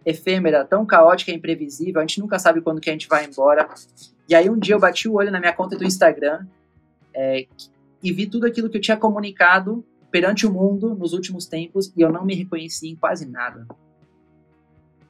efêmera, 0.06 0.64
tão 0.64 0.86
caótica 0.86 1.32
e 1.32 1.36
imprevisível, 1.36 2.00
a 2.00 2.04
gente 2.04 2.20
nunca 2.20 2.38
sabe 2.38 2.62
quando 2.62 2.80
que 2.80 2.90
a 2.90 2.94
gente 2.94 3.08
vai 3.08 3.26
embora. 3.26 3.68
E 4.30 4.36
aí 4.36 4.50
um 4.50 4.58
dia 4.58 4.76
eu 4.76 4.80
bati 4.80 5.08
o 5.08 5.14
olho 5.14 5.32
na 5.32 5.40
minha 5.40 5.54
conta 5.54 5.76
do 5.76 5.84
Instagram 5.84 6.46
é, 7.14 7.48
e 8.04 8.12
vi 8.12 8.28
tudo 8.28 8.46
aquilo 8.46 8.70
que 8.70 8.78
eu 8.78 8.82
tinha 8.82 8.98
comunicado 8.98 9.84
perante 10.12 10.46
o 10.46 10.54
mundo 10.54 10.96
nos 10.96 11.14
últimos 11.14 11.46
tempos 11.46 11.92
e 11.96 12.02
eu 12.02 12.12
não 12.12 12.24
me 12.24 12.36
reconheci 12.36 12.90
em 12.90 12.96
quase 12.96 13.26
nada. 13.26 13.68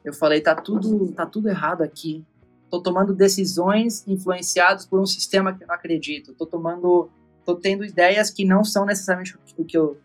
Eu 0.03 0.13
falei, 0.13 0.39
tá 0.39 0.55
tudo, 0.55 1.11
tá 1.11 1.25
tudo 1.25 1.49
errado 1.49 1.81
aqui 1.81 2.23
tô 2.69 2.81
tomando 2.81 3.13
decisões 3.13 4.05
influenciadas 4.07 4.85
por 4.85 4.99
um 4.99 5.05
sistema 5.05 5.53
que 5.53 5.63
eu 5.63 5.67
não 5.67 5.75
acredito, 5.75 6.33
tô 6.33 6.45
tomando, 6.45 7.09
tô 7.45 7.55
tendo 7.55 7.85
ideias 7.85 8.29
que 8.29 8.43
não 8.43 8.63
são 8.63 8.85
necessariamente 8.85 9.37
o 9.57 9.63
que 9.63 9.77
eu, 9.77 9.97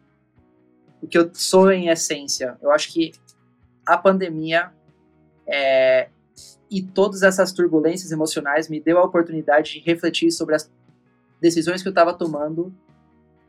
o 1.03 1.07
que 1.07 1.19
eu 1.19 1.31
sou 1.33 1.73
em 1.73 1.89
essência. 1.89 2.57
Eu 2.63 2.71
acho 2.71 2.93
que 2.93 3.13
a 3.85 3.97
pandemia 3.97 4.73
é, 5.47 6.09
e 6.71 6.83
todas 6.83 7.23
essas 7.23 7.53
turbulências 7.53 8.13
emocionais 8.13 8.69
me 8.69 8.81
deu 8.81 8.99
a 8.99 9.05
oportunidade 9.05 9.73
de 9.73 9.81
refletir 9.81 10.31
sobre 10.31 10.55
as 10.55 10.71
decisões 11.41 11.83
que 11.83 11.89
eu 11.89 11.91
estava 11.91 12.15
tomando 12.15 12.73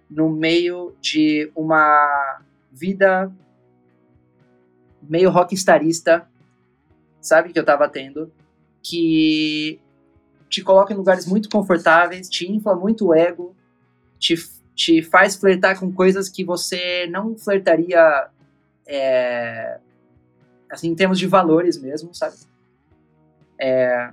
no 0.10 0.30
meio 0.30 0.96
de 1.00 1.52
uma 1.56 2.42
vida 2.72 3.32
meio 5.02 5.30
rockstarista, 5.30 6.28
sabe, 7.20 7.52
que 7.52 7.60
eu 7.60 7.64
estava 7.64 7.88
tendo 7.90 8.32
que 8.84 9.80
te 10.50 10.62
coloca 10.62 10.94
em 10.94 10.98
lugares 10.98 11.26
muito 11.26 11.50
confortáveis, 11.50 12.30
te 12.30 12.52
infla 12.52 12.76
muito 12.76 13.08
o 13.08 13.14
ego, 13.14 13.56
te, 14.20 14.36
te 14.76 15.02
faz 15.02 15.36
flertar 15.36 15.80
com 15.80 15.92
coisas 15.92 16.28
que 16.28 16.44
você 16.44 17.08
não 17.08 17.38
flertaria 17.38 18.28
é, 18.86 19.80
assim, 20.72 20.90
em 20.90 20.96
termos 20.96 21.20
de 21.20 21.28
valores 21.28 21.78
mesmo, 21.78 22.14
sabe? 22.16 22.36
É, 23.60 24.12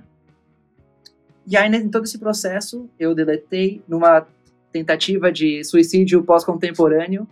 e 1.47 1.57
aí, 1.57 1.67
em 1.73 1.89
todo 1.89 2.03
esse 2.03 2.19
processo, 2.19 2.87
eu 2.99 3.15
deletei 3.15 3.81
numa 3.87 4.27
tentativa 4.71 5.31
de 5.31 5.63
suicídio 5.63 6.23
pós-contemporâneo, 6.23 7.27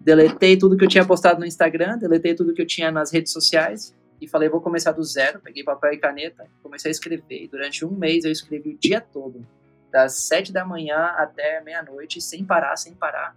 deletei 0.00 0.56
tudo 0.56 0.76
que 0.76 0.84
eu 0.84 0.88
tinha 0.88 1.04
postado 1.04 1.38
no 1.38 1.46
Instagram, 1.46 1.96
deletei 1.96 2.34
tudo 2.34 2.52
que 2.52 2.60
eu 2.60 2.66
tinha 2.66 2.90
nas 2.90 3.12
redes 3.12 3.32
sociais, 3.32 3.94
e 4.20 4.26
falei, 4.28 4.48
vou 4.48 4.60
começar 4.60 4.92
do 4.92 5.02
zero. 5.02 5.40
Peguei 5.40 5.64
papel 5.64 5.92
e 5.92 5.98
caneta, 5.98 6.46
comecei 6.62 6.90
a 6.90 6.92
escrever. 6.92 7.42
E 7.42 7.48
durante 7.48 7.84
um 7.84 7.90
mês 7.90 8.24
eu 8.24 8.30
escrevi 8.30 8.70
o 8.70 8.78
dia 8.78 9.00
todo, 9.00 9.44
das 9.90 10.14
sete 10.14 10.52
da 10.52 10.64
manhã 10.64 10.96
até 11.16 11.60
meia-noite, 11.60 12.20
sem 12.20 12.44
parar, 12.44 12.76
sem 12.76 12.94
parar. 12.94 13.36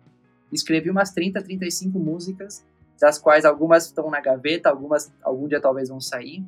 Escrevi 0.51 0.89
umas 0.89 1.11
30, 1.11 1.41
35 1.41 1.99
músicas, 1.99 2.63
das 2.99 3.17
quais 3.17 3.45
algumas 3.45 3.85
estão 3.85 4.09
na 4.09 4.19
gaveta, 4.19 4.69
algumas 4.69 5.11
algum 5.21 5.47
dia 5.47 5.61
talvez 5.61 5.89
vão 5.89 5.99
sair. 5.99 6.43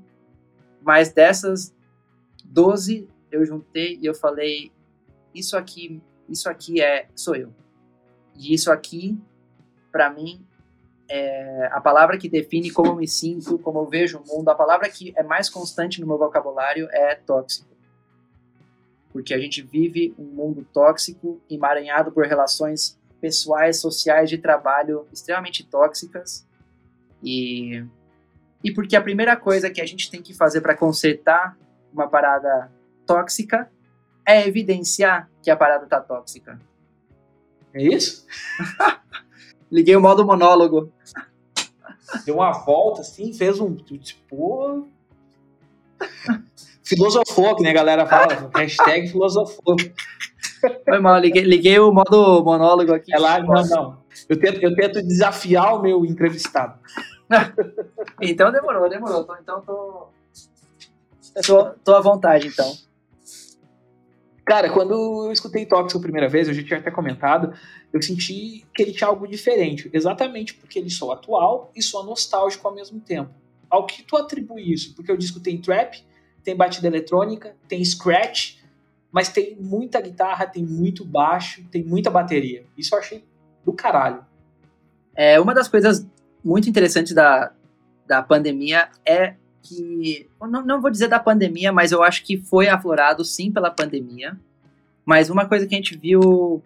Mas 0.82 1.12
dessas 1.12 1.74
12 2.46 3.10
eu 3.32 3.46
juntei 3.46 3.98
e 4.02 4.06
eu 4.06 4.14
falei, 4.14 4.72
isso 5.34 5.58
aqui, 5.58 6.02
isso 6.30 6.50
aqui 6.50 6.82
é 6.82 7.08
sou 7.16 7.36
eu. 7.36 7.54
E 8.36 8.54
isso 8.54 8.72
aqui 8.72 9.20
para 9.92 10.10
mim 10.10 10.46
é, 11.10 11.70
a 11.72 11.80
palavra 11.80 12.18
que 12.18 12.28
define 12.28 12.70
como 12.70 12.90
eu 12.90 12.96
me 12.96 13.08
sinto, 13.08 13.58
como 13.60 13.80
eu 13.80 13.86
vejo 13.86 14.20
o 14.20 14.28
mundo, 14.28 14.50
a 14.50 14.56
palavra 14.56 14.90
que 14.90 15.14
é 15.16 15.24
mais 15.24 15.50
constante 15.50 16.02
no 16.02 16.08
meu 16.08 16.18
vocabulário 16.18 16.88
é 16.92 17.16
tóxico. 17.16 17.68
Porque 19.12 19.34
a 19.34 19.40
gente 19.40 19.62
vive 19.62 20.14
um 20.20 20.26
mundo 20.26 20.68
tóxico, 20.74 21.42
emaranhado 21.50 22.12
por 22.12 22.26
relações 22.26 23.00
pessoais, 23.20 23.80
sociais, 23.80 24.30
de 24.30 24.38
trabalho 24.38 25.08
extremamente 25.12 25.64
tóxicas. 25.64 26.48
E, 27.24 27.84
e 28.64 28.72
porque 28.72 28.96
a 28.96 29.02
primeira 29.02 29.36
coisa 29.36 29.70
que 29.70 29.82
a 29.82 29.86
gente 29.86 30.10
tem 30.10 30.22
que 30.22 30.34
fazer 30.34 30.62
para 30.62 30.76
consertar 30.76 31.58
uma 31.94 32.08
parada 32.08 32.72
tóxica 33.06 33.72
é 34.26 34.48
evidenciar 34.48 35.30
que 35.42 35.50
a 35.50 35.56
parada 35.56 35.86
tá 35.86 36.02
tóxica. 36.02 36.60
É 37.74 37.82
isso? 37.82 38.26
Liguei 39.72 39.96
o 39.96 40.02
modo 40.02 40.26
monólogo. 40.26 40.92
Deu 42.26 42.36
uma 42.36 42.52
volta 42.52 43.02
assim, 43.02 43.34
fez 43.34 43.60
um. 43.60 43.76
Tipo. 43.76 44.88
Filosofou, 46.84 47.56
que 47.56 47.64
né, 47.64 47.72
a 47.72 47.74
galera 47.74 48.06
fala. 48.06 48.50
hashtag 48.56 49.10
filosofou. 49.10 49.76
Foi 50.86 51.00
mal, 51.00 51.20
liguei, 51.20 51.44
liguei 51.44 51.80
o 51.80 51.92
modo 51.92 52.44
monólogo 52.44 52.94
aqui. 52.94 53.14
É 53.14 53.20
lá, 53.20 53.40
não, 53.40 53.66
não. 53.68 53.98
Eu 54.28 54.40
tento, 54.40 54.62
eu 54.62 54.76
tento 54.76 55.02
desafiar 55.02 55.76
o 55.76 55.82
meu 55.82 56.06
entrevistado. 56.06 56.80
então 58.22 58.52
demorou, 58.52 58.90
demorou. 58.90 59.28
Então 59.42 59.62
tô, 59.62 60.08
tô, 61.46 61.66
tô 61.84 61.96
à 61.96 62.02
vontade, 62.02 62.48
então. 62.48 62.72
Cara, 64.46 64.70
quando 64.70 65.26
eu 65.26 65.32
escutei 65.32 65.66
Tóxico 65.66 66.00
a 66.00 66.02
primeira 66.02 66.30
vez, 66.30 66.48
eu 66.48 66.54
já 66.54 66.64
tinha 66.64 66.80
até 66.80 66.90
comentado, 66.90 67.54
eu 67.92 68.02
senti 68.02 68.66
que 68.74 68.82
ele 68.82 68.94
tinha 68.94 69.10
algo 69.10 69.28
diferente, 69.28 69.90
exatamente 69.92 70.54
porque 70.54 70.80
ele 70.80 70.90
soa 70.90 71.16
atual 71.16 71.70
e 71.76 71.82
soa 71.82 72.06
nostálgico 72.06 72.66
ao 72.66 72.74
mesmo 72.74 73.02
tempo. 73.02 73.30
Ao 73.70 73.86
que 73.86 74.04
tu 74.04 74.16
atribui 74.16 74.72
isso? 74.72 74.96
Porque 74.96 75.12
o 75.12 75.18
disco 75.18 75.42
tem 75.42 75.60
trap, 75.60 76.02
tem 76.46 76.56
batida 76.56 76.88
eletrônica, 76.88 77.58
tem 77.68 77.84
scratch, 77.84 78.57
mas 79.18 79.30
tem 79.30 79.58
muita 79.60 80.00
guitarra, 80.00 80.46
tem 80.46 80.64
muito 80.64 81.04
baixo, 81.04 81.64
tem 81.72 81.84
muita 81.84 82.12
bateria. 82.12 82.64
Isso 82.78 82.94
eu 82.94 83.00
achei 83.00 83.24
do 83.66 83.74
caralho. 83.74 84.24
É, 85.16 85.40
uma 85.40 85.56
das 85.56 85.68
coisas 85.68 86.06
muito 86.46 86.70
interessantes 86.70 87.16
da, 87.16 87.52
da 88.06 88.22
pandemia 88.22 88.90
é 89.04 89.34
que. 89.64 90.30
Não, 90.40 90.64
não 90.64 90.80
vou 90.80 90.92
dizer 90.92 91.08
da 91.08 91.20
pandemia, 91.20 91.72
mas 91.72 91.92
eu 91.92 92.04
acho 92.04 92.24
que 92.24 92.38
foi 92.38 92.70
aflorado 92.70 93.26
sim 93.26 93.52
pela 93.52 93.72
pandemia. 93.72 94.38
Mas 95.04 95.32
uma 95.32 95.48
coisa 95.48 95.66
que 95.66 95.74
a 95.74 95.78
gente 95.80 95.98
viu 95.98 96.62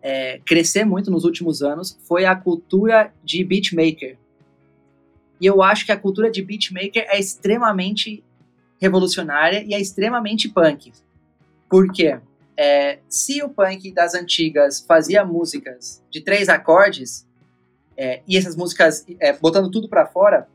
é, 0.00 0.40
crescer 0.46 0.86
muito 0.86 1.10
nos 1.10 1.26
últimos 1.26 1.62
anos 1.62 1.98
foi 2.08 2.24
a 2.24 2.34
cultura 2.34 3.12
de 3.22 3.44
beatmaker. 3.44 4.16
E 5.38 5.44
eu 5.44 5.62
acho 5.62 5.84
que 5.84 5.92
a 5.92 5.96
cultura 5.98 6.30
de 6.30 6.40
beatmaker 6.40 7.04
é 7.06 7.20
extremamente 7.20 8.24
revolucionária 8.80 9.62
e 9.62 9.74
é 9.74 9.78
extremamente 9.78 10.48
punk. 10.48 10.90
Por 11.72 11.90
quê? 11.90 12.20
É, 12.54 12.98
se 13.08 13.42
o 13.42 13.48
punk 13.48 13.90
das 13.92 14.12
antigas 14.14 14.84
fazia 14.86 15.24
músicas 15.24 16.04
de 16.10 16.20
três 16.20 16.50
acordes, 16.50 17.26
é, 17.96 18.20
e 18.28 18.36
essas 18.36 18.54
músicas 18.54 19.06
é, 19.18 19.32
botando 19.32 19.70
tudo 19.70 19.88
para 19.88 20.04
fora, 20.04 20.46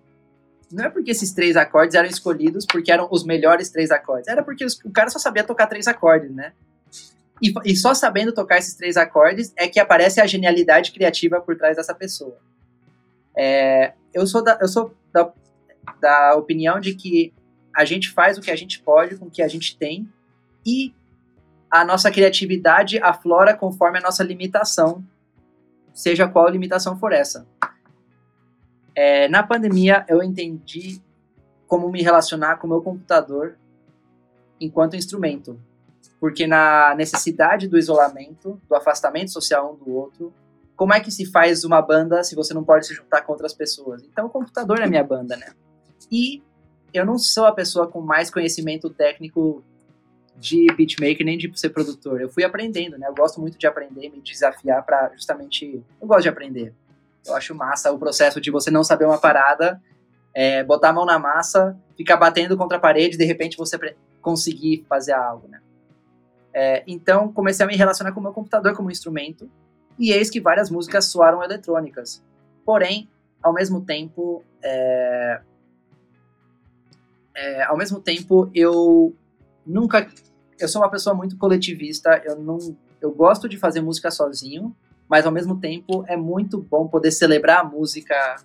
não 0.71 0.85
é 0.85 0.89
porque 0.91 1.09
esses 1.09 1.31
três 1.31 1.57
acordes 1.57 1.95
eram 1.95 2.07
escolhidos 2.07 2.67
porque 2.67 2.91
eram 2.91 3.07
os 3.09 3.25
melhores 3.25 3.71
três 3.71 3.89
acordes. 3.89 4.27
Era 4.27 4.43
porque 4.43 4.63
os, 4.63 4.79
o 4.85 4.91
cara 4.91 5.09
só 5.09 5.17
sabia 5.17 5.43
tocar 5.43 5.65
três 5.65 5.87
acordes, 5.87 6.29
né? 6.29 6.53
E, 7.41 7.51
e, 7.65 7.75
só 7.75 7.95
sabendo 7.95 8.31
tocar 8.31 8.59
esses 8.59 8.75
três 8.75 8.95
acordes 8.95 9.51
é 9.55 9.67
que 9.67 9.79
aparece 9.79 10.21
a 10.21 10.27
genialidade 10.27 10.91
criativa 10.91 11.41
por 11.41 11.57
trás 11.57 11.77
dessa 11.77 11.95
pessoa. 11.95 12.37
É, 13.35 13.93
eu 14.13 14.27
sou, 14.27 14.43
da, 14.43 14.55
eu 14.61 14.67
sou 14.67 14.93
da, 15.11 15.33
da 15.99 16.35
opinião 16.35 16.79
de 16.79 16.93
que 16.93 17.33
a 17.75 17.85
gente 17.85 18.11
faz 18.11 18.37
o 18.37 18.41
que 18.41 18.51
a 18.51 18.55
gente 18.55 18.79
pode 18.79 19.15
com 19.15 19.25
o 19.25 19.31
que 19.31 19.41
a 19.41 19.47
gente 19.47 19.75
tem 19.75 20.07
e 20.63 20.93
a 21.69 21.83
nossa 21.83 22.09
criatividade 22.11 22.99
aflora 22.99 23.55
conforme 23.55 23.99
a 23.99 24.01
nossa 24.01 24.23
limitação, 24.23 25.03
seja 25.93 26.27
qual 26.27 26.47
limitação 26.49 26.97
for 26.97 27.11
essa. 27.11 27.47
É, 28.95 29.27
na 29.27 29.43
pandemia, 29.43 30.05
eu 30.07 30.23
entendi 30.23 31.01
como 31.67 31.89
me 31.91 32.01
relacionar 32.01 32.57
com 32.57 32.67
o 32.67 32.69
meu 32.69 32.81
computador 32.81 33.57
enquanto 34.59 34.95
instrumento. 34.95 35.59
Porque 36.19 36.47
na 36.47 36.95
necessidade 36.95 37.67
do 37.67 37.77
isolamento, 37.77 38.59
do 38.67 38.75
afastamento 38.75 39.31
social 39.31 39.73
um 39.73 39.85
do 39.85 39.93
outro, 39.93 40.33
como 40.75 40.93
é 40.93 40.99
que 40.99 41.11
se 41.11 41.25
faz 41.25 41.63
uma 41.63 41.81
banda 41.81 42.23
se 42.23 42.35
você 42.35 42.53
não 42.53 42.63
pode 42.63 42.87
se 42.87 42.93
juntar 42.93 43.21
com 43.21 43.33
outras 43.33 43.53
pessoas? 43.53 44.03
Então 44.03 44.25
o 44.27 44.29
computador 44.29 44.79
é 44.79 44.87
minha 44.87 45.03
banda, 45.03 45.35
né? 45.35 45.53
E 46.11 46.41
eu 46.93 47.05
não 47.05 47.17
sou 47.17 47.45
a 47.45 47.51
pessoa 47.51 47.87
com 47.87 48.01
mais 48.01 48.29
conhecimento 48.29 48.89
técnico 48.89 49.63
de 50.37 50.67
beatmaker 50.75 51.25
nem 51.25 51.37
de 51.37 51.51
ser 51.59 51.69
produtor. 51.69 52.21
Eu 52.21 52.29
fui 52.29 52.43
aprendendo, 52.43 52.97
né? 52.97 53.07
Eu 53.07 53.15
gosto 53.15 53.41
muito 53.41 53.57
de 53.57 53.65
aprender, 53.65 54.09
me 54.09 54.21
desafiar 54.21 54.83
para 54.83 55.09
justamente. 55.13 55.83
Eu 55.99 56.07
gosto 56.07 56.23
de 56.23 56.29
aprender. 56.29 56.73
Eu 57.25 57.35
acho 57.35 57.53
massa 57.55 57.91
o 57.91 57.97
processo 57.97 58.39
de 58.39 58.51
você 58.51 58.71
não 58.71 58.83
saber 58.83 59.05
uma 59.05 59.17
parada, 59.17 59.81
é, 60.33 60.63
botar 60.63 60.89
a 60.89 60.93
mão 60.93 61.05
na 61.05 61.17
massa, 61.17 61.77
ficar 61.97 62.15
batendo 62.17 62.55
contra 62.55 62.77
a 62.77 62.79
parede 62.79 63.15
e 63.15 63.17
de 63.17 63.25
repente 63.25 63.57
você 63.57 63.95
conseguir 64.21 64.85
fazer 64.87 65.13
algo, 65.13 65.47
né? 65.47 65.59
É, 66.53 66.83
então 66.87 67.31
comecei 67.31 67.65
a 67.65 67.67
me 67.67 67.75
relacionar 67.75 68.11
com 68.11 68.19
o 68.19 68.23
meu 68.23 68.31
computador 68.31 68.75
como 68.75 68.89
instrumento 68.89 69.49
e 69.99 70.11
eis 70.11 70.29
que 70.29 70.39
várias 70.39 70.69
músicas 70.69 71.05
soaram 71.05 71.43
eletrônicas. 71.43 72.23
Porém, 72.65 73.09
ao 73.41 73.53
mesmo 73.53 73.81
tempo, 73.81 74.43
é, 74.61 75.41
é, 77.35 77.63
ao 77.63 77.77
mesmo 77.77 77.99
tempo 77.99 78.49
eu 78.53 79.13
nunca 79.67 80.07
eu 80.59 80.67
sou 80.67 80.81
uma 80.81 80.89
pessoa 80.89 81.15
muito 81.15 81.37
coletivista, 81.37 82.21
eu 82.25 82.37
não 82.39 82.57
eu 82.99 83.11
gosto 83.11 83.47
de 83.47 83.57
fazer 83.57 83.81
música 83.81 84.09
sozinho, 84.09 84.75
mas 85.07 85.25
ao 85.25 85.31
mesmo 85.31 85.59
tempo 85.59 86.03
é 86.07 86.17
muito 86.17 86.59
bom 86.59 86.87
poder 86.87 87.11
celebrar 87.11 87.59
a 87.59 87.63
música 87.63 88.37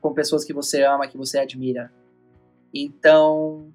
com 0.00 0.14
pessoas 0.14 0.44
que 0.44 0.52
você 0.52 0.82
ama, 0.82 1.08
que 1.08 1.16
você 1.16 1.38
admira. 1.38 1.92
Então, 2.72 3.72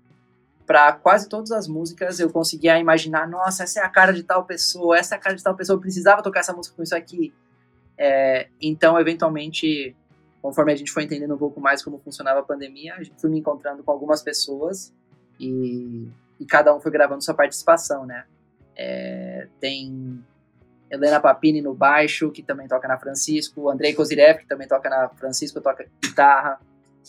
para 0.65 0.93
quase 0.93 1.27
todas 1.27 1.51
as 1.51 1.67
músicas 1.67 2.19
eu 2.19 2.29
conseguia 2.29 2.79
imaginar, 2.79 3.27
nossa, 3.27 3.63
essa 3.63 3.81
é 3.81 3.83
a 3.83 3.89
cara 3.89 4.13
de 4.13 4.23
tal 4.23 4.45
pessoa, 4.45 4.97
essa 4.97 5.15
é 5.15 5.17
a 5.17 5.21
cara 5.21 5.35
de 5.35 5.43
tal 5.43 5.55
pessoa, 5.55 5.75
eu 5.75 5.81
precisava 5.81 6.23
tocar 6.23 6.39
essa 6.39 6.53
música 6.53 6.75
com 6.75 6.83
isso 6.83 6.95
aqui. 6.95 7.33
É, 7.97 8.47
então, 8.61 8.99
eventualmente, 8.99 9.95
conforme 10.41 10.71
a 10.71 10.75
gente 10.75 10.91
foi 10.91 11.03
entendendo 11.03 11.35
um 11.35 11.37
pouco 11.37 11.59
mais 11.59 11.83
como 11.83 11.99
funcionava 11.99 12.39
a 12.39 12.43
pandemia, 12.43 12.95
a 12.95 13.03
gente 13.03 13.19
foi 13.19 13.29
me 13.29 13.39
encontrando 13.39 13.83
com 13.83 13.91
algumas 13.91 14.21
pessoas 14.23 14.93
e 15.39 16.09
e 16.39 16.45
cada 16.45 16.75
um 16.75 16.79
foi 16.79 16.91
gravando 16.91 17.23
sua 17.23 17.33
participação, 17.33 18.05
né? 18.05 18.25
É, 18.75 19.47
tem 19.59 20.23
Helena 20.89 21.19
Papini 21.19 21.61
no 21.61 21.73
baixo, 21.73 22.31
que 22.31 22.43
também 22.43 22.67
toca 22.67 22.87
na 22.87 22.97
Francisco, 22.97 23.69
Andrei 23.69 23.93
Kozirev, 23.93 24.39
que 24.39 24.47
também 24.47 24.67
toca 24.67 24.89
na 24.89 25.09
Francisco, 25.09 25.61
toca 25.61 25.87
guitarra, 26.03 26.59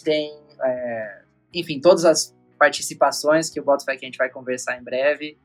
tem, 0.02 0.38
é, 0.62 1.22
enfim, 1.52 1.80
todas 1.80 2.04
as 2.04 2.34
participações 2.58 3.50
que 3.50 3.58
eu 3.58 3.64
boto 3.64 3.84
fé 3.84 3.96
que 3.96 4.04
a 4.04 4.08
gente 4.08 4.18
vai 4.18 4.30
conversar 4.30 4.78
em 4.78 4.82
breve. 4.82 5.38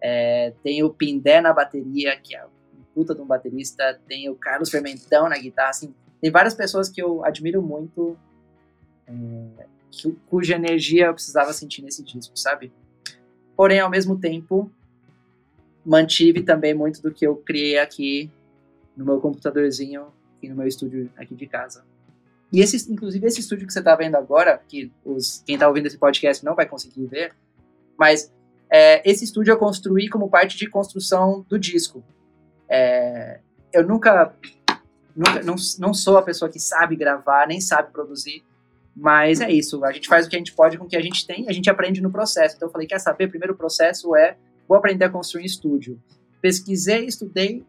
É, 0.00 0.52
tem 0.62 0.82
o 0.82 0.90
Pindé 0.90 1.40
na 1.40 1.52
bateria, 1.52 2.16
que 2.16 2.34
é 2.34 2.44
um 2.44 2.82
puta 2.94 3.14
de 3.14 3.20
um 3.20 3.26
baterista, 3.26 4.00
tem 4.06 4.28
o 4.28 4.34
Carlos 4.34 4.70
Fermentão 4.70 5.28
na 5.28 5.38
guitarra, 5.38 5.70
assim, 5.70 5.94
tem 6.20 6.30
várias 6.30 6.54
pessoas 6.54 6.88
que 6.88 7.00
eu 7.00 7.24
admiro 7.24 7.62
muito, 7.62 8.16
é, 9.06 9.66
cuja 10.26 10.56
energia 10.56 11.06
eu 11.06 11.14
precisava 11.14 11.52
sentir 11.52 11.82
nesse 11.82 12.02
disco, 12.02 12.36
sabe? 12.36 12.72
Porém, 13.60 13.78
ao 13.78 13.90
mesmo 13.90 14.18
tempo, 14.18 14.72
mantive 15.84 16.42
também 16.42 16.72
muito 16.72 17.02
do 17.02 17.12
que 17.12 17.26
eu 17.26 17.36
criei 17.36 17.78
aqui 17.78 18.30
no 18.96 19.04
meu 19.04 19.20
computadorzinho 19.20 20.06
e 20.42 20.48
no 20.48 20.56
meu 20.56 20.66
estúdio 20.66 21.10
aqui 21.14 21.34
de 21.34 21.46
casa. 21.46 21.84
E 22.50 22.62
esse, 22.62 22.90
inclusive 22.90 23.26
esse 23.26 23.40
estúdio 23.40 23.66
que 23.66 23.72
você 23.74 23.80
está 23.80 23.94
vendo 23.94 24.14
agora, 24.14 24.62
que 24.66 24.90
os, 25.04 25.42
quem 25.44 25.56
está 25.56 25.68
ouvindo 25.68 25.84
esse 25.84 25.98
podcast 25.98 26.42
não 26.42 26.54
vai 26.54 26.64
conseguir 26.64 27.04
ver, 27.04 27.34
mas 27.98 28.32
é, 28.70 29.06
esse 29.06 29.24
estúdio 29.24 29.52
eu 29.52 29.58
construí 29.58 30.08
como 30.08 30.30
parte 30.30 30.56
de 30.56 30.66
construção 30.66 31.44
do 31.46 31.58
disco. 31.58 32.02
É, 32.66 33.40
eu 33.74 33.86
nunca, 33.86 34.34
nunca 35.14 35.42
não, 35.42 35.56
não 35.78 35.92
sou 35.92 36.16
a 36.16 36.22
pessoa 36.22 36.50
que 36.50 36.58
sabe 36.58 36.96
gravar, 36.96 37.46
nem 37.46 37.60
sabe 37.60 37.92
produzir, 37.92 38.42
mas 38.94 39.40
é 39.40 39.50
isso, 39.50 39.84
a 39.84 39.92
gente 39.92 40.08
faz 40.08 40.26
o 40.26 40.28
que 40.28 40.36
a 40.36 40.38
gente 40.38 40.52
pode 40.52 40.76
com 40.76 40.84
o 40.84 40.88
que 40.88 40.96
a 40.96 41.00
gente 41.00 41.26
tem, 41.26 41.48
a 41.48 41.52
gente 41.52 41.70
aprende 41.70 42.02
no 42.02 42.10
processo. 42.10 42.56
Então 42.56 42.68
eu 42.68 42.72
falei, 42.72 42.86
quer 42.86 42.98
saber? 42.98 43.28
Primeiro 43.28 43.54
processo 43.54 44.14
é, 44.16 44.36
vou 44.68 44.76
aprender 44.76 45.04
a 45.04 45.10
construir 45.10 45.44
estúdio. 45.44 46.00
Pesquisei, 46.40 47.06
estudei 47.06 47.64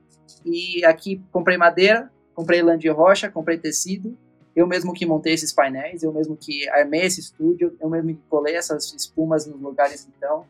e 0.45 0.83
aqui 0.85 1.21
comprei 1.31 1.57
madeira, 1.57 2.11
comprei 2.33 2.61
lã 2.61 2.77
de 2.77 2.89
rocha, 2.89 3.29
comprei 3.29 3.57
tecido, 3.57 4.17
eu 4.55 4.67
mesmo 4.67 4.93
que 4.93 5.05
montei 5.05 5.33
esses 5.33 5.53
painéis, 5.53 6.03
eu 6.03 6.11
mesmo 6.11 6.35
que 6.35 6.67
armei 6.69 7.01
esse 7.01 7.19
estúdio, 7.19 7.75
eu 7.79 7.89
mesmo 7.89 8.09
que 8.15 8.21
colei 8.29 8.55
essas 8.55 8.93
espumas 8.93 9.45
nos 9.45 9.61
lugares 9.61 10.07
então, 10.15 10.45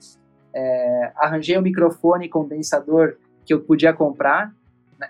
é, 0.53 1.11
arranjei 1.15 1.57
um 1.57 1.61
microfone 1.61 2.27
condensador 2.27 3.17
que 3.45 3.53
eu 3.53 3.61
podia 3.61 3.93
comprar, 3.93 4.53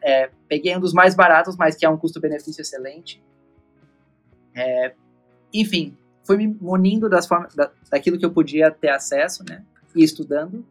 é, 0.01 0.29
peguei 0.47 0.75
um 0.75 0.79
dos 0.79 0.93
mais 0.93 1.15
baratos, 1.15 1.55
mas 1.55 1.75
que 1.75 1.85
é 1.85 1.89
um 1.89 1.97
custo-benefício 1.97 2.61
excelente, 2.61 3.21
é, 4.55 4.93
enfim, 5.53 5.97
fui 6.23 6.37
me 6.37 6.47
munindo 6.47 7.09
das 7.09 7.27
formas, 7.27 7.53
da, 7.55 7.71
daquilo 7.89 8.17
que 8.17 8.25
eu 8.25 8.31
podia 8.31 8.71
ter 8.71 8.89
acesso, 8.89 9.43
né? 9.47 9.63
E 9.95 10.03
estudando. 10.03 10.65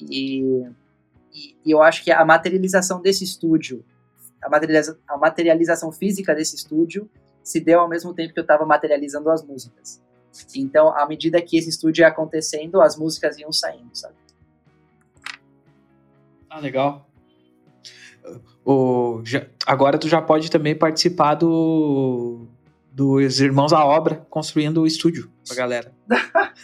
E, 0.00 0.66
e, 1.32 1.56
e 1.64 1.70
eu 1.70 1.82
acho 1.82 2.02
que 2.02 2.10
a 2.10 2.24
materialização 2.24 3.00
desse 3.00 3.24
estúdio, 3.24 3.84
a, 4.42 4.48
materializa, 4.48 4.98
a 5.08 5.16
materialização 5.16 5.92
física 5.92 6.34
desse 6.34 6.56
estúdio, 6.56 7.08
se 7.42 7.60
deu 7.60 7.80
ao 7.80 7.88
mesmo 7.88 8.14
tempo 8.14 8.32
que 8.32 8.40
eu 8.40 8.42
estava 8.42 8.64
materializando 8.64 9.30
as 9.30 9.44
músicas. 9.44 10.02
Então, 10.56 10.88
à 10.96 11.06
medida 11.06 11.40
que 11.40 11.56
esse 11.56 11.68
estúdio 11.68 12.02
ia 12.02 12.08
acontecendo, 12.08 12.80
as 12.80 12.96
músicas 12.96 13.38
iam 13.38 13.52
saindo, 13.52 13.90
sabe? 13.92 14.14
Ah, 16.50 16.58
legal. 16.58 17.08
O, 18.64 19.20
já, 19.24 19.46
agora 19.66 19.98
tu 19.98 20.08
já 20.08 20.20
pode 20.22 20.50
também 20.50 20.74
participar 20.74 21.34
do 21.34 22.48
dos 22.94 23.40
Irmãos 23.40 23.72
à 23.72 23.84
Obra 23.84 24.24
construindo 24.30 24.82
o 24.82 24.86
estúdio 24.86 25.28
pra 25.46 25.56
galera. 25.56 25.92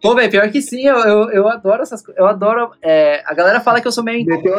Pô, 0.00 0.14
velho, 0.14 0.30
pior 0.30 0.48
que 0.52 0.62
sim, 0.62 0.86
eu, 0.86 0.96
eu, 0.98 1.30
eu 1.30 1.48
adoro 1.48 1.82
essas 1.82 2.00
coisas. 2.00 2.16
Eu 2.20 2.28
adoro. 2.28 2.70
É, 2.80 3.24
a 3.26 3.34
galera 3.34 3.60
fala 3.60 3.80
que 3.80 3.88
eu 3.88 3.92
sou 3.92 4.04
meio. 4.04 4.24
Meteu, 4.24 4.54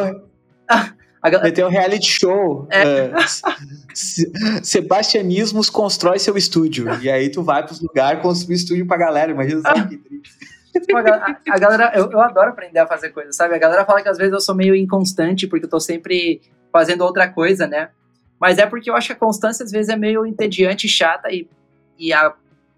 Meteu 1.42 1.66
um 1.66 1.70
reality 1.70 2.06
show. 2.06 2.68
É. 2.70 3.06
Uh, 3.06 4.62
Sebastianismos 4.62 5.70
constrói 5.70 6.18
seu 6.18 6.36
estúdio. 6.36 6.86
E 7.00 7.10
aí 7.10 7.30
tu 7.30 7.42
vai 7.42 7.64
pros 7.64 7.80
lugares 7.80 8.20
construir 8.20 8.56
estúdio 8.56 8.86
pra 8.86 8.98
galera. 8.98 9.32
Imagina 9.32 9.62
só 9.62 9.72
que 9.86 9.96
triste. 9.96 10.36
A, 10.94 11.54
a, 11.54 11.58
galera, 11.58 11.90
eu, 11.94 12.10
eu 12.10 12.20
adoro 12.20 12.50
aprender 12.50 12.78
a 12.78 12.86
fazer 12.86 13.08
coisas, 13.08 13.34
sabe? 13.34 13.54
A 13.54 13.58
galera 13.58 13.86
fala 13.86 14.02
que 14.02 14.10
às 14.10 14.18
vezes 14.18 14.34
eu 14.34 14.40
sou 14.42 14.54
meio 14.54 14.74
inconstante 14.74 15.46
porque 15.46 15.64
eu 15.64 15.70
tô 15.70 15.80
sempre 15.80 16.42
fazendo 16.70 17.00
outra 17.00 17.26
coisa, 17.26 17.66
né? 17.66 17.88
Mas 18.40 18.58
é 18.58 18.66
porque 18.66 18.90
eu 18.90 18.94
acho 18.94 19.08
que 19.08 19.12
a 19.12 19.16
constância 19.16 19.64
às 19.64 19.70
vezes 19.70 19.88
é 19.88 19.96
meio 19.96 20.26
entediante 20.26 20.86
e 20.86 20.90
chata 20.90 21.30
e, 21.32 21.48
e 21.98 22.12
a, 22.12 22.34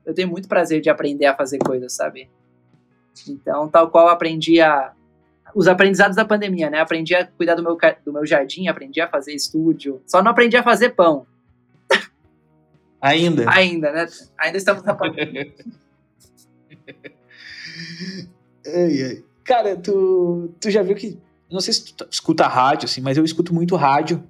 eu 0.06 0.14
tenho 0.14 0.28
muito 0.28 0.48
prazer 0.48 0.80
de 0.80 0.88
aprender 0.88 1.26
a 1.26 1.34
fazer 1.34 1.58
coisas, 1.58 1.92
sabe? 1.92 2.30
Então, 3.28 3.68
tal 3.68 3.90
qual 3.90 4.08
aprendi 4.08 4.58
a. 4.60 4.92
Os 5.54 5.66
aprendizados 5.66 6.16
da 6.16 6.24
pandemia, 6.24 6.70
né? 6.70 6.78
Aprendi 6.78 7.14
a 7.14 7.26
cuidar 7.26 7.54
do 7.54 7.62
meu, 7.62 7.76
do 8.04 8.12
meu 8.12 8.24
jardim, 8.26 8.68
aprendi 8.68 9.00
a 9.00 9.08
fazer 9.08 9.34
estúdio. 9.34 10.00
Só 10.06 10.22
não 10.22 10.30
aprendi 10.30 10.56
a 10.56 10.62
fazer 10.62 10.90
pão. 10.90 11.26
Ainda? 13.00 13.50
Ainda, 13.50 13.92
né? 13.92 14.06
Ainda 14.38 14.58
estamos 14.58 14.82
na 14.82 14.94
pandemia. 14.94 15.52
ai, 18.66 19.02
ai. 19.02 19.24
Cara, 19.44 19.76
tu, 19.76 20.50
tu 20.60 20.70
já 20.70 20.82
viu 20.82 20.94
que. 20.94 21.18
Não 21.50 21.60
sei 21.60 21.72
se 21.72 21.94
tu 21.94 22.06
escuta 22.10 22.46
rádio, 22.46 22.84
assim, 22.84 23.00
mas 23.00 23.16
eu 23.16 23.24
escuto 23.24 23.54
muito 23.54 23.74
rádio. 23.76 24.22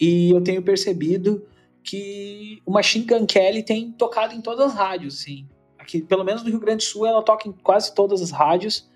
E 0.00 0.30
eu 0.30 0.42
tenho 0.42 0.62
percebido 0.62 1.46
que 1.82 2.62
o 2.64 2.72
Machine 2.72 3.04
Gun 3.04 3.26
Kelly 3.26 3.62
tem 3.62 3.92
tocado 3.92 4.34
em 4.34 4.40
todas 4.40 4.72
as 4.72 4.74
rádios, 4.74 5.20
assim. 5.20 5.46
Aqui, 5.78 6.00
pelo 6.00 6.24
menos 6.24 6.42
no 6.42 6.48
Rio 6.48 6.60
Grande 6.60 6.84
do 6.84 6.88
Sul, 6.88 7.06
ela 7.06 7.22
toca 7.22 7.48
em 7.48 7.52
quase 7.52 7.94
todas 7.94 8.22
as 8.22 8.30
rádios. 8.30 8.90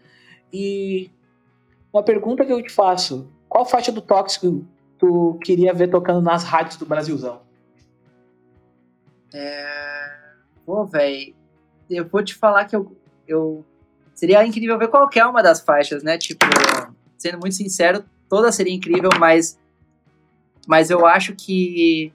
E 0.53 1.11
uma 1.93 2.03
pergunta 2.03 2.45
que 2.45 2.53
eu 2.53 2.63
te 2.63 2.73
faço: 2.73 3.31
qual 3.49 3.67
faixa 3.67 3.93
do 3.93 4.01
Tóxico 4.01 4.67
tu 4.99 5.39
queria 5.45 5.73
ver 5.73 5.89
tocando 5.89 6.23
nas 6.23 6.45
rádios 6.45 6.77
do 6.77 6.87
Brasilzão? 6.87 7.43
É... 9.35 10.19
Pô, 10.65 10.85
velho, 10.87 11.35
eu 11.91 12.07
vou 12.09 12.23
te 12.23 12.35
falar 12.35 12.65
que 12.65 12.75
eu, 12.75 12.97
eu. 13.27 13.65
Seria 14.15 14.45
incrível 14.45 14.79
ver 14.79 14.89
qualquer 14.89 15.27
uma 15.27 15.43
das 15.43 15.61
faixas, 15.61 16.03
né? 16.03 16.19
Tipo, 16.19 16.45
sendo 17.17 17.39
muito 17.39 17.55
sincero, 17.55 18.05
toda 18.29 18.51
seria 18.51 18.73
incrível, 18.73 19.11
mas 19.19 19.59
mas 20.68 20.90
eu 20.90 21.07
acho 21.07 21.35
que 21.35 22.12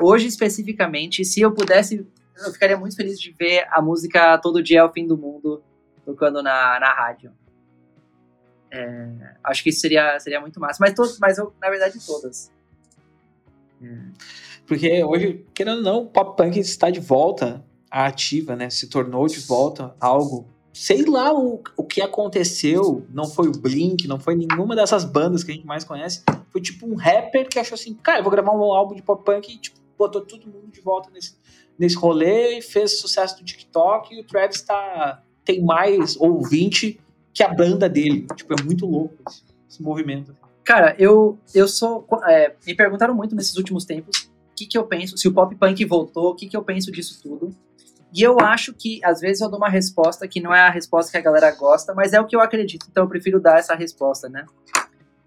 hoje 0.00 0.28
especificamente, 0.28 1.24
se 1.24 1.40
eu 1.40 1.50
pudesse, 1.50 2.06
eu 2.36 2.52
ficaria 2.52 2.76
muito 2.76 2.94
feliz 2.94 3.18
de 3.18 3.32
ver 3.32 3.66
a 3.72 3.82
música 3.82 4.38
Todo 4.38 4.62
Dia 4.62 4.78
é 4.78 4.84
o 4.84 4.92
Fim 4.92 5.08
do 5.08 5.18
Mundo 5.18 5.60
tocando 6.04 6.40
na, 6.40 6.78
na 6.78 6.94
rádio. 6.94 7.32
É, 8.70 9.08
acho 9.42 9.64
que 9.64 9.70
isso 9.70 9.80
seria, 9.80 10.20
seria 10.20 10.40
muito 10.40 10.60
massa. 10.60 10.78
Mas, 10.80 10.94
todos, 10.94 11.18
mas 11.18 11.36
eu, 11.36 11.52
na 11.60 11.68
verdade, 11.68 11.98
todas. 12.06 12.52
É. 13.82 13.98
Porque 14.64 15.02
hoje, 15.02 15.44
querendo 15.52 15.78
ou 15.78 15.82
não, 15.82 16.02
o 16.02 16.06
pop 16.06 16.36
punk 16.36 16.60
está 16.60 16.90
de 16.90 17.00
volta. 17.00 17.64
a 17.90 18.06
ativa, 18.06 18.54
né? 18.54 18.70
Se 18.70 18.88
tornou 18.88 19.26
de 19.26 19.40
volta 19.40 19.96
algo. 19.98 20.46
Sei 20.80 21.04
lá 21.04 21.36
o, 21.36 21.60
o 21.76 21.82
que 21.82 22.00
aconteceu. 22.00 23.04
Não 23.12 23.24
foi 23.24 23.48
o 23.48 23.52
Blink, 23.52 24.06
não 24.06 24.20
foi 24.20 24.36
nenhuma 24.36 24.76
dessas 24.76 25.04
bandas 25.04 25.42
que 25.42 25.50
a 25.50 25.54
gente 25.54 25.66
mais 25.66 25.82
conhece. 25.82 26.22
Foi 26.52 26.60
tipo 26.60 26.86
um 26.86 26.94
rapper 26.94 27.48
que 27.48 27.58
achou 27.58 27.74
assim, 27.74 27.94
cara, 27.94 28.20
eu 28.20 28.22
vou 28.22 28.30
gravar 28.30 28.52
um 28.52 28.62
álbum 28.62 28.94
de 28.94 29.02
pop 29.02 29.24
punk 29.24 29.52
e 29.52 29.58
tipo, 29.58 29.76
botou 29.98 30.20
todo 30.20 30.46
mundo 30.46 30.70
de 30.70 30.80
volta 30.80 31.10
nesse, 31.10 31.34
nesse 31.76 31.96
rolê 31.96 32.58
e 32.58 32.62
fez 32.62 33.00
sucesso 33.00 33.36
do 33.36 33.44
TikTok. 33.44 34.14
E 34.14 34.20
o 34.20 34.24
Travis 34.24 34.62
tá, 34.62 35.20
tem 35.44 35.60
mais 35.60 36.16
ouvinte 36.16 37.00
que 37.34 37.42
a 37.42 37.52
banda 37.52 37.88
dele. 37.88 38.28
Tipo, 38.36 38.54
é 38.54 38.62
muito 38.62 38.86
louco 38.86 39.16
esse, 39.28 39.42
esse 39.68 39.82
movimento. 39.82 40.32
Cara, 40.62 40.94
eu, 40.96 41.36
eu 41.52 41.66
sou. 41.66 42.06
É, 42.28 42.54
me 42.64 42.76
perguntaram 42.76 43.16
muito 43.16 43.34
nesses 43.34 43.56
últimos 43.56 43.84
tempos 43.84 44.30
o 44.52 44.54
que, 44.54 44.64
que 44.64 44.78
eu 44.78 44.84
penso, 44.84 45.18
se 45.18 45.26
o 45.26 45.34
pop 45.34 45.52
punk 45.56 45.84
voltou, 45.84 46.30
o 46.30 46.34
que, 46.36 46.46
que 46.46 46.56
eu 46.56 46.62
penso 46.62 46.92
disso 46.92 47.20
tudo. 47.20 47.52
E 48.14 48.22
eu 48.22 48.40
acho 48.40 48.72
que, 48.72 49.04
às 49.04 49.20
vezes, 49.20 49.40
eu 49.42 49.50
dou 49.50 49.58
uma 49.58 49.68
resposta 49.68 50.26
que 50.26 50.40
não 50.40 50.54
é 50.54 50.60
a 50.60 50.70
resposta 50.70 51.12
que 51.12 51.18
a 51.18 51.20
galera 51.20 51.50
gosta, 51.54 51.94
mas 51.94 52.12
é 52.12 52.20
o 52.20 52.26
que 52.26 52.34
eu 52.34 52.40
acredito, 52.40 52.86
então 52.90 53.04
eu 53.04 53.08
prefiro 53.08 53.38
dar 53.38 53.58
essa 53.58 53.74
resposta, 53.74 54.28
né? 54.28 54.46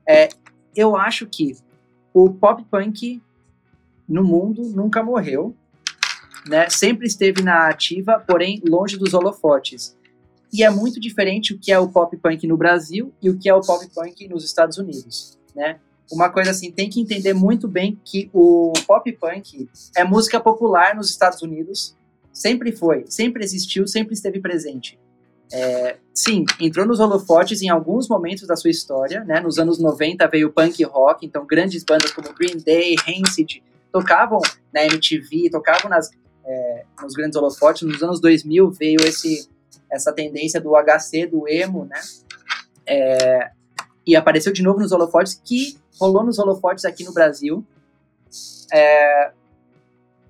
É, 0.07 0.29
eu 0.75 0.95
acho 0.95 1.27
que 1.27 1.55
o 2.13 2.29
pop 2.31 2.63
punk 2.69 3.21
no 4.07 4.23
mundo 4.23 4.63
nunca 4.63 5.03
morreu, 5.03 5.55
né? 6.47 6.69
Sempre 6.69 7.07
esteve 7.07 7.41
na 7.41 7.67
ativa, 7.67 8.19
porém 8.19 8.61
longe 8.67 8.97
dos 8.97 9.13
holofotes. 9.13 9.95
E 10.51 10.63
é 10.63 10.69
muito 10.69 10.99
diferente 10.99 11.53
o 11.53 11.59
que 11.59 11.71
é 11.71 11.79
o 11.79 11.87
pop 11.87 12.15
punk 12.17 12.45
no 12.45 12.57
Brasil 12.57 13.13
e 13.21 13.29
o 13.29 13.37
que 13.37 13.47
é 13.47 13.53
o 13.53 13.61
pop 13.61 13.87
punk 13.93 14.27
nos 14.27 14.43
Estados 14.43 14.77
Unidos, 14.77 15.37
né? 15.55 15.79
Uma 16.11 16.29
coisa 16.29 16.51
assim, 16.51 16.69
tem 16.71 16.89
que 16.89 16.99
entender 16.99 17.33
muito 17.33 17.69
bem 17.69 17.97
que 18.03 18.29
o 18.33 18.73
pop 18.85 19.09
punk 19.13 19.69
é 19.95 20.03
música 20.03 20.41
popular 20.41 20.93
nos 20.93 21.09
Estados 21.09 21.41
Unidos, 21.41 21.95
sempre 22.33 22.71
foi, 22.71 23.05
sempre 23.07 23.43
existiu, 23.43 23.87
sempre 23.87 24.13
esteve 24.13 24.39
presente. 24.39 24.99
É, 25.53 25.97
sim, 26.13 26.45
entrou 26.59 26.85
nos 26.85 26.99
holofotes 26.99 27.61
em 27.61 27.69
alguns 27.69 28.07
momentos 28.07 28.47
da 28.47 28.55
sua 28.55 28.69
história, 28.69 29.23
né? 29.25 29.41
Nos 29.41 29.59
anos 29.59 29.79
90 29.79 30.25
veio 30.27 30.51
punk 30.51 30.81
rock, 30.83 31.25
então 31.25 31.45
grandes 31.45 31.83
bandas 31.83 32.11
como 32.11 32.33
Green 32.33 32.57
Day, 32.57 32.95
Rancid 32.95 33.61
tocavam 33.91 34.39
na 34.73 34.85
MTV, 34.85 35.49
tocavam 35.49 35.89
nas, 35.89 36.09
é, 36.45 36.85
nos 37.01 37.13
grandes 37.13 37.35
holofotes. 37.35 37.81
Nos 37.81 38.01
anos 38.01 38.21
2000 38.21 38.71
veio 38.71 39.01
esse 39.01 39.49
essa 39.91 40.13
tendência 40.13 40.61
do 40.61 40.71
HC, 40.71 41.27
do 41.27 41.47
emo, 41.47 41.85
né? 41.85 41.99
É, 42.87 43.51
e 44.07 44.15
apareceu 44.15 44.53
de 44.53 44.63
novo 44.63 44.79
nos 44.79 44.93
holofotes, 44.93 45.39
que 45.43 45.77
rolou 45.99 46.23
nos 46.23 46.39
holofotes 46.39 46.85
aqui 46.85 47.03
no 47.03 47.13
Brasil. 47.13 47.65
É, 48.71 49.31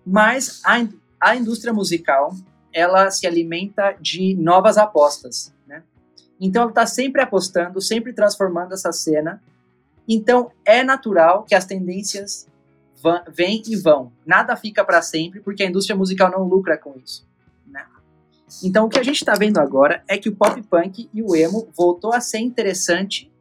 mas 0.04 0.62
a, 0.66 0.88
a 1.22 1.36
indústria 1.36 1.72
musical, 1.72 2.36
ela 2.74 3.12
se 3.12 3.28
alimenta 3.28 3.96
de 4.02 4.36
novas 4.36 4.78
apostas, 4.78 5.54
né? 5.68 5.84
Então 6.40 6.64
ela 6.64 6.72
está 6.72 6.86
sempre 6.86 7.22
apostando, 7.22 7.80
sempre 7.80 8.12
transformando 8.12 8.74
essa 8.74 8.92
cena. 8.92 9.42
Então 10.08 10.52
é 10.66 10.84
natural 10.84 11.44
que 11.44 11.54
as 11.54 11.66
tendências 11.66 12.48
vêm 13.32 13.62
e 13.68 13.76
vão. 13.76 14.12
Nada 14.26 14.56
fica 14.56 14.84
para 14.84 15.02
sempre, 15.02 15.40
porque 15.40 15.64
a 15.64 15.68
indústria 15.68 15.96
musical 15.96 16.32
não 16.32 16.44
lucra 16.44 16.78
com 16.78 16.96
isso. 16.98 17.30
Então 18.64 18.86
o 18.86 18.90
que 18.90 19.00
a 19.00 19.04
gente 19.04 19.18
está 19.18 19.34
vendo 19.36 19.60
agora 19.60 20.04
é 20.08 20.18
que 20.18 20.30
o 20.30 20.36
pop 20.36 20.62
punk 20.64 21.10
e 21.14 21.22
o 21.22 21.36
emo 21.36 21.70
voltou 21.76 22.14
a 22.14 22.20
ser 22.20 22.40
interessante 22.40 23.32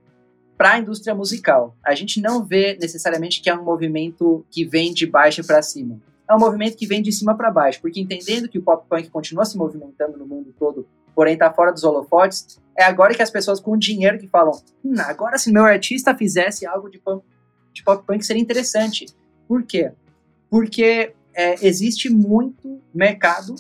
para 0.56 0.72
a 0.72 0.78
indústria 0.78 1.14
musical. 1.14 1.74
A 1.84 1.94
gente 1.94 2.20
não 2.20 2.44
vê 2.44 2.76
necessariamente 2.80 3.40
que 3.40 3.50
é 3.50 3.54
um 3.54 3.64
movimento 3.64 4.44
que 4.50 4.64
vem 4.64 4.92
de 4.92 5.06
baixo 5.06 5.44
para 5.44 5.62
cima. 5.62 6.00
É 6.30 6.34
um 6.34 6.38
movimento 6.38 6.76
que 6.76 6.86
vem 6.86 7.02
de 7.02 7.10
cima 7.10 7.36
para 7.36 7.50
baixo, 7.50 7.80
porque 7.80 8.00
entendendo 8.00 8.48
que 8.48 8.56
o 8.56 8.62
pop 8.62 8.86
punk 8.88 9.10
continua 9.10 9.44
se 9.44 9.58
movimentando 9.58 10.16
no 10.16 10.24
mundo 10.24 10.54
todo, 10.56 10.86
porém 11.12 11.34
está 11.34 11.52
fora 11.52 11.72
dos 11.72 11.82
holofotes, 11.82 12.60
é 12.78 12.84
agora 12.84 13.12
que 13.12 13.20
as 13.20 13.32
pessoas 13.32 13.58
com 13.58 13.76
dinheiro 13.76 14.16
que 14.16 14.28
falam, 14.28 14.52
hum, 14.84 14.94
agora 15.00 15.36
se 15.38 15.52
meu 15.52 15.64
artista 15.64 16.14
fizesse 16.14 16.64
algo 16.64 16.88
de 16.88 17.00
pop, 17.00 17.24
de 17.72 17.82
pop 17.82 18.06
punk 18.06 18.24
seria 18.24 18.40
interessante. 18.40 19.06
Por 19.48 19.64
quê? 19.64 19.90
Porque 20.48 21.14
é, 21.34 21.66
existe 21.66 22.08
muito 22.08 22.80
mercado 22.94 23.56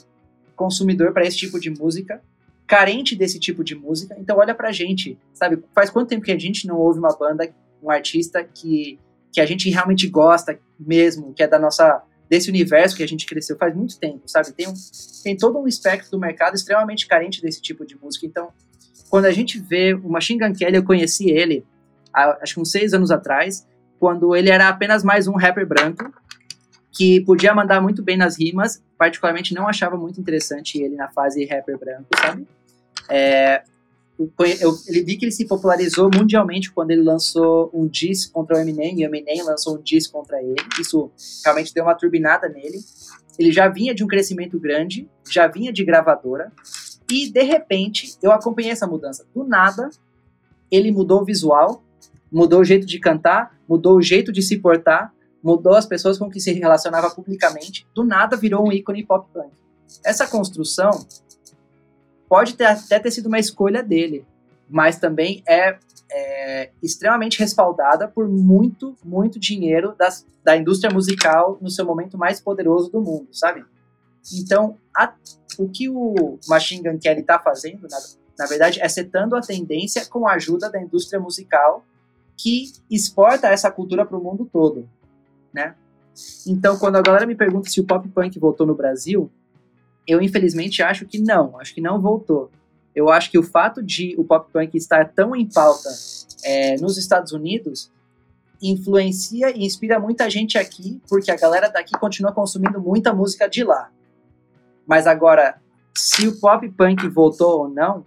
consumidor 0.54 1.12
para 1.12 1.26
esse 1.26 1.38
tipo 1.38 1.58
de 1.58 1.70
música, 1.70 2.22
carente 2.68 3.16
desse 3.16 3.40
tipo 3.40 3.64
de 3.64 3.74
música. 3.74 4.14
Então 4.16 4.38
olha 4.38 4.54
pra 4.54 4.70
gente, 4.70 5.18
sabe? 5.34 5.60
Faz 5.74 5.90
quanto 5.90 6.08
tempo 6.08 6.24
que 6.24 6.30
a 6.30 6.38
gente 6.38 6.68
não 6.68 6.78
ouve 6.78 7.00
uma 7.00 7.16
banda, 7.16 7.52
um 7.82 7.90
artista 7.90 8.44
que, 8.44 8.96
que 9.32 9.40
a 9.40 9.46
gente 9.46 9.68
realmente 9.68 10.06
gosta 10.06 10.56
mesmo, 10.78 11.34
que 11.34 11.42
é 11.42 11.48
da 11.48 11.58
nossa 11.58 12.00
desse 12.30 12.48
universo 12.48 12.96
que 12.96 13.02
a 13.02 13.08
gente 13.08 13.26
cresceu 13.26 13.56
faz 13.56 13.74
muito 13.74 13.98
tempo, 13.98 14.22
sabe? 14.26 14.52
Tem, 14.52 14.68
um, 14.68 14.74
tem 15.24 15.36
todo 15.36 15.58
um 15.58 15.66
espectro 15.66 16.12
do 16.12 16.18
mercado 16.18 16.54
extremamente 16.54 17.08
carente 17.08 17.42
desse 17.42 17.60
tipo 17.60 17.84
de 17.84 17.98
música. 18.00 18.24
Então, 18.24 18.50
quando 19.10 19.24
a 19.24 19.32
gente 19.32 19.58
vê 19.58 19.94
o 19.94 20.08
Machine 20.08 20.38
Gun 20.38 20.54
Kelly, 20.54 20.76
eu 20.76 20.84
conheci 20.84 21.28
ele, 21.28 21.66
acho 22.14 22.54
que 22.54 22.60
uns 22.60 22.70
seis 22.70 22.94
anos 22.94 23.10
atrás, 23.10 23.66
quando 23.98 24.36
ele 24.36 24.48
era 24.48 24.68
apenas 24.68 25.02
mais 25.02 25.26
um 25.26 25.34
rapper 25.34 25.66
branco, 25.66 26.12
que 26.92 27.20
podia 27.22 27.52
mandar 27.52 27.80
muito 27.80 28.00
bem 28.00 28.16
nas 28.16 28.38
rimas, 28.38 28.80
particularmente 28.96 29.52
não 29.52 29.66
achava 29.66 29.96
muito 29.96 30.20
interessante 30.20 30.80
ele 30.80 30.94
na 30.94 31.08
fase 31.08 31.44
rapper 31.44 31.78
branco, 31.78 32.06
sabe? 32.16 32.46
É, 33.08 33.64
eu, 34.60 34.76
ele 34.86 35.02
vi 35.02 35.16
que 35.16 35.24
ele 35.24 35.32
se 35.32 35.46
popularizou 35.46 36.10
mundialmente 36.14 36.70
quando 36.70 36.90
ele 36.90 37.02
lançou 37.02 37.70
um 37.72 37.86
diss 37.86 38.26
contra 38.26 38.56
o 38.56 38.60
Eminem, 38.60 39.00
e 39.00 39.04
o 39.04 39.08
Eminem 39.08 39.42
lançou 39.42 39.76
um 39.78 39.82
diss 39.82 40.06
contra 40.06 40.42
ele. 40.42 40.56
Isso 40.78 41.10
realmente 41.42 41.72
deu 41.72 41.84
uma 41.84 41.94
turbinada 41.94 42.48
nele. 42.48 42.78
Ele 43.38 43.50
já 43.50 43.68
vinha 43.68 43.94
de 43.94 44.04
um 44.04 44.06
crescimento 44.06 44.58
grande, 44.58 45.08
já 45.30 45.46
vinha 45.46 45.72
de 45.72 45.82
gravadora, 45.84 46.52
e 47.10 47.30
de 47.30 47.42
repente 47.42 48.14
eu 48.22 48.30
acompanhei 48.30 48.70
essa 48.70 48.86
mudança. 48.86 49.26
Do 49.34 49.42
nada, 49.42 49.88
ele 50.70 50.90
mudou 50.92 51.22
o 51.22 51.24
visual, 51.24 51.82
mudou 52.30 52.60
o 52.60 52.64
jeito 52.64 52.86
de 52.86 52.98
cantar, 52.98 53.58
mudou 53.66 53.96
o 53.96 54.02
jeito 54.02 54.30
de 54.30 54.42
se 54.42 54.58
portar, 54.58 55.14
mudou 55.42 55.74
as 55.74 55.86
pessoas 55.86 56.18
com 56.18 56.28
que 56.28 56.40
se 56.40 56.52
relacionava 56.52 57.10
publicamente, 57.10 57.86
do 57.94 58.04
nada 58.04 58.36
virou 58.36 58.68
um 58.68 58.70
ícone 58.70 59.04
pop 59.04 59.26
punk. 59.32 59.50
Essa 60.04 60.26
construção 60.26 60.90
pode 62.30 62.54
ter, 62.54 62.64
até 62.64 62.98
ter 62.98 63.10
sido 63.10 63.26
uma 63.26 63.38
escolha 63.38 63.82
dele, 63.82 64.24
mas 64.68 64.98
também 64.98 65.42
é, 65.46 65.76
é 66.10 66.70
extremamente 66.82 67.38
respaldada 67.38 68.06
por 68.06 68.28
muito, 68.28 68.96
muito 69.04 69.38
dinheiro 69.38 69.94
das, 69.98 70.24
da 70.44 70.56
indústria 70.56 70.92
musical 70.92 71.58
no 71.60 71.68
seu 71.68 71.84
momento 71.84 72.16
mais 72.16 72.40
poderoso 72.40 72.90
do 72.90 73.00
mundo, 73.00 73.28
sabe? 73.32 73.64
Então, 74.32 74.78
a, 74.96 75.12
o 75.58 75.68
que 75.68 75.88
o 75.88 76.38
Machine 76.48 76.88
Gun 76.88 76.98
Kelly 76.98 77.22
está 77.22 77.38
fazendo, 77.38 77.88
na, 77.90 77.98
na 78.38 78.46
verdade, 78.46 78.80
é 78.80 78.88
setando 78.88 79.34
a 79.34 79.40
tendência 79.40 80.06
com 80.06 80.26
a 80.26 80.34
ajuda 80.34 80.70
da 80.70 80.80
indústria 80.80 81.18
musical 81.18 81.84
que 82.36 82.72
exporta 82.88 83.48
essa 83.48 83.70
cultura 83.70 84.06
para 84.06 84.16
o 84.16 84.22
mundo 84.22 84.48
todo 84.50 84.88
né? 85.52 85.74
Então, 86.46 86.78
quando 86.78 86.96
a 86.96 87.02
galera 87.02 87.26
me 87.26 87.34
pergunta 87.34 87.70
se 87.70 87.80
o 87.80 87.86
pop 87.86 88.08
punk 88.08 88.38
voltou 88.38 88.66
no 88.66 88.74
Brasil, 88.74 89.30
eu 90.10 90.20
infelizmente 90.20 90.82
acho 90.82 91.06
que 91.06 91.20
não, 91.20 91.58
acho 91.60 91.72
que 91.72 91.80
não 91.80 92.00
voltou. 92.00 92.50
Eu 92.94 93.08
acho 93.08 93.30
que 93.30 93.38
o 93.38 93.42
fato 93.42 93.80
de 93.80 94.14
o 94.18 94.24
pop 94.24 94.50
punk 94.52 94.76
estar 94.76 95.12
tão 95.12 95.36
em 95.36 95.46
pauta 95.46 95.88
é, 96.44 96.76
nos 96.80 96.98
Estados 96.98 97.32
Unidos 97.32 97.92
influencia 98.60 99.56
e 99.56 99.64
inspira 99.64 99.98
muita 99.98 100.28
gente 100.28 100.58
aqui, 100.58 101.00
porque 101.08 101.30
a 101.30 101.36
galera 101.36 101.68
daqui 101.68 101.92
continua 101.98 102.32
consumindo 102.32 102.80
muita 102.80 103.12
música 103.12 103.48
de 103.48 103.62
lá. 103.62 103.90
Mas 104.86 105.06
agora, 105.06 105.60
se 105.96 106.26
o 106.26 106.38
pop 106.40 106.68
punk 106.70 107.08
voltou 107.08 107.60
ou 107.60 107.68
não, 107.68 108.04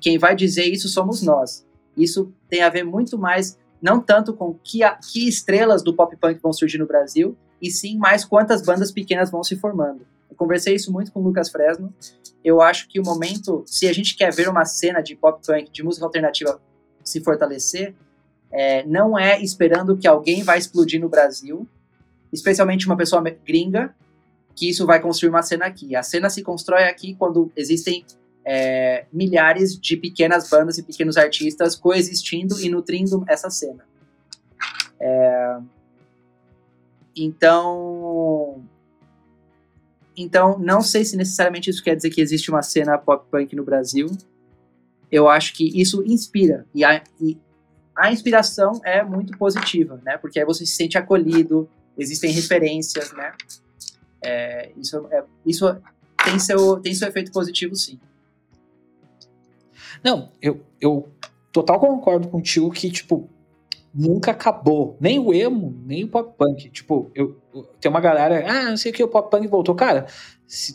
quem 0.00 0.18
vai 0.18 0.34
dizer 0.34 0.64
isso 0.64 0.88
somos 0.88 1.22
nós. 1.22 1.64
Isso 1.96 2.32
tem 2.48 2.62
a 2.62 2.68
ver 2.68 2.84
muito 2.84 3.16
mais 3.16 3.56
não 3.80 4.00
tanto 4.00 4.34
com 4.34 4.54
que, 4.62 4.82
a, 4.82 4.96
que 4.96 5.28
estrelas 5.28 5.82
do 5.82 5.94
pop 5.94 6.16
punk 6.16 6.40
vão 6.42 6.52
surgir 6.52 6.78
no 6.78 6.86
Brasil, 6.86 7.36
e 7.62 7.70
sim 7.70 7.96
mais 7.96 8.24
quantas 8.24 8.62
bandas 8.62 8.90
pequenas 8.90 9.30
vão 9.30 9.44
se 9.44 9.56
formando. 9.56 10.04
Eu 10.30 10.36
conversei 10.36 10.74
isso 10.74 10.92
muito 10.92 11.12
com 11.12 11.20
o 11.20 11.22
Lucas 11.22 11.50
Fresno. 11.50 11.92
Eu 12.44 12.60
acho 12.60 12.88
que 12.88 13.00
o 13.00 13.04
momento, 13.04 13.64
se 13.66 13.88
a 13.88 13.92
gente 13.92 14.16
quer 14.16 14.32
ver 14.32 14.48
uma 14.48 14.64
cena 14.64 15.00
de 15.00 15.16
pop 15.16 15.40
punk, 15.46 15.70
de 15.70 15.82
música 15.82 16.04
alternativa 16.04 16.60
se 17.02 17.20
fortalecer, 17.20 17.94
é, 18.50 18.84
não 18.84 19.18
é 19.18 19.40
esperando 19.40 19.96
que 19.96 20.06
alguém 20.06 20.42
vai 20.42 20.58
explodir 20.58 21.00
no 21.00 21.08
Brasil, 21.08 21.66
especialmente 22.32 22.86
uma 22.86 22.96
pessoa 22.96 23.22
gringa, 23.44 23.94
que 24.54 24.68
isso 24.68 24.86
vai 24.86 25.00
construir 25.00 25.30
uma 25.30 25.42
cena 25.42 25.66
aqui. 25.66 25.96
A 25.96 26.02
cena 26.02 26.30
se 26.30 26.42
constrói 26.42 26.84
aqui 26.84 27.14
quando 27.14 27.50
existem 27.56 28.04
é, 28.44 29.06
milhares 29.12 29.78
de 29.78 29.96
pequenas 29.96 30.48
bandas 30.48 30.78
e 30.78 30.82
pequenos 30.82 31.16
artistas 31.16 31.74
coexistindo 31.74 32.60
e 32.60 32.68
nutrindo 32.68 33.24
essa 33.26 33.50
cena. 33.50 33.84
É, 35.00 35.58
então, 37.16 38.43
então 40.16 40.58
não 40.58 40.80
sei 40.80 41.04
se 41.04 41.16
necessariamente 41.16 41.70
isso 41.70 41.82
quer 41.82 41.96
dizer 41.96 42.10
que 42.10 42.20
existe 42.20 42.50
uma 42.50 42.62
cena 42.62 42.98
pop 42.98 43.26
punk 43.30 43.54
no 43.54 43.64
Brasil. 43.64 44.08
Eu 45.10 45.28
acho 45.28 45.54
que 45.54 45.80
isso 45.80 46.02
inspira 46.04 46.66
e 46.74 46.84
a, 46.84 47.02
e 47.20 47.38
a 47.96 48.12
inspiração 48.12 48.80
é 48.84 49.02
muito 49.04 49.36
positiva, 49.38 50.00
né? 50.04 50.18
Porque 50.18 50.38
aí 50.38 50.44
você 50.44 50.66
se 50.66 50.74
sente 50.74 50.98
acolhido, 50.98 51.68
existem 51.96 52.32
referências, 52.32 53.12
né? 53.12 53.32
É, 54.22 54.72
isso, 54.76 55.06
é, 55.10 55.24
isso 55.44 55.66
tem 56.24 56.38
seu, 56.38 56.80
tem 56.80 56.94
seu 56.94 57.08
efeito 57.08 57.30
positivo, 57.30 57.76
sim. 57.76 58.00
Não, 60.02 60.30
eu, 60.40 60.60
eu 60.80 61.08
total 61.52 61.78
concordo 61.78 62.28
contigo 62.28 62.70
que, 62.70 62.90
tipo, 62.90 63.28
nunca 63.94 64.32
acabou. 64.32 64.96
Nem 65.00 65.18
o 65.18 65.32
emo, 65.32 65.74
nem 65.86 66.04
o 66.04 66.08
pop 66.08 66.36
punk. 66.36 66.68
Tipo, 66.70 67.10
eu, 67.14 67.38
tem 67.80 67.90
uma 67.90 68.00
galera, 68.00 68.44
ah, 68.48 68.70
não 68.70 68.76
sei 68.76 68.90
o 68.90 68.94
que, 68.94 69.02
o 69.02 69.08
pop 69.08 69.30
punk 69.30 69.46
voltou. 69.46 69.74
Cara, 69.74 70.06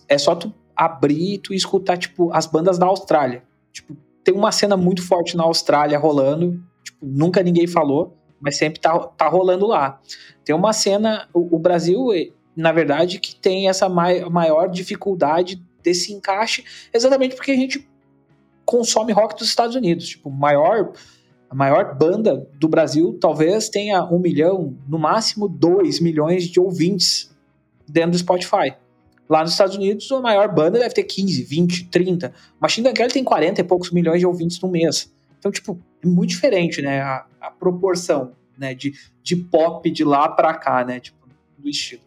é 0.08 0.18
só 0.18 0.36
tu 0.36 0.54
abrir 0.76 1.34
e 1.34 1.38
tu 1.38 1.54
escutar, 1.54 1.98
tipo, 1.98 2.32
as 2.34 2.46
bandas 2.46 2.78
da 2.78 2.86
Austrália. 2.86 3.44
Tipo, 3.72 3.96
tem 4.24 4.34
uma 4.34 4.52
cena 4.52 4.78
muito 4.78 5.06
forte 5.06 5.36
na 5.36 5.44
Austrália 5.44 5.98
rolando, 5.98 6.64
tipo, 6.84 7.00
nunca 7.02 7.44
ninguém 7.44 7.68
falou, 7.68 8.18
mas 8.40 8.58
sempre 8.58 8.80
tá, 8.80 8.98
tá 9.00 9.28
rolando 9.28 9.68
lá. 9.68 10.00
Tem 10.46 10.56
uma 10.56 10.72
cena, 10.72 11.28
o, 11.34 11.56
o 11.56 11.60
Brasil, 11.60 12.08
na 12.56 12.72
verdade, 12.72 13.20
que 13.20 13.36
tem 13.36 13.68
essa 13.68 13.90
mai, 13.90 14.22
maior 14.26 14.70
dificuldade 14.70 15.62
desse 15.84 16.14
encaixe, 16.14 16.64
exatamente 16.94 17.36
porque 17.36 17.52
a 17.52 17.56
gente 17.56 17.88
consome 18.66 19.12
rock 19.12 19.36
dos 19.36 19.48
Estados 19.48 19.76
Unidos. 19.76 20.10
Tipo, 20.10 20.30
maior, 20.30 20.92
a 21.50 21.56
maior 21.56 21.98
banda 21.98 22.48
do 22.60 22.68
Brasil 22.68 23.18
talvez 23.20 23.70
tenha 23.70 24.04
um 24.04 24.20
milhão, 24.20 24.78
no 24.88 25.00
máximo 25.00 25.50
dois 25.50 26.00
milhões 26.00 26.44
de 26.46 26.60
ouvintes 26.60 27.36
dentro 27.88 28.12
do 28.12 28.18
Spotify. 28.20 28.76
Lá 29.28 29.42
nos 29.42 29.52
Estados 29.52 29.76
Unidos, 29.76 30.12
a 30.12 30.22
maior 30.22 30.54
banda 30.54 30.80
deve 30.80 30.94
ter 30.94 31.04
15, 31.04 31.44
20, 31.44 31.90
30. 31.90 32.34
Machine 32.60 32.88
Gun 32.88 32.94
Kelly 32.94 33.14
tem 33.14 33.24
40 33.24 33.62
e 33.62 33.64
poucos 33.64 33.92
milhões 33.92 34.20
de 34.20 34.28
ouvintes 34.28 34.60
no 34.60 34.70
mês. 34.70 35.12
Então, 35.38 35.52
tipo, 35.52 35.80
é 36.04 36.08
muito 36.08 36.32
diferente, 36.32 36.82
né? 36.82 37.02
A, 37.02 37.26
a 37.42 37.52
proporção, 37.52 38.34
né? 38.58 38.74
De, 38.74 38.94
de 39.24 39.36
pop 39.36 39.90
de 39.90 40.04
lá 40.04 40.30
para 40.30 40.54
cá, 40.56 40.84
né? 40.84 41.00
Tipo, 41.00 41.28
do 41.58 41.70
estilo. 41.70 42.02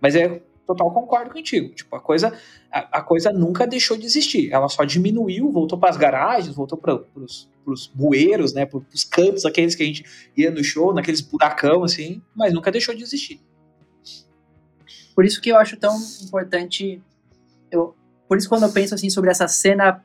Mas 0.00 0.14
é 0.14 0.40
total 0.66 0.90
concordo 0.92 1.30
contigo. 1.30 1.74
Tipo, 1.74 1.96
a 1.96 2.00
coisa, 2.00 2.32
a, 2.70 2.98
a 2.98 3.02
coisa 3.02 3.32
nunca 3.32 3.66
deixou 3.66 3.96
de 3.96 4.06
existir. 4.06 4.52
Ela 4.52 4.68
só 4.68 4.84
diminuiu, 4.84 5.50
voltou 5.50 5.78
para 5.78 5.90
as 5.90 5.96
garagens, 5.96 6.54
voltou 6.54 6.78
para 6.78 7.02
os 7.16 7.48
bueiros, 7.86 8.52
né? 8.52 8.66
Para 8.66 8.80
os 8.92 9.04
campos, 9.04 9.44
aqueles 9.44 9.74
que 9.74 9.82
a 9.82 9.86
gente 9.86 10.04
ia 10.36 10.50
no 10.50 10.62
show, 10.62 10.92
naqueles 10.94 11.20
buracão, 11.20 11.84
assim, 11.84 12.22
mas 12.34 12.52
nunca 12.52 12.70
deixou 12.70 12.94
de 12.94 13.02
existir. 13.02 13.40
Por 15.14 15.24
isso 15.24 15.40
que 15.40 15.50
eu 15.50 15.56
acho 15.56 15.76
tão 15.76 15.96
importante. 16.22 17.02
Eu, 17.70 17.94
por 18.28 18.38
isso, 18.38 18.48
quando 18.48 18.62
eu 18.64 18.72
penso 18.72 18.94
assim 18.94 19.10
sobre 19.10 19.30
essa 19.30 19.48
cena, 19.48 20.04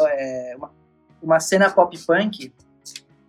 é, 0.00 0.54
uma, 0.56 0.70
uma 1.22 1.40
cena 1.40 1.70
pop 1.70 1.98
punk, 2.06 2.52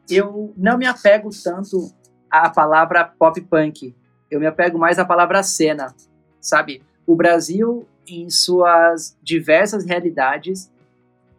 eu 0.09 0.53
não 0.55 0.77
me 0.77 0.85
apego 0.85 1.29
tanto 1.43 1.91
à 2.29 2.49
palavra 2.49 3.03
pop 3.03 3.39
punk. 3.41 3.95
Eu 4.29 4.39
me 4.39 4.45
apego 4.45 4.77
mais 4.77 4.99
à 4.99 5.05
palavra 5.05 5.41
cena, 5.41 5.95
sabe? 6.39 6.83
O 7.05 7.15
Brasil, 7.15 7.87
em 8.05 8.29
suas 8.29 9.17
diversas 9.23 9.85
realidades, 9.85 10.71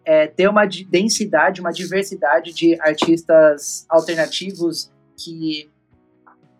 é, 0.08 0.26
tem 0.26 0.48
uma 0.48 0.64
densidade, 0.64 1.60
uma 1.60 1.70
diversidade 1.70 2.54
de 2.54 2.80
artistas 2.80 3.84
alternativos 3.90 4.90
que 5.14 5.70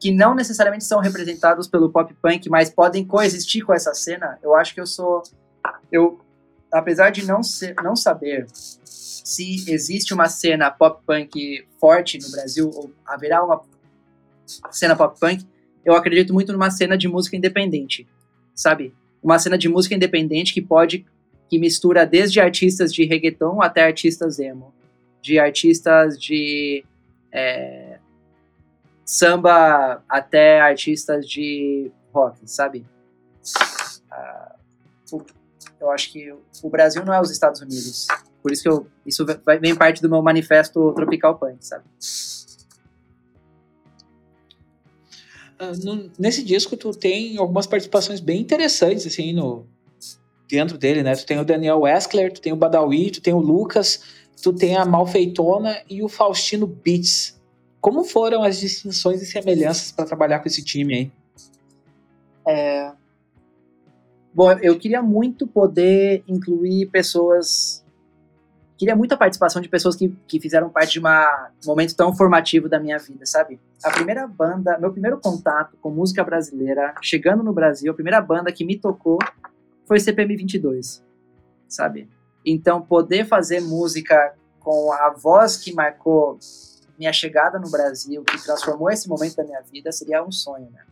que 0.01 0.13
não 0.13 0.33
necessariamente 0.33 0.85
são 0.85 1.01
representados 1.01 1.67
pelo 1.67 1.91
pop 1.91 2.15
punk, 2.23 2.49
mas 2.49 2.71
podem 2.71 3.05
coexistir 3.05 3.65
com 3.65 3.73
essa 3.73 3.93
cena, 3.95 4.39
eu 4.45 4.55
acho 4.55 4.73
que 4.75 4.81
eu 4.81 4.87
sou 4.87 5.23
eu 5.91 6.21
apesar 6.71 7.11
de 7.11 7.25
não 7.25 7.43
ser, 7.43 7.75
não 7.83 7.97
saber 7.97 8.47
se 8.53 9.65
existe 9.67 10.13
uma 10.13 10.29
cena 10.29 10.71
pop 10.71 11.03
punk 11.07 11.67
forte 11.81 12.19
no 12.19 12.31
Brasil 12.31 12.71
ou 12.73 12.93
haverá 13.07 13.43
uma 13.43 13.63
cena 14.71 14.95
pop 14.95 15.19
punk, 15.19 15.45
eu 15.87 15.95
acredito 15.95 16.35
muito 16.35 16.53
numa 16.53 16.71
cena 16.71 16.99
de 16.99 17.09
música 17.09 17.35
independente, 17.35 18.07
sabe? 18.55 18.95
Uma 19.23 19.39
cena 19.39 19.57
de 19.57 19.71
música 19.71 19.95
independente 19.95 20.53
que 20.53 20.61
pode 20.61 21.07
que 21.49 21.59
mistura 21.59 22.05
desde 22.05 22.41
artistas 22.41 22.93
de 22.93 23.05
reggaeton 23.05 23.63
até 23.63 23.85
artistas 23.85 24.39
emo, 24.39 24.73
de 25.23 25.39
artistas 25.39 26.21
de 26.21 26.85
é, 27.33 27.99
samba 29.05 30.05
até 30.09 30.61
artistas 30.61 31.27
de 31.27 31.91
rock, 32.13 32.39
sabe? 32.45 32.85
Uh, 35.11 35.25
eu 35.81 35.91
acho 35.91 36.13
que 36.13 36.31
o 36.63 36.69
Brasil 36.69 37.05
não 37.05 37.15
é 37.15 37.21
os 37.21 37.31
Estados 37.31 37.61
Unidos. 37.61 38.07
Por 38.43 38.53
isso 38.53 38.63
que 38.63 38.69
eu, 38.69 38.87
isso 39.07 39.25
vem 39.61 39.75
parte 39.75 40.03
do 40.03 40.11
meu 40.11 40.21
manifesto 40.21 40.93
Tropical 40.93 41.39
Punk, 41.39 41.65
sabe? 41.65 41.85
Uh, 45.59 45.85
no, 45.85 46.11
nesse 46.19 46.45
disco 46.45 46.77
tu 46.77 46.91
tem 46.91 47.39
algumas 47.39 47.67
participações 47.67 48.21
bem 48.21 48.41
interessantes 48.41 49.07
assim 49.07 49.33
no 49.33 49.67
dentro 50.49 50.79
dele, 50.79 51.03
né? 51.03 51.15
Tu 51.15 51.27
tem 51.27 51.39
o 51.39 51.45
Daniel 51.45 51.81
Weskler, 51.81 52.33
tu 52.33 52.41
tem 52.41 52.53
o 52.53 52.57
Badawi, 52.57 53.11
tu 53.11 53.21
tem 53.21 53.35
o 53.35 53.39
Lucas, 53.39 54.03
tu 54.43 54.53
tem 54.53 54.77
a 54.77 54.85
Malfeitona 54.85 55.79
e 55.89 56.03
o 56.03 56.09
Faustino 56.09 56.67
Beats. 56.67 57.39
Como 57.81 58.03
foram 58.03 58.43
as 58.43 58.59
distinções 58.59 59.23
e 59.23 59.27
semelhanças 59.27 59.93
para 59.93 60.07
trabalhar 60.07 60.41
com 60.41 60.49
esse 60.49 60.65
time 60.65 60.95
aí? 60.95 61.13
É... 62.47 62.93
Bom, 64.35 64.53
eu 64.53 64.79
queria 64.79 65.03
muito 65.03 65.47
poder 65.47 66.23
incluir 66.27 66.87
pessoas. 66.87 67.85
Queria 68.77 68.95
muita 68.95 69.17
participação 69.17 69.61
de 69.61 69.69
pessoas 69.69 69.97
que, 69.97 70.15
que 70.29 70.39
fizeram 70.39 70.71
parte 70.71 70.93
de 70.93 70.99
uma, 71.01 71.51
um 71.65 71.67
momento 71.67 71.97
tão 71.97 72.15
formativo 72.15 72.69
da 72.69 72.79
minha 72.79 72.97
vida, 72.99 73.27
sabe? 73.27 73.59
A 73.83 73.91
primeira 73.91 74.27
banda, 74.27 74.79
meu 74.79 74.93
primeiro 74.93 75.19
contato 75.19 75.77
com 75.81 75.91
música 75.91 76.23
brasileira, 76.23 76.95
chegando 77.03 77.43
no 77.43 77.53
Brasil, 77.53 77.91
a 77.91 77.95
primeira 77.95 78.21
banda 78.21 78.53
que 78.53 78.65
me 78.65 78.79
tocou 78.79 79.19
foi 79.89 79.99
CPM 79.99 80.37
22, 80.37 81.03
sabe? 81.67 82.09
Então, 82.45 82.81
poder 82.81 83.27
fazer 83.27 83.61
música 83.61 84.35
com 84.61 84.93
a 84.93 85.11
voz 85.11 85.57
que 85.57 85.73
marcou 85.73 86.39
minha 86.99 87.13
chegada 87.13 87.59
no 87.59 87.71
Brasil, 87.71 88.23
que 88.23 88.43
transformou 88.45 88.91
esse 88.91 89.09
momento 89.09 89.37
da 89.37 89.45
minha 89.45 89.63
vida, 89.63 89.91
seria 89.91 90.23
um 90.23 90.31
sonho, 90.31 90.69
né? 90.71 90.85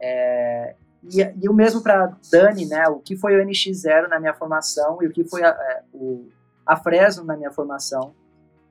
É, 0.00 0.76
e, 1.10 1.20
e, 1.42 1.48
o 1.48 1.52
mesmo 1.52 1.82
para 1.82 2.16
Dani, 2.30 2.66
né? 2.66 2.86
O 2.88 3.00
que 3.00 3.16
foi 3.16 3.40
o 3.40 3.44
NX0 3.44 4.08
na 4.08 4.20
minha 4.20 4.34
formação 4.34 5.02
e 5.02 5.06
o 5.06 5.12
que 5.12 5.24
foi 5.24 5.42
a, 5.42 5.48
é, 5.48 5.82
o, 5.92 6.28
a 6.64 6.76
Fresno 6.76 7.24
na 7.24 7.36
minha 7.36 7.50
formação. 7.50 8.14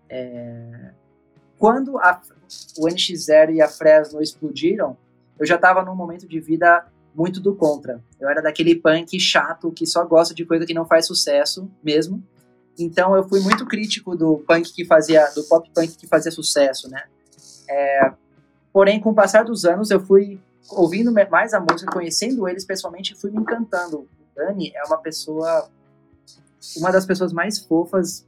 É, 0.07 0.91
quando 1.57 1.97
a, 1.97 2.21
o 2.77 2.85
NX0 2.85 3.55
e 3.55 3.61
a 3.61 3.67
Fresno 3.67 4.21
explodiram, 4.21 4.95
eu 5.39 5.45
já 5.45 5.55
estava 5.55 5.83
num 5.83 5.95
momento 5.95 6.27
de 6.27 6.39
vida 6.39 6.85
muito 7.15 7.39
do 7.39 7.55
contra. 7.55 8.03
Eu 8.19 8.29
era 8.29 8.41
daquele 8.41 8.75
punk 8.75 9.19
chato 9.19 9.71
que 9.71 9.85
só 9.85 10.03
gosta 10.03 10.35
de 10.35 10.45
coisa 10.45 10.65
que 10.65 10.73
não 10.73 10.85
faz 10.85 11.07
sucesso 11.07 11.69
mesmo. 11.81 12.21
Então 12.77 13.15
eu 13.15 13.27
fui 13.27 13.39
muito 13.39 13.65
crítico 13.65 14.15
do 14.15 14.39
punk 14.39 14.73
que 14.73 14.83
fazia, 14.85 15.25
do 15.33 15.43
pop 15.45 15.69
punk 15.73 15.95
que 15.95 16.07
fazia 16.07 16.31
sucesso, 16.31 16.89
né? 16.89 17.03
É, 17.69 18.11
porém, 18.73 18.99
com 18.99 19.11
o 19.11 19.15
passar 19.15 19.45
dos 19.45 19.63
anos, 19.63 19.89
eu 19.89 19.99
fui 19.99 20.39
ouvindo 20.69 21.11
mais 21.29 21.53
a 21.53 21.59
música, 21.59 21.91
conhecendo 21.91 22.47
eles 22.49 22.65
pessoalmente, 22.65 23.15
fui 23.15 23.31
me 23.31 23.37
encantando. 23.37 23.99
O 23.99 24.07
Dani 24.35 24.73
é 24.75 24.83
uma 24.83 24.97
pessoa, 24.97 25.69
uma 26.75 26.91
das 26.91 27.05
pessoas 27.05 27.31
mais 27.31 27.59
fofas, 27.59 28.25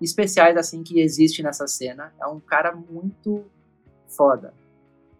especiais 0.00 0.56
assim 0.56 0.82
que 0.82 1.00
existe 1.00 1.42
nessa 1.42 1.66
cena. 1.66 2.12
É 2.20 2.26
um 2.26 2.38
cara 2.38 2.72
muito 2.72 3.44
foda. 4.06 4.54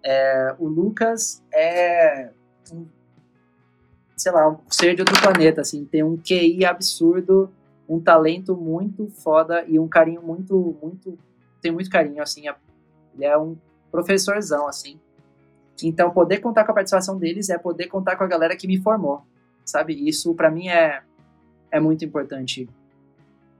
É, 0.02 0.54
o 0.58 0.68
Lucas 0.68 1.42
é 1.52 2.30
um, 2.72 2.86
sei 4.16 4.32
lá, 4.32 4.48
um 4.48 4.58
ser 4.68 4.94
de 4.94 5.02
outro 5.02 5.20
planeta, 5.20 5.60
assim, 5.60 5.84
tem 5.84 6.02
um 6.02 6.16
QI 6.16 6.64
absurdo 6.64 7.50
um 7.88 8.00
talento 8.00 8.56
muito 8.56 9.08
foda 9.08 9.64
e 9.66 9.78
um 9.78 9.88
carinho 9.88 10.22
muito, 10.22 10.76
muito, 10.82 11.18
tem 11.60 11.70
muito 11.70 11.90
carinho, 11.90 12.22
assim, 12.22 12.44
ele 13.14 13.24
é 13.24 13.36
um 13.36 13.56
professorzão, 13.90 14.66
assim. 14.66 14.98
Então, 15.82 16.10
poder 16.10 16.38
contar 16.38 16.64
com 16.64 16.72
a 16.72 16.74
participação 16.74 17.18
deles 17.18 17.50
é 17.50 17.58
poder 17.58 17.86
contar 17.88 18.16
com 18.16 18.24
a 18.24 18.26
galera 18.26 18.56
que 18.56 18.66
me 18.66 18.80
formou, 18.80 19.22
sabe? 19.64 20.08
Isso, 20.08 20.34
para 20.34 20.50
mim, 20.50 20.68
é, 20.68 21.02
é 21.70 21.80
muito 21.80 22.04
importante. 22.04 22.68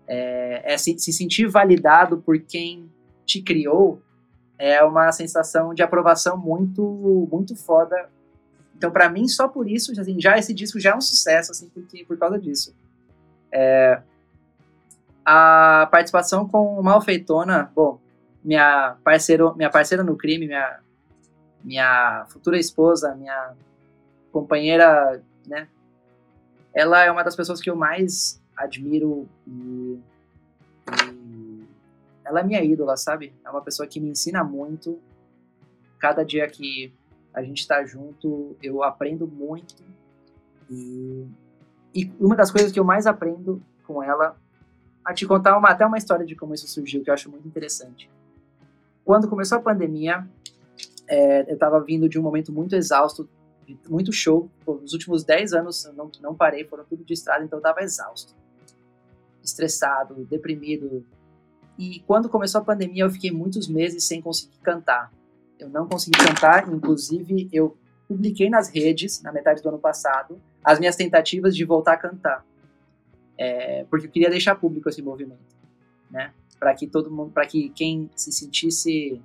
É, 0.07 0.75
é 0.75 0.79
se, 0.79 0.99
se 0.99 1.13
sentir 1.13 1.49
validado 1.49 2.19
por 2.19 2.39
quem 2.39 2.91
te 3.25 3.43
criou 3.43 4.01
é 4.59 4.83
uma 4.85 5.11
sensação 5.11 5.75
de 5.75 5.83
aprovação 5.83 6.37
muito, 6.37 7.29
muito 7.31 7.57
foda. 7.57 8.09
Então, 8.77 8.91
para 8.91 9.09
mim, 9.09 9.29
só 9.29 9.49
por 9.49 9.69
isso, 9.69 9.99
assim, 9.99 10.21
já 10.21 10.37
esse 10.37 10.53
disco 10.53 10.81
já 10.81 10.91
é 10.91 10.97
um 10.97 11.01
sucesso, 11.01 11.53
assim, 11.53 11.69
porque, 11.69 12.05
por 12.05 12.19
causa 12.19 12.39
disso. 12.39 12.75
É, 13.53 14.03
a 15.25 15.89
participação 15.91 16.47
com 16.47 16.83
Malfeitona, 16.83 17.71
bom, 17.75 17.99
minha, 18.43 18.97
parceiro, 19.03 19.55
minha 19.57 19.71
parceira 19.71 20.05
no 20.05 20.17
crime, 20.17 20.47
minha, 20.47 20.81
minha 21.63 22.27
futura 22.29 22.59
esposa, 22.59 23.15
minha 23.15 23.55
companheira, 24.31 25.23
né? 25.47 25.69
Ela 26.75 27.05
é 27.05 27.11
uma 27.11 27.23
das 27.23 27.37
pessoas 27.37 27.61
que 27.61 27.71
eu 27.71 27.77
mais 27.77 28.43
admiro 28.57 29.29
e, 29.47 29.99
e 30.91 31.65
ela 32.25 32.41
é 32.41 32.43
minha 32.43 32.63
ídola, 32.63 32.97
sabe? 32.97 33.33
É 33.45 33.51
uma 33.51 33.63
pessoa 33.63 33.87
que 33.87 34.01
me 34.01 34.09
ensina 34.09 34.43
muito. 34.43 34.99
Cada 35.99 36.25
dia 36.25 36.47
que 36.49 36.93
a 37.35 37.43
gente 37.43 37.59
está 37.59 37.85
junto, 37.85 38.57
eu 38.63 38.83
aprendo 38.83 39.27
muito 39.27 39.83
e 40.71 41.27
e 41.95 42.11
uma 42.19 42.35
das 42.35 42.51
coisas 42.51 42.73
que 42.73 42.81
eu 42.81 42.85
mais 42.85 43.07
aprendo 43.07 43.63
com 43.87 44.03
ela, 44.03 44.37
a 45.05 45.15
te 45.15 45.25
contar 45.25 45.57
uma, 45.57 45.69
até 45.69 45.87
uma 45.87 45.97
história 45.97 46.27
de 46.27 46.35
como 46.35 46.53
isso 46.53 46.67
surgiu, 46.67 47.05
que 47.05 47.11
eu 47.11 47.15
acho 47.15 47.31
muito 47.31 47.47
interessante. 47.47 48.11
Quando 49.05 49.29
começou 49.29 49.59
a 49.59 49.61
pandemia, 49.61 50.27
é, 51.07 51.49
eu 51.49 51.55
estava 51.55 51.81
vindo 51.81 52.09
de 52.09 52.19
um 52.19 52.23
momento 52.23 52.51
muito 52.53 52.75
exausto, 52.75 53.29
muito 53.89 54.13
show. 54.13 54.51
Nos 54.67 54.93
últimos 54.93 55.23
10 55.23 55.53
anos 55.53 55.85
eu 55.85 55.93
não, 55.93 56.11
não 56.21 56.35
parei, 56.35 56.65
foram 56.65 56.85
tudo 56.85 57.05
de 57.05 57.13
estrada, 57.13 57.45
então 57.45 57.59
eu 57.59 57.61
estava 57.61 57.81
exausto, 57.83 58.35
estressado, 59.43 60.25
deprimido. 60.25 61.05
E 61.79 62.01
quando 62.07 62.29
começou 62.29 62.61
a 62.61 62.65
pandemia, 62.65 63.05
eu 63.05 63.11
fiquei 63.11 63.31
muitos 63.31 63.69
meses 63.69 64.05
sem 64.05 64.21
conseguir 64.21 64.59
cantar. 64.59 65.13
Eu 65.59 65.69
não 65.69 65.87
consegui 65.89 66.19
cantar, 66.19 66.69
inclusive 66.69 67.49
eu 67.53 67.77
publiquei 68.09 68.51
nas 68.51 68.69
redes, 68.69 69.23
na 69.23 69.33
metade 69.33 69.63
do 69.63 69.69
ano 69.69 69.79
passado, 69.79 70.41
as 70.63 70.79
minhas 70.79 70.97
tentativas 70.97 71.55
de 71.57 71.65
voltar 71.65 71.95
a 71.95 71.97
cantar. 71.97 72.45
É, 73.37 73.85
porque 73.91 74.07
eu 74.07 74.11
queria 74.11 74.31
deixar 74.31 74.55
público 74.55 74.89
esse 74.89 75.03
movimento, 75.03 75.57
né? 76.11 76.33
Para 76.59 76.75
que 76.75 76.87
todo 76.87 77.11
mundo, 77.11 77.33
para 77.33 77.47
que 77.47 77.69
quem 77.71 78.11
se 78.15 78.33
sentisse 78.33 79.21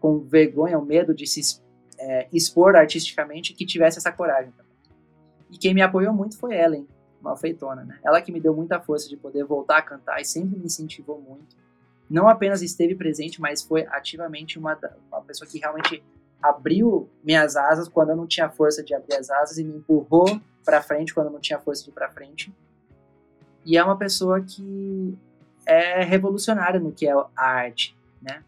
com 0.00 0.20
vergonha 0.20 0.78
ou 0.78 0.84
medo 0.84 1.14
de 1.14 1.26
se 1.26 1.60
é, 1.98 2.28
expor 2.32 2.76
artisticamente, 2.76 3.52
que 3.52 3.66
tivesse 3.66 3.98
essa 3.98 4.10
coragem. 4.10 4.52
E 5.50 5.58
quem 5.58 5.74
me 5.74 5.82
apoiou 5.82 6.14
muito 6.14 6.38
foi 6.38 6.54
Ellen, 6.56 6.86
malfeitona, 7.20 7.84
né? 7.84 7.98
Ela 8.02 8.22
que 8.22 8.32
me 8.32 8.40
deu 8.40 8.54
muita 8.54 8.80
força 8.80 9.08
de 9.08 9.16
poder 9.16 9.44
voltar 9.44 9.78
a 9.78 9.82
cantar 9.82 10.20
e 10.20 10.24
sempre 10.24 10.58
me 10.58 10.66
incentivou 10.66 11.20
muito. 11.20 11.56
Não 12.10 12.28
apenas 12.28 12.60
esteve 12.60 12.96
presente, 12.96 13.40
mas 13.40 13.62
foi 13.62 13.86
ativamente 13.86 14.58
uma, 14.58 14.76
uma 15.08 15.22
pessoa 15.22 15.48
que 15.48 15.60
realmente 15.60 16.02
abriu 16.42 17.08
minhas 17.22 17.54
asas 17.54 17.88
quando 17.88 18.10
eu 18.10 18.16
não 18.16 18.26
tinha 18.26 18.50
força 18.50 18.82
de 18.82 18.92
abrir 18.92 19.14
as 19.14 19.30
asas 19.30 19.58
e 19.58 19.64
me 19.64 19.76
empurrou 19.76 20.40
para 20.64 20.82
frente 20.82 21.14
quando 21.14 21.26
eu 21.28 21.32
não 21.32 21.40
tinha 21.40 21.60
força 21.60 21.84
de 21.84 21.90
ir 21.90 21.92
para 21.92 22.10
frente. 22.10 22.52
E 23.64 23.76
é 23.76 23.84
uma 23.84 23.96
pessoa 23.96 24.40
que 24.40 25.16
é 25.64 26.02
revolucionária 26.02 26.80
no 26.80 26.90
que 26.90 27.06
é 27.06 27.12
a 27.12 27.28
arte, 27.36 27.96
né? 28.20 28.42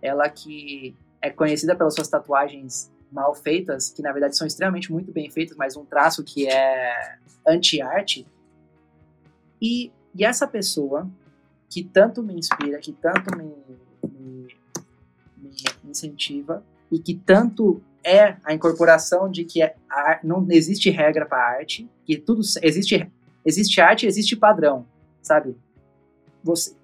Ela 0.00 0.28
que 0.28 0.94
é 1.20 1.30
conhecida 1.30 1.74
pelas 1.74 1.94
suas 1.94 2.08
tatuagens 2.08 2.92
mal 3.10 3.34
feitas, 3.34 3.90
que 3.90 4.02
na 4.02 4.12
verdade 4.12 4.36
são 4.36 4.46
extremamente 4.46 4.92
muito 4.92 5.10
bem 5.10 5.30
feitas, 5.30 5.56
mas 5.56 5.76
um 5.76 5.84
traço 5.84 6.22
que 6.22 6.46
é 6.46 7.16
anti-arte. 7.46 8.26
E, 9.60 9.90
e 10.14 10.24
essa 10.24 10.46
pessoa 10.46 11.08
que 11.74 11.82
tanto 11.82 12.22
me 12.22 12.34
inspira, 12.34 12.78
que 12.78 12.92
tanto 12.92 13.36
me, 13.36 13.52
me, 14.08 14.46
me 15.36 15.90
incentiva, 15.90 16.62
e 16.88 17.00
que 17.00 17.16
tanto 17.16 17.82
é 18.04 18.36
a 18.44 18.54
incorporação 18.54 19.28
de 19.28 19.44
que 19.44 19.60
é 19.60 19.74
a, 19.90 20.20
não 20.22 20.46
existe 20.48 20.88
regra 20.88 21.26
para 21.26 21.44
arte, 21.44 21.90
que 22.06 22.16
tudo 22.16 22.42
existe 22.62 23.10
existe 23.44 23.80
arte, 23.80 24.06
existe 24.06 24.36
padrão, 24.36 24.86
sabe? 25.20 25.56
Você 26.44 26.76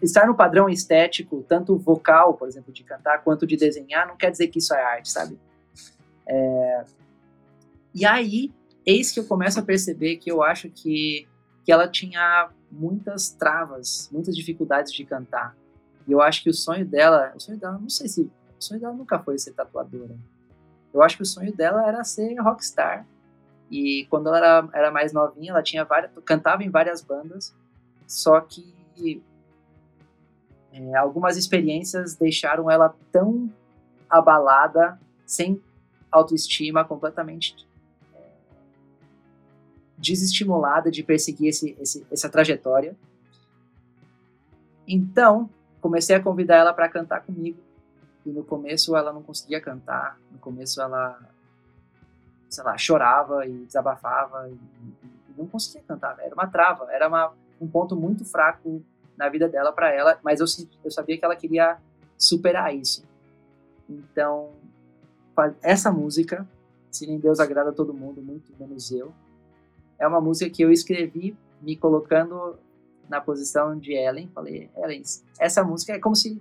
estar 0.00 0.28
no 0.28 0.36
padrão 0.36 0.68
estético, 0.68 1.44
tanto 1.48 1.76
vocal, 1.76 2.34
por 2.34 2.46
exemplo, 2.46 2.72
de 2.72 2.84
cantar, 2.84 3.24
quanto 3.24 3.48
de 3.48 3.56
desenhar, 3.56 4.06
não 4.06 4.16
quer 4.16 4.30
dizer 4.30 4.46
que 4.46 4.60
isso 4.60 4.72
é 4.72 4.80
arte, 4.80 5.10
sabe? 5.10 5.36
É... 6.24 6.84
E 7.92 8.06
aí, 8.06 8.52
eis 8.86 9.10
que 9.10 9.18
eu 9.18 9.24
começo 9.24 9.58
a 9.58 9.62
perceber 9.62 10.18
que 10.18 10.30
eu 10.30 10.40
acho 10.40 10.70
que, 10.70 11.26
que 11.64 11.72
ela 11.72 11.88
tinha 11.88 12.48
muitas 12.78 13.30
travas, 13.30 14.08
muitas 14.12 14.36
dificuldades 14.36 14.92
de 14.92 15.04
cantar. 15.04 15.56
E 16.06 16.12
eu 16.12 16.20
acho 16.20 16.42
que 16.42 16.50
o 16.50 16.54
sonho 16.54 16.86
dela, 16.86 17.32
o 17.34 17.40
sonho 17.40 17.58
dela, 17.58 17.78
não 17.78 17.88
sei 17.88 18.08
se 18.08 18.22
o 18.22 18.30
sonho 18.62 18.80
dela 18.80 18.94
nunca 18.94 19.18
foi 19.18 19.38
ser 19.38 19.52
tatuadora. 19.52 20.16
Eu 20.92 21.02
acho 21.02 21.16
que 21.16 21.22
o 21.22 21.26
sonho 21.26 21.54
dela 21.54 21.86
era 21.86 22.04
ser 22.04 22.36
rockstar. 22.40 23.06
E 23.70 24.06
quando 24.08 24.28
ela 24.28 24.38
era, 24.38 24.68
era 24.72 24.90
mais 24.90 25.12
novinha, 25.12 25.50
ela 25.50 25.62
tinha 25.62 25.84
várias, 25.84 26.12
cantava 26.24 26.62
em 26.62 26.70
várias 26.70 27.02
bandas, 27.02 27.54
só 28.06 28.40
que 28.40 29.22
é, 30.72 30.94
algumas 30.94 31.36
experiências 31.36 32.14
deixaram 32.14 32.70
ela 32.70 32.94
tão 33.10 33.52
abalada, 34.08 34.98
sem 35.24 35.60
autoestima, 36.10 36.84
completamente 36.84 37.65
desestimulada 39.98 40.90
de 40.90 41.02
perseguir 41.02 41.48
esse, 41.48 41.76
esse, 41.80 42.06
essa 42.10 42.28
trajetória. 42.28 42.94
Então, 44.86 45.48
comecei 45.80 46.14
a 46.14 46.22
convidar 46.22 46.56
ela 46.56 46.72
para 46.72 46.88
cantar 46.88 47.22
comigo 47.22 47.58
e 48.24 48.30
no 48.30 48.44
começo 48.44 48.96
ela 48.96 49.12
não 49.12 49.22
conseguia 49.22 49.60
cantar, 49.60 50.18
no 50.32 50.38
começo 50.38 50.80
ela, 50.80 51.18
sei 52.48 52.64
lá, 52.64 52.76
chorava 52.76 53.46
e 53.46 53.64
desabafava 53.64 54.48
e, 54.48 54.52
e 54.52 55.38
não 55.38 55.46
conseguia 55.46 55.82
cantar, 55.86 56.18
era 56.18 56.34
uma 56.34 56.46
trava, 56.46 56.90
era 56.90 57.08
uma, 57.08 57.32
um 57.60 57.68
ponto 57.68 57.94
muito 57.94 58.24
fraco 58.24 58.82
na 59.16 59.28
vida 59.28 59.48
dela 59.48 59.72
para 59.72 59.92
ela, 59.92 60.18
mas 60.22 60.40
eu, 60.40 60.46
eu 60.84 60.90
sabia 60.90 61.16
que 61.16 61.24
ela 61.24 61.36
queria 61.36 61.78
superar 62.18 62.74
isso. 62.74 63.04
Então, 63.88 64.50
essa 65.62 65.92
música, 65.92 66.46
Se 66.90 67.06
Nem 67.06 67.18
Deus 67.18 67.40
Agrada 67.40 67.70
a 67.70 67.72
Todo 67.72 67.94
Mundo, 67.94 68.20
muito 68.22 68.52
menos 68.58 68.90
eu, 68.90 69.12
é 69.98 70.06
uma 70.06 70.20
música 70.20 70.50
que 70.50 70.62
eu 70.62 70.70
escrevi 70.70 71.36
me 71.60 71.76
colocando 71.76 72.58
na 73.08 73.20
posição 73.20 73.78
de 73.78 73.92
Ellen. 73.92 74.28
Falei, 74.34 74.70
Ellen, 74.76 75.02
essa 75.38 75.64
música 75.64 75.92
é 75.92 75.98
como 75.98 76.14
se 76.14 76.40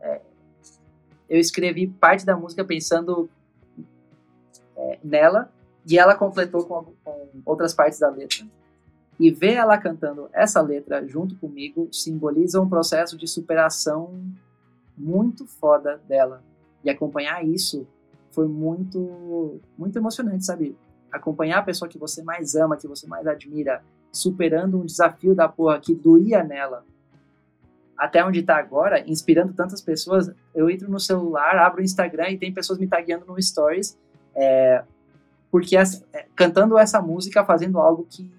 é, 0.00 0.20
eu 1.28 1.38
escrevi 1.38 1.86
parte 1.86 2.24
da 2.24 2.36
música 2.36 2.64
pensando 2.64 3.28
é, 4.76 4.98
nela 5.02 5.50
e 5.86 5.98
ela 5.98 6.14
completou 6.14 6.64
com, 6.64 6.92
com, 7.04 7.28
outras 7.44 7.74
partes 7.74 7.98
da 7.98 8.08
letra. 8.08 8.46
E 9.18 9.30
ver 9.30 9.54
ela 9.54 9.78
cantando 9.78 10.28
essa 10.32 10.60
letra 10.60 11.06
junto 11.06 11.36
comigo 11.36 11.88
simboliza 11.92 12.60
um 12.60 12.68
processo 12.68 13.16
de 13.16 13.28
superação 13.28 14.20
muito 14.96 15.46
foda 15.46 16.00
dela. 16.08 16.42
E 16.82 16.90
acompanhar 16.90 17.44
isso 17.44 17.86
foi 18.32 18.48
muito, 18.48 19.60
muito 19.78 19.96
emocionante, 19.96 20.44
sabe? 20.44 20.76
Acompanhar 21.16 21.58
a 21.58 21.62
pessoa 21.62 21.88
que 21.88 21.98
você 21.98 22.22
mais 22.22 22.54
ama, 22.54 22.76
que 22.76 22.88
você 22.88 23.06
mais 23.06 23.26
admira, 23.26 23.82
superando 24.12 24.80
um 24.80 24.84
desafio 24.84 25.34
da 25.34 25.48
porra 25.48 25.78
que 25.80 25.94
doía 25.94 26.42
nela 26.42 26.84
até 27.96 28.24
onde 28.24 28.40
está 28.40 28.56
agora, 28.56 29.02
inspirando 29.08 29.52
tantas 29.52 29.80
pessoas, 29.80 30.30
eu 30.54 30.68
entro 30.68 30.90
no 30.90 30.98
celular, 30.98 31.56
abro 31.56 31.80
o 31.80 31.84
Instagram 31.84 32.30
e 32.30 32.38
tem 32.38 32.52
pessoas 32.52 32.78
me 32.78 32.86
tagueando 32.86 33.24
no 33.24 33.40
Stories, 33.40 33.96
é, 34.34 34.82
porque 35.50 35.76
é, 35.76 35.84
cantando 36.34 36.76
essa 36.76 37.00
música, 37.00 37.44
fazendo 37.44 37.78
algo 37.78 38.06
que, 38.10 38.30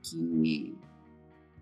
que, 0.00 0.78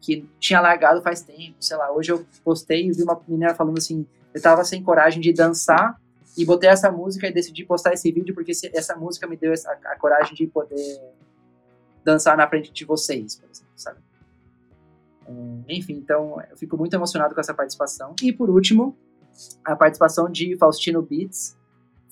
que 0.01 0.29
tinha 0.39 0.61
largado 0.61 1.03
faz 1.03 1.23
tempo, 1.23 1.57
sei 1.59 1.77
lá, 1.77 1.91
hoje 1.91 2.13
eu 2.13 2.25
postei 2.45 2.87
e 2.87 2.93
vi 2.93 3.03
uma 3.03 3.21
menina 3.27 3.55
falando 3.55 3.79
assim, 3.79 4.07
eu 4.33 4.39
estava 4.39 4.65
sem 4.65 4.83
coragem 4.83 5.21
de 5.21 5.33
dançar 5.33 6.00
e 6.37 6.45
botei 6.45 6.69
essa 6.71 6.91
música 6.91 7.27
e 7.27 7.33
decidi 7.33 7.65
postar 7.65 7.93
esse 7.93 8.11
vídeo 8.11 8.35
porque 8.35 8.53
essa 8.73 8.97
música 8.97 9.27
me 9.27 9.37
deu 9.37 9.53
essa, 9.53 9.71
a 9.73 9.99
coragem 9.99 10.35
de 10.35 10.47
poder 10.47 11.01
dançar 12.05 12.37
na 12.37 12.49
frente 12.49 12.73
de 12.73 12.85
vocês, 12.85 13.37
por 13.37 13.49
exemplo, 13.51 13.73
sabe? 13.77 13.99
É, 15.27 15.75
enfim, 15.75 15.95
então 15.95 16.43
eu 16.51 16.57
fico 16.57 16.77
muito 16.77 16.95
emocionado 16.95 17.35
com 17.35 17.41
essa 17.41 17.55
participação. 17.55 18.15
E 18.23 18.33
por 18.33 18.51
último, 18.51 18.97
a 19.65 19.77
participação 19.77 20.31
de 20.31 20.57
Faustino 20.57 21.03
Beats. 21.03 21.57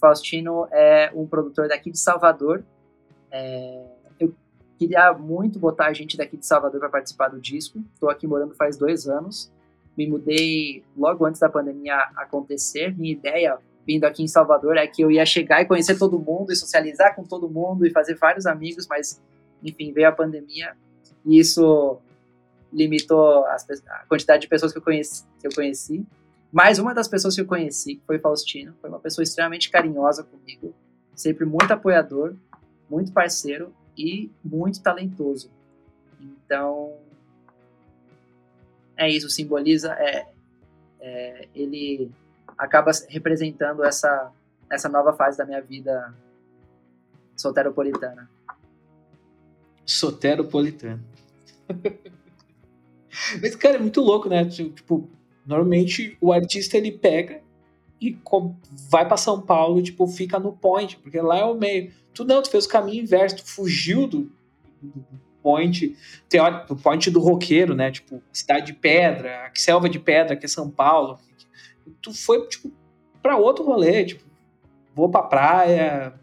Faustino 0.01 0.69
é 0.71 1.11
um 1.15 1.27
produtor 1.27 1.69
daqui 1.69 1.91
de 1.91 1.99
Salvador. 1.99 2.65
É, 3.31 3.85
eu 4.21 4.33
queria 4.79 5.13
muito 5.13 5.59
botar 5.59 5.87
a 5.87 5.93
gente 5.93 6.17
daqui 6.17 6.37
de 6.37 6.47
Salvador 6.47 6.79
para 6.81 6.89
participar 6.89 7.29
do 7.29 7.41
disco. 7.41 7.83
Estou 7.95 8.09
aqui 8.09 8.27
morando 8.27 8.55
faz 8.55 8.77
dois 8.77 9.09
anos. 9.09 9.51
Me 9.97 10.07
mudei 10.07 10.85
logo 10.97 11.27
antes 11.27 11.41
da 11.41 11.49
pandemia 11.49 11.97
acontecer. 12.17 12.97
Minha 12.97 13.13
ideia, 13.13 13.59
vindo 13.89 14.05
aqui 14.05 14.23
em 14.23 14.29
Salvador, 14.29 14.77
é 14.77 14.87
que 14.87 15.01
eu 15.01 15.11
ia 15.11 15.25
chegar 15.25 15.63
e 15.63 15.65
conhecer 15.65 15.99
todo 15.99 16.19
mundo 16.19 16.53
e 16.53 16.57
socializar 16.57 17.17
com 17.17 17.25
todo 17.25 17.49
mundo 17.49 17.87
e 17.87 17.91
fazer 17.91 18.17
vários 18.17 18.45
amigos, 18.45 18.87
mas 18.87 19.19
enfim, 19.65 19.95
veio 19.95 20.09
a 20.09 20.13
pandemia 20.13 20.77
e 21.25 21.39
isso 21.39 21.99
limitou 22.71 23.47
as, 23.47 23.67
a 23.89 24.05
quantidade 24.07 24.43
de 24.43 24.49
pessoas 24.49 24.73
que 24.73 24.79
eu, 24.79 24.83
conheci, 24.83 25.25
que 25.41 25.47
eu 25.47 25.51
conheci. 25.55 26.07
Mas 26.53 26.79
uma 26.79 26.93
das 26.93 27.09
pessoas 27.09 27.35
que 27.35 27.41
eu 27.41 27.47
conheci 27.47 27.99
foi 28.07 28.19
Faustino, 28.19 28.75
foi 28.79 28.91
uma 28.91 29.01
pessoa 29.01 29.23
extremamente 29.23 29.71
carinhosa 29.71 30.23
comigo, 30.23 30.75
sempre 31.15 31.47
muito 31.47 31.73
apoiador, 31.73 32.35
muito 32.91 33.11
parceiro 33.11 33.73
e 33.97 34.31
muito 34.45 34.83
talentoso. 34.83 35.51
Então, 36.21 36.93
é 38.99 39.09
isso, 39.09 39.31
simboliza, 39.31 39.95
é, 39.95 40.27
é, 41.01 41.49
ele 41.55 42.11
acaba 42.59 42.91
representando 43.09 43.85
essa, 43.85 44.33
essa 44.71 44.89
nova 44.89 45.13
fase 45.13 45.39
da 45.39 45.45
minha 45.45 45.63
vida 45.63 46.15
solteropolitana. 47.37 48.29
Soteropolitana. 49.87 51.03
Mas, 53.41 53.55
cara, 53.57 53.77
é 53.77 53.81
muito 53.81 54.01
louco, 54.01 54.29
né? 54.29 54.45
Tipo, 54.45 55.09
normalmente 55.47 56.17
o 56.21 56.33
artista 56.33 56.77
ele 56.77 56.93
pega 56.93 57.41
e 58.01 58.17
vai 58.91 59.07
para 59.07 59.17
São 59.17 59.41
Paulo, 59.41 59.83
tipo, 59.83 60.07
fica 60.07 60.39
no 60.39 60.53
point, 60.53 60.99
porque 60.99 61.21
lá 61.21 61.39
é 61.39 61.45
o 61.45 61.55
meio. 61.55 61.93
Tu 62.13 62.25
não, 62.25 62.43
tu 62.43 62.51
fez 62.51 62.65
o 62.65 62.69
caminho 62.69 63.03
inverso, 63.03 63.37
tu 63.37 63.45
fugiu 63.45 64.07
do, 64.07 64.31
point 65.43 65.97
teórico, 66.29 66.75
do 66.75 66.77
point 66.77 67.11
do 67.11 67.21
roqueiro, 67.21 67.75
né? 67.75 67.91
Tipo, 67.91 68.23
cidade 68.33 68.67
de 68.67 68.73
pedra, 68.75 69.51
selva 69.55 69.89
de 69.89 69.99
pedra, 69.99 70.37
que 70.37 70.45
é 70.45 70.49
São 70.49 70.71
Paulo. 70.71 71.19
Tu 72.03 72.13
foi, 72.13 72.47
tipo, 72.49 72.73
pra 73.23 73.37
outro 73.37 73.65
rolê, 73.65 74.05
tipo, 74.05 74.25
vou 74.95 75.09
pra 75.09 75.23
praia, 75.23 76.15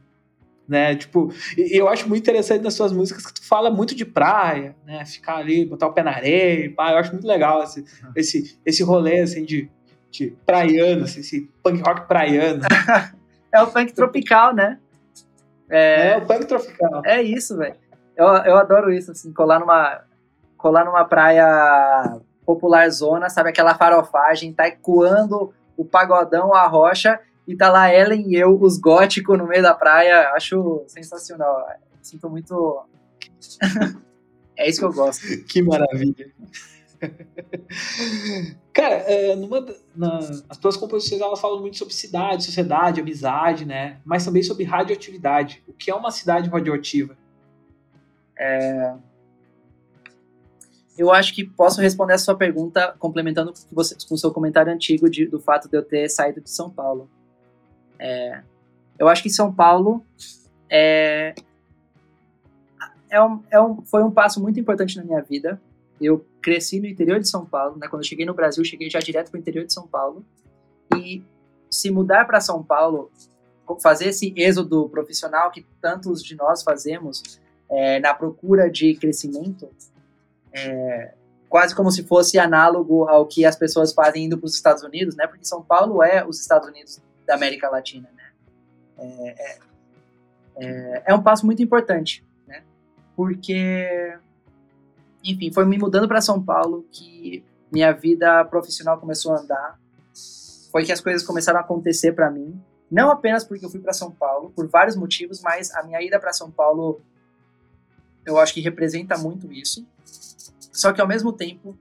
né? 0.68 0.96
Tipo, 0.96 1.32
eu 1.58 1.88
acho 1.88 2.08
muito 2.10 2.24
interessante 2.24 2.64
nas 2.64 2.74
suas 2.74 2.92
músicas 2.92 3.26
que 3.26 3.34
tu 3.34 3.48
fala 3.48 3.70
muito 3.70 3.96
de 3.96 4.06
praia, 4.06 4.76
né? 4.86 5.06
Ficar 5.06 5.38
ali, 5.38 5.66
botar 5.66 5.88
o 5.88 5.94
pé 5.94 6.04
na 6.04 6.12
areia, 6.12 6.74
pá, 6.74 6.92
eu 6.92 6.98
acho 6.98 7.12
muito 7.12 7.28
legal 7.28 7.64
esse, 7.64 7.86
esse, 8.16 8.60
esse 8.66 8.84
rolê, 8.84 9.20
assim, 9.20 9.46
de, 9.46 9.70
de 10.12 10.36
praiano, 10.46 11.06
assim, 11.06 11.20
esse 11.20 11.50
punk 11.64 11.82
rock 11.82 12.08
praiano. 12.08 12.64
é 13.52 13.62
o 13.62 13.68
punk 13.68 13.94
tropical, 13.94 14.54
né? 14.54 14.80
É, 15.70 16.10
é 16.10 16.18
o 16.18 16.26
punk 16.26 16.46
tropical. 16.46 17.02
É 17.06 17.22
isso, 17.22 17.58
velho. 17.58 17.76
Eu, 18.16 18.28
eu 18.28 18.58
adoro 18.58 18.92
isso, 18.92 19.12
assim, 19.12 19.32
colar 19.34 19.60
numa, 19.60 20.02
colar 20.58 20.86
numa 20.86 21.06
praia 21.06 22.22
popular 22.46 22.90
zona, 22.90 23.30
sabe? 23.30 23.50
Aquela 23.50 23.76
farofagem, 23.76 24.54
tá 24.54 24.68
ecoando 24.68 25.54
o 25.76 25.84
pagodão, 25.84 26.54
a 26.54 26.68
rocha, 26.68 27.20
e 27.48 27.56
tá 27.56 27.70
lá 27.70 27.94
Ellen 27.94 28.30
e 28.30 28.36
eu, 28.36 28.60
os 28.62 28.78
góticos, 28.78 29.38
no 29.38 29.48
meio 29.48 29.62
da 29.62 29.74
praia. 29.74 30.32
Acho 30.32 30.84
sensacional. 30.88 31.68
Sinto 32.02 32.30
muito. 32.30 32.86
é 34.58 34.70
isso 34.70 34.80
que 34.80 34.86
eu 34.86 34.94
gosto. 34.94 35.26
Que 35.46 35.62
maravilha. 35.62 36.32
Cara, 38.74 38.96
é, 38.96 39.36
numa, 39.36 39.66
na, 39.96 40.20
as 40.50 40.58
tuas 40.58 40.76
composições 40.76 41.22
elas 41.22 41.40
falam 41.40 41.62
muito 41.62 41.78
sobre 41.78 41.94
cidade, 41.94 42.44
sociedade, 42.44 43.00
amizade, 43.00 43.66
né? 43.66 44.00
Mas 44.04 44.26
também 44.26 44.44
sobre 44.44 44.64
radioatividade. 44.64 45.64
O 45.68 45.74
que 45.74 45.92
é 45.92 45.96
uma 45.96 46.12
cidade 46.12 46.50
radioativa? 46.50 47.18
É... 48.38 48.94
Eu 50.98 51.12
acho 51.12 51.34
que 51.34 51.44
posso 51.44 51.82
responder 51.82 52.14
a 52.14 52.18
sua 52.18 52.36
pergunta 52.36 52.96
complementando 52.98 53.52
com, 53.52 53.76
você, 53.76 53.96
com 54.08 54.16
o 54.16 54.18
seu 54.18 54.32
comentário 54.32 54.72
antigo 54.72 55.10
de, 55.10 55.26
do 55.26 55.40
fato 55.40 55.68
de 55.68 55.78
eu 55.78 55.84
ter 55.84 56.10
saído 56.10 56.42
de 56.42 56.50
São 56.50 56.70
Paulo. 56.70 57.10
É... 58.00 58.42
Eu 58.98 59.10
acho 59.10 59.22
que 59.22 59.30
São 59.30 59.54
Paulo 59.54 60.02
é, 60.70 61.36
é 63.10 63.22
um, 63.22 63.44
é 63.52 63.62
um, 63.62 63.82
foi 63.82 64.04
um 64.04 64.12
passo 64.12 64.42
muito 64.42 64.60
importante 64.60 64.98
na 64.98 65.04
minha 65.04 65.22
vida. 65.22 65.62
Eu 66.00 66.26
cresci 66.42 66.80
no 66.80 66.88
interior 66.88 67.20
de 67.20 67.28
São 67.28 67.46
Paulo, 67.46 67.78
né? 67.78 67.88
Quando 67.88 68.04
eu 68.04 68.08
cheguei 68.08 68.26
no 68.26 68.34
Brasil, 68.34 68.64
cheguei 68.64 68.90
já 68.90 69.00
direto 69.00 69.32
para 69.32 69.38
o 69.38 69.42
interior 69.42 69.66
de 69.66 69.74
São 69.74 69.88
Paulo. 69.88 70.24
E 70.98 71.24
se 71.70 71.92
mudar 71.92 72.26
para 72.26 72.40
São 72.40 72.64
Paulo, 72.64 73.12
fazer 73.82 74.10
esse 74.10 74.34
êxodo 74.36 74.88
profissional 74.90 75.52
que 75.52 75.66
tantos 75.82 76.24
de 76.24 76.36
nós 76.36 76.64
fazemos, 76.64 77.40
é, 77.70 78.00
na 78.00 78.14
procura 78.14 78.70
de 78.70 78.96
crescimento, 78.96 79.70
é, 80.56 81.14
quase 81.50 81.76
como 81.76 81.92
se 81.92 82.04
fosse 82.04 82.40
análogo 82.40 83.08
ao 83.08 83.26
que 83.26 83.46
as 83.46 83.56
pessoas 83.56 83.94
fazem 83.94 84.26
indo 84.26 84.38
para 84.38 84.46
os 84.46 84.56
Estados 84.56 84.84
Unidos, 84.84 85.16
né? 85.16 85.28
Porque 85.28 85.46
São 85.46 85.62
Paulo 85.62 86.02
é 86.02 86.26
os 86.26 86.40
Estados 86.40 86.68
Unidos 86.68 87.02
da 87.26 87.36
América 87.36 87.70
Latina, 87.70 88.10
né? 88.16 88.24
É, 88.98 89.28
é, 89.28 89.60
é, 90.58 91.04
é 91.08 91.16
um 91.16 91.22
passo 91.22 91.46
muito 91.46 91.62
importante, 91.62 92.24
né? 92.48 92.64
Porque, 93.16 94.18
enfim, 95.24 95.52
foi 95.52 95.66
me 95.66 95.78
mudando 95.78 96.08
para 96.08 96.22
São 96.22 96.42
Paulo 96.42 96.86
que 96.92 97.44
minha 97.72 97.92
vida 97.92 98.44
profissional 98.46 98.98
começou 98.98 99.34
a 99.34 99.40
andar, 99.40 99.80
foi 100.72 100.86
que 100.86 100.92
as 100.92 101.02
coisas 101.02 101.24
começaram 101.24 101.60
a 101.60 101.62
acontecer 101.62 102.14
para 102.14 102.32
mim. 102.32 102.60
Não 102.90 103.10
apenas 103.10 103.44
porque 103.44 103.66
eu 103.66 103.70
fui 103.70 103.80
para 103.80 103.94
São 103.94 104.12
Paulo, 104.12 104.52
por 104.56 104.68
vários 104.68 104.96
motivos, 104.96 105.42
mas 105.42 105.74
a 105.74 105.84
minha 105.84 106.02
ida 106.02 106.20
para 106.20 106.32
São 106.32 106.52
Paulo 106.52 107.02
eu 108.26 108.40
acho 108.40 108.54
que 108.54 108.62
representa 108.62 109.18
muito 109.18 109.52
isso. 109.52 109.86
Só 110.76 110.92
que 110.92 111.00
ao 111.00 111.08
mesmo 111.08 111.32
tempo, 111.32 111.78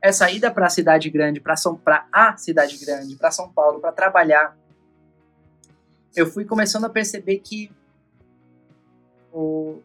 essa 0.00 0.30
ida 0.30 0.52
para 0.52 0.66
a 0.66 0.70
cidade 0.70 1.10
grande, 1.10 1.40
para 1.40 1.56
São 1.56 1.76
para 1.76 2.06
a 2.12 2.36
cidade 2.36 2.78
grande, 2.78 3.16
para 3.16 3.32
São 3.32 3.50
Paulo, 3.50 3.80
para 3.80 3.90
trabalhar, 3.90 4.56
eu 6.14 6.26
fui 6.26 6.44
começando 6.44 6.84
a 6.84 6.88
perceber 6.88 7.38
que 7.40 7.72
o, 9.32 9.80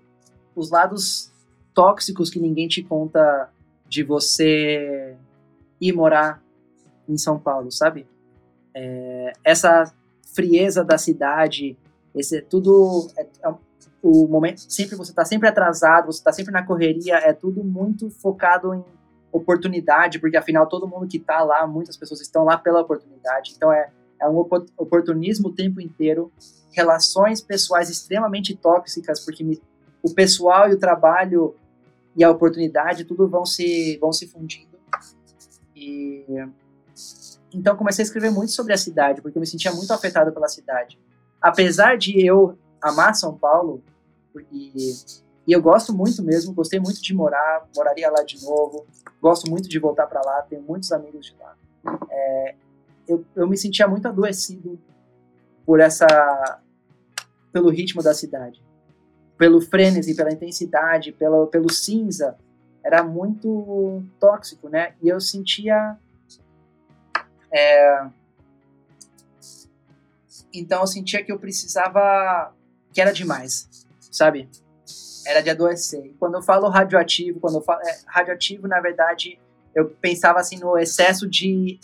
os 0.56 0.70
lados 0.70 1.32
tóxicos 1.74 2.30
que 2.30 2.40
ninguém 2.40 2.68
te 2.68 2.84
conta 2.84 3.50
de 3.90 4.04
você 4.04 5.18
ir 5.82 5.92
morar 5.94 6.42
em 7.10 7.18
São 7.18 7.40
Paulo, 7.40 7.72
sabe? 7.72 8.08
É, 8.76 9.34
essa 9.44 9.92
frieza 10.36 10.84
da 10.84 11.00
cidade, 11.00 11.76
esse 12.14 12.42
tudo 12.44 13.08
é, 13.18 13.24
é, 13.24 13.54
o 14.02 14.28
momento 14.28 14.62
sempre 14.68 14.96
você 14.96 15.12
está 15.12 15.24
sempre 15.24 15.48
atrasado, 15.48 16.08
você 16.08 16.20
está 16.20 16.32
sempre 16.32 16.52
na 16.52 16.66
correria, 16.66 17.16
é 17.16 17.34
tudo 17.34 17.64
muito 17.64 18.10
focado 18.10 18.74
em 18.74 18.84
oportunidade, 19.32 20.20
porque 20.20 20.36
afinal 20.36 20.68
todo 20.68 20.88
mundo 20.88 21.08
que 21.08 21.18
está 21.18 21.44
lá, 21.44 21.66
muitas 21.68 21.96
pessoas 21.96 22.20
estão 22.20 22.44
lá 22.44 22.58
pela 22.58 22.82
oportunidade. 22.82 23.54
Então 23.56 23.72
é, 23.72 23.90
é 24.20 24.28
um 24.28 24.38
oportunismo 24.78 25.50
o 25.50 25.54
tempo 25.54 25.80
inteiro, 25.80 26.32
relações 26.72 27.42
pessoais 27.42 27.90
extremamente 27.90 28.56
tóxicas, 28.56 29.24
porque 29.24 29.44
me, 29.44 29.62
o 30.02 30.14
pessoal 30.14 30.70
e 30.70 30.74
o 30.74 30.80
trabalho 30.80 31.56
e 32.16 32.24
a 32.24 32.30
oportunidade 32.30 33.06
tudo 33.06 33.28
vão 33.28 33.46
se 33.46 33.98
vão 34.00 34.12
se 34.12 34.28
fundindo. 34.28 34.78
E 35.76 36.26
então 37.54 37.76
comecei 37.76 38.04
a 38.04 38.06
escrever 38.06 38.32
muito 38.32 38.52
sobre 38.52 38.74
a 38.74 38.78
cidade, 38.78 39.22
porque 39.22 39.38
eu 39.38 39.42
me 39.42 39.48
sentia 39.48 39.72
muito 39.72 39.92
afetado 39.94 40.32
pela 40.32 40.48
cidade. 40.48 41.00
Apesar 41.42 41.98
de 41.98 42.26
eu 42.26 42.58
amar 42.82 43.16
São 43.16 43.38
Paulo, 43.38 43.84
e, 44.52 44.94
e 45.48 45.52
eu 45.52 45.62
gosto 45.62 45.94
muito 45.94 46.24
mesmo, 46.24 46.54
gostei 46.54 46.80
muito 46.80 47.02
de 47.02 47.14
morar, 47.14 47.68
moraria 47.76 48.10
lá 48.10 48.24
de 48.24 48.42
novo, 48.44 48.86
gosto 49.22 49.50
muito 49.50 49.68
de 49.68 49.80
voltar 49.80 50.08
para 50.08 50.22
lá, 50.22 50.42
tenho 50.44 50.62
muitos 50.62 50.92
amigos 50.92 51.26
de 51.26 51.36
lá. 51.40 51.56
É, 52.10 52.56
eu, 53.08 53.26
eu 53.36 53.48
me 53.48 53.58
sentia 53.58 53.88
muito 53.88 54.08
adoecido 54.08 54.80
por 55.66 55.80
essa, 55.80 56.08
pelo 57.52 57.70
ritmo 57.70 58.02
da 58.02 58.14
cidade, 58.14 58.64
pelo 59.38 59.62
frenesi, 59.62 60.16
pela 60.16 60.32
intensidade, 60.32 61.12
pelo, 61.12 61.48
pelo 61.48 61.72
cinza, 61.72 62.38
era 62.84 63.04
muito 63.04 64.04
tóxico, 64.20 64.70
né? 64.70 64.96
E 65.02 65.10
eu 65.10 65.20
sentia 65.20 65.98
é, 67.52 68.06
então 70.54 70.82
eu 70.82 70.88
sentia 70.88 71.24
que 71.24 71.32
eu 71.32 71.40
precisava 71.40 72.54
que 72.94 73.02
era 73.02 73.12
demais 73.12 73.70
sabe? 74.12 74.50
Era 75.26 75.42
de 75.42 75.50
adoecer. 75.50 76.06
E 76.06 76.14
quando 76.20 76.36
eu 76.36 76.42
falo 76.42 76.68
radioativo, 76.68 77.40
quando 77.40 77.56
eu 77.56 77.62
falo 77.62 77.82
é, 77.82 78.00
radioativo, 78.06 78.68
na 78.68 78.80
verdade, 78.80 79.40
eu 79.74 79.90
pensava 80.02 80.40
assim 80.40 80.58
no 80.60 80.78
excesso 80.78 81.28
de, 81.28 81.80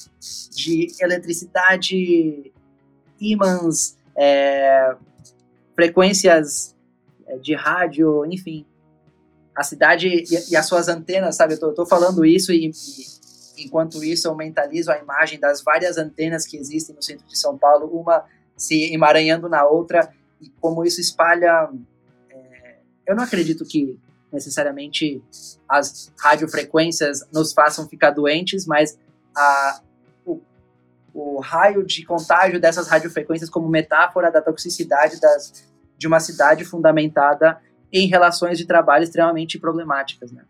de 0.53 0.87
eletricidade, 0.99 2.51
ímãs, 3.19 3.97
é, 4.15 4.95
frequências 5.73 6.75
é, 7.25 7.37
de 7.37 7.55
rádio, 7.55 8.25
enfim. 8.25 8.65
A 9.55 9.63
cidade 9.63 10.07
e, 10.07 10.51
e, 10.51 10.55
as 10.55 10.67
suas 10.67 10.87
antenas, 10.87 11.35
sabe? 11.35 11.53
Eu 11.53 11.59
tô, 11.59 11.67
eu 11.67 11.73
tô 11.73 11.85
falando 11.85 12.25
isso 12.25 12.51
e, 12.51 12.69
e, 12.69 13.63
enquanto 13.63 14.03
isso 14.03 14.27
eu 14.27 14.35
mentalizo 14.35 14.91
a 14.91 14.99
imagem 14.99 15.39
das 15.39 15.63
várias 15.63 15.97
antenas 15.97 16.45
que 16.45 16.57
existem 16.57 16.95
no 16.95 17.01
centro 17.01 17.25
de 17.25 17.37
São 17.37 17.57
Paulo, 17.57 17.87
uma 17.87 18.25
se 18.55 18.91
emaranhando 18.93 19.47
na 19.47 19.65
outra 19.65 20.11
e 20.41 20.49
como 20.59 20.83
isso 20.85 21.01
espalha 21.01 21.69
eu 23.07 23.15
não 23.15 23.23
acredito 23.23 23.63
que 23.63 23.97
necessariamente 24.31 25.23
as 25.67 26.13
radiofrequências 26.19 27.25
nos 27.31 27.53
façam 27.53 27.87
ficar 27.87 28.11
doentes, 28.11 28.67
mas 28.67 28.99
a, 29.35 29.81
o, 30.25 30.41
o 31.13 31.39
raio 31.39 31.85
de 31.85 32.05
contágio 32.05 32.59
dessas 32.59 32.89
radiofrequências 32.89 33.49
como 33.49 33.69
metáfora 33.69 34.29
da 34.29 34.41
toxicidade 34.41 35.21
das, 35.21 35.71
de 35.97 36.05
uma 36.05 36.19
cidade 36.19 36.65
fundamentada 36.65 37.61
em 37.91 38.07
relações 38.07 38.57
de 38.57 38.65
trabalho 38.65 39.05
extremamente 39.05 39.57
problemáticas, 39.57 40.29
né? 40.33 40.43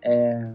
É... 0.00 0.50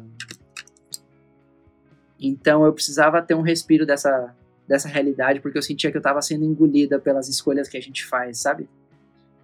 Então 2.19 2.65
eu 2.65 2.73
precisava 2.73 3.21
ter 3.21 3.35
um 3.35 3.41
respiro 3.41 3.85
dessa, 3.85 4.35
dessa 4.69 4.87
realidade, 4.87 5.41
porque 5.41 5.57
eu 5.57 5.61
sentia 5.61 5.91
que 5.91 5.97
eu 5.97 5.99
estava 5.99 6.21
sendo 6.21 6.45
engolida 6.45 6.97
pelas 6.97 7.27
escolhas 7.27 7.67
que 7.67 7.75
a 7.75 7.81
gente 7.81 8.05
faz, 8.05 8.37
sabe? 8.37 8.69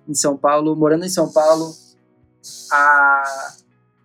em 0.08 0.14
São 0.14 0.38
Paulo, 0.38 0.76
morando 0.76 1.06
em 1.06 1.10
São 1.10 1.32
Paulo, 1.32 1.74
a, 2.72 3.56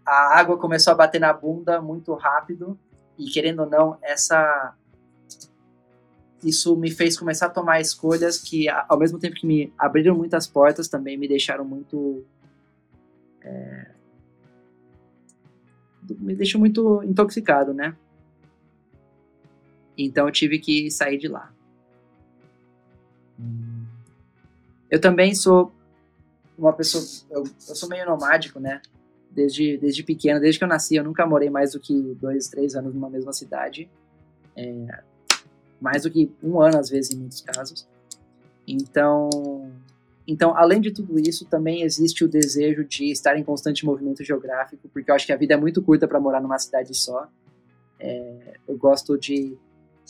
a 0.06 0.38
água 0.38 0.56
começou 0.56 0.92
a 0.92 0.96
bater 0.96 1.20
na 1.20 1.32
bunda 1.32 1.80
muito 1.80 2.12
rápido 2.14 2.78
e 3.18 3.26
querendo 3.26 3.60
ou 3.60 3.68
não, 3.68 3.98
essa 4.02 4.74
isso 6.42 6.74
me 6.74 6.90
fez 6.90 7.18
começar 7.18 7.46
a 7.46 7.50
tomar 7.50 7.82
escolhas 7.82 8.38
que, 8.38 8.66
ao 8.66 8.98
mesmo 8.98 9.18
tempo 9.18 9.36
que 9.36 9.46
me 9.46 9.70
abriram 9.76 10.16
muitas 10.16 10.46
portas, 10.46 10.88
também 10.88 11.18
me 11.18 11.28
deixaram 11.28 11.66
muito. 11.66 12.24
É, 13.42 13.90
me 16.18 16.34
deixou 16.34 16.58
muito 16.58 17.02
intoxicado, 17.02 17.74
né? 17.74 17.94
Então 20.04 20.26
eu 20.26 20.32
tive 20.32 20.58
que 20.58 20.90
sair 20.90 21.18
de 21.18 21.28
lá. 21.28 21.52
Eu 24.90 25.00
também 25.00 25.34
sou 25.34 25.72
uma 26.58 26.72
pessoa. 26.72 27.02
Eu, 27.30 27.44
eu 27.44 27.74
sou 27.74 27.88
meio 27.88 28.06
nomádico, 28.06 28.58
né? 28.58 28.80
Desde, 29.30 29.78
desde 29.78 30.02
pequeno, 30.02 30.40
desde 30.40 30.58
que 30.58 30.64
eu 30.64 30.68
nasci, 30.68 30.96
eu 30.96 31.04
nunca 31.04 31.24
morei 31.24 31.48
mais 31.48 31.72
do 31.72 31.80
que 31.80 32.14
dois, 32.20 32.48
três 32.48 32.74
anos 32.74 32.92
numa 32.94 33.08
mesma 33.08 33.32
cidade. 33.32 33.88
É, 34.56 35.02
mais 35.80 36.02
do 36.02 36.10
que 36.10 36.30
um 36.42 36.60
ano, 36.60 36.78
às 36.78 36.90
vezes, 36.90 37.12
em 37.12 37.18
muitos 37.18 37.40
casos. 37.40 37.86
Então, 38.66 39.30
então, 40.26 40.56
além 40.56 40.80
de 40.80 40.90
tudo 40.90 41.18
isso, 41.18 41.44
também 41.44 41.82
existe 41.82 42.24
o 42.24 42.28
desejo 42.28 42.84
de 42.84 43.10
estar 43.10 43.36
em 43.38 43.44
constante 43.44 43.84
movimento 43.84 44.24
geográfico, 44.24 44.88
porque 44.92 45.10
eu 45.10 45.14
acho 45.14 45.26
que 45.26 45.32
a 45.32 45.36
vida 45.36 45.54
é 45.54 45.56
muito 45.56 45.80
curta 45.82 46.08
para 46.08 46.20
morar 46.20 46.40
numa 46.40 46.58
cidade 46.58 46.94
só. 46.94 47.28
É, 47.98 48.54
eu 48.66 48.76
gosto 48.76 49.16
de 49.16 49.56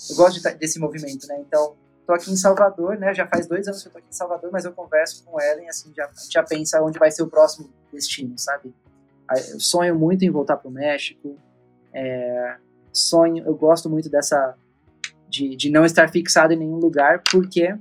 eu 0.09 0.16
gosto 0.16 0.40
de, 0.40 0.55
desse 0.55 0.78
movimento, 0.78 1.26
né? 1.26 1.38
Então, 1.46 1.74
tô 2.07 2.12
aqui 2.12 2.30
em 2.30 2.36
Salvador, 2.36 2.96
né? 2.98 3.12
Já 3.14 3.26
faz 3.26 3.46
dois 3.46 3.66
anos 3.68 3.82
que 3.82 3.88
eu 3.88 3.92
tô 3.92 3.98
aqui 3.98 4.09
em 4.09 4.14
Salvador, 4.14 4.51
mas 4.51 4.64
eu 4.64 4.72
converso 4.72 5.24
com 5.24 5.40
Ellen, 5.40 5.68
assim, 5.68 5.92
já, 5.94 6.09
já 6.30 6.42
pensa 6.42 6.82
onde 6.82 6.98
vai 6.98 7.11
ser 7.11 7.22
o 7.22 7.28
próximo 7.28 7.68
destino, 7.92 8.38
sabe? 8.38 8.74
Eu 9.48 9.61
sonho 9.61 9.96
muito 9.96 10.24
em 10.24 10.30
voltar 10.30 10.57
para 10.57 10.68
o 10.68 10.72
México. 10.72 11.36
É, 11.92 12.57
sonho, 12.92 13.44
eu 13.44 13.55
gosto 13.55 13.88
muito 13.88 14.09
dessa 14.09 14.57
de, 15.28 15.55
de 15.55 15.70
não 15.70 15.84
estar 15.84 16.11
fixado 16.11 16.53
em 16.53 16.57
nenhum 16.57 16.76
lugar, 16.76 17.22
porque 17.30 17.76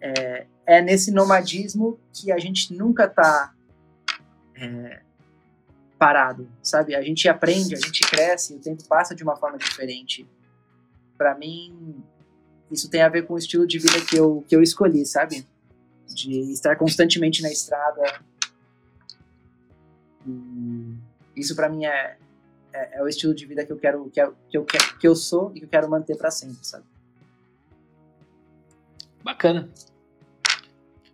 é, 0.00 0.46
é 0.66 0.82
nesse 0.82 1.10
nomadismo 1.10 1.98
que 2.12 2.30
a 2.30 2.38
gente 2.38 2.74
nunca 2.74 3.08
tá 3.08 3.54
é, 4.54 5.00
parado, 5.98 6.48
sabe? 6.62 6.94
A 6.94 7.02
gente 7.02 7.28
aprende, 7.28 7.74
a 7.74 7.78
gente 7.78 8.00
cresce, 8.02 8.54
o 8.54 8.58
tempo 8.58 8.84
passa 8.84 9.14
de 9.14 9.22
uma 9.22 9.36
forma 9.36 9.56
diferente. 9.56 10.28
Para 11.22 11.36
mim, 11.36 12.02
isso 12.68 12.90
tem 12.90 13.00
a 13.00 13.08
ver 13.08 13.24
com 13.24 13.34
o 13.34 13.38
estilo 13.38 13.64
de 13.64 13.78
vida 13.78 14.00
que 14.04 14.16
eu, 14.16 14.44
que 14.48 14.56
eu 14.56 14.60
escolhi, 14.60 15.06
sabe? 15.06 15.46
De 16.08 16.52
estar 16.52 16.74
constantemente 16.74 17.40
na 17.42 17.48
estrada. 17.52 18.20
E 20.26 20.96
isso 21.36 21.54
para 21.54 21.68
mim 21.68 21.84
é, 21.84 22.16
é, 22.72 22.98
é, 22.98 23.02
o 23.04 23.06
estilo 23.06 23.32
de 23.32 23.46
vida 23.46 23.64
que 23.64 23.70
eu 23.70 23.78
quero, 23.78 24.10
que 24.10 24.20
eu, 24.20 24.34
que 24.48 24.58
eu, 24.58 24.64
que 24.98 25.06
eu 25.06 25.14
sou 25.14 25.52
e 25.54 25.60
que 25.60 25.64
eu 25.66 25.68
quero 25.68 25.88
manter 25.88 26.16
para 26.16 26.32
sempre, 26.32 26.58
sabe? 26.66 26.84
Bacana. 29.22 29.70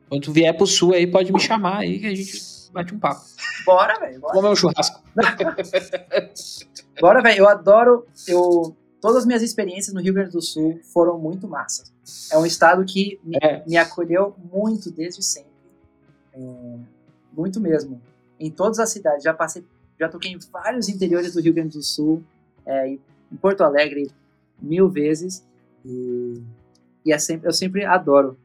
Quando 0.08 0.22
tu 0.22 0.32
vier 0.32 0.56
pro 0.56 0.66
sul 0.66 0.94
aí, 0.94 1.06
pode 1.06 1.30
me 1.30 1.38
chamar 1.38 1.80
aí 1.80 2.00
que 2.00 2.06
a 2.06 2.14
gente 2.14 2.70
bate 2.72 2.94
um 2.94 2.98
papo. 2.98 3.26
Bora, 3.66 4.00
velho. 4.00 4.22
Vamos 4.22 4.36
Comer 4.36 4.48
um 4.48 4.56
churrasco. 4.56 5.04
bora, 6.98 7.20
velho. 7.20 7.40
Eu 7.40 7.46
adoro. 7.46 8.06
Eu, 8.26 8.74
todas 9.00 9.18
as 9.18 9.26
minhas 9.26 9.42
experiências 9.42 9.94
no 9.94 10.00
Rio 10.00 10.14
Grande 10.14 10.30
do 10.30 10.42
Sul 10.42 10.80
foram 10.92 11.18
muito 11.18 11.48
massas. 11.48 11.92
É 12.32 12.38
um 12.38 12.46
estado 12.46 12.84
que 12.84 13.20
me, 13.22 13.36
é. 13.42 13.64
me 13.66 13.76
acolheu 13.76 14.34
muito 14.52 14.90
desde 14.90 15.22
sempre. 15.22 15.50
É, 16.32 16.78
muito 17.32 17.60
mesmo. 17.60 18.00
Em 18.38 18.50
todas 18.50 18.78
as 18.78 18.90
cidades. 18.90 19.24
Já 19.24 19.34
passei, 19.34 19.64
já 19.98 20.08
toquei 20.08 20.32
em 20.32 20.38
vários 20.52 20.88
interiores 20.88 21.34
do 21.34 21.40
Rio 21.40 21.54
Grande 21.54 21.76
do 21.76 21.82
Sul. 21.82 22.22
É, 22.66 22.88
em 22.88 23.36
Porto 23.40 23.62
Alegre 23.62 24.10
mil 24.60 24.88
vezes. 24.88 25.44
E, 25.84 26.42
e 27.04 27.12
é 27.12 27.18
sempre, 27.18 27.48
eu 27.48 27.52
sempre 27.52 27.84
adoro 27.84 28.36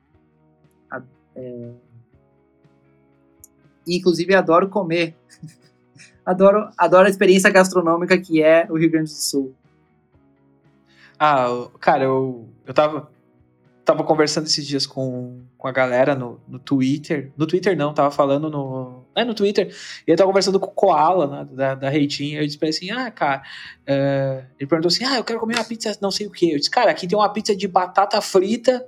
é... 1.36 1.72
Inclusive, 3.88 4.34
adoro 4.34 4.70
comer. 4.70 5.16
adoro, 6.26 6.70
adoro 6.78 7.08
a 7.08 7.10
experiência 7.10 7.50
gastronômica 7.50 8.18
que 8.18 8.42
é 8.42 8.68
o 8.70 8.78
Rio 8.78 8.90
Grande 8.90 9.10
do 9.10 9.16
Sul. 9.16 9.54
Ah, 11.26 11.70
cara, 11.80 12.04
eu, 12.04 12.50
eu 12.66 12.74
tava, 12.74 13.10
tava 13.86 14.04
conversando 14.04 14.46
esses 14.46 14.68
dias 14.68 14.86
com, 14.86 15.40
com 15.58 15.68
a 15.70 15.72
galera 15.72 16.14
no, 16.16 16.38
no 16.46 16.60
Twitter. 16.60 17.32
No 17.38 17.48
Twitter 17.48 17.78
não, 17.78 17.94
tava 17.94 18.12
falando 18.12 18.50
no. 18.50 19.06
É, 19.16 19.24
no 19.24 19.34
Twitter. 19.34 19.74
E 20.06 20.12
eu 20.12 20.18
tava 20.18 20.28
conversando 20.28 20.60
com 20.60 20.68
o 20.68 20.74
Koala, 20.74 21.28
né, 21.28 21.48
da, 21.50 21.76
da 21.76 21.90
Reitinha. 21.90 22.42
Eu 22.42 22.46
disse 22.46 22.58
pra 22.58 22.68
ele 22.68 22.76
assim: 22.76 22.92
ah, 22.92 23.10
cara. 23.10 23.42
Uh, 23.84 24.46
ele 24.60 24.68
perguntou 24.68 24.90
assim: 24.90 25.06
ah, 25.06 25.16
eu 25.16 25.24
quero 25.24 25.40
comer 25.40 25.56
uma 25.56 25.64
pizza 25.64 25.98
não 26.02 26.12
sei 26.12 26.28
o 26.28 26.30
que. 26.30 26.52
Eu 26.52 26.58
disse, 26.58 26.70
cara, 26.70 26.92
aqui 26.92 27.08
tem 27.08 27.18
uma 27.18 27.32
pizza 27.32 27.56
de 27.56 27.70
batata 27.70 28.20
frita 28.20 28.86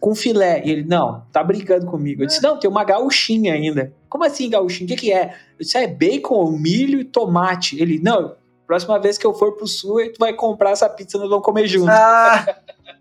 com 0.00 0.12
filé. 0.12 0.62
E 0.64 0.70
ele, 0.72 0.82
não, 0.82 1.24
tá 1.30 1.44
brincando 1.44 1.86
comigo. 1.86 2.20
Eu 2.20 2.26
disse, 2.26 2.42
não, 2.42 2.58
tem 2.58 2.68
uma 2.68 2.82
gauchinha 2.82 3.54
ainda. 3.54 3.92
Como 4.08 4.24
assim 4.24 4.50
gauchinha? 4.50 4.86
O 4.86 4.88
que, 4.88 4.96
que 4.96 5.12
é? 5.12 5.36
Eu 5.56 5.64
disse, 5.64 5.78
ah, 5.78 5.82
é 5.82 5.86
bacon, 5.86 6.50
milho 6.50 6.98
e 6.98 7.04
tomate. 7.04 7.80
Ele, 7.80 8.00
não, 8.02 8.34
próxima 8.66 8.98
vez 8.98 9.16
que 9.16 9.26
eu 9.26 9.34
for 9.34 9.52
pro 9.52 9.66
sul, 9.66 10.00
tu 10.12 10.18
vai 10.18 10.32
comprar 10.32 10.70
essa 10.70 10.88
pizza, 10.88 11.18
nós 11.18 11.28
vamos 11.28 11.44
comer 11.44 11.66
junto. 11.66 11.90
Ah, 11.90 12.56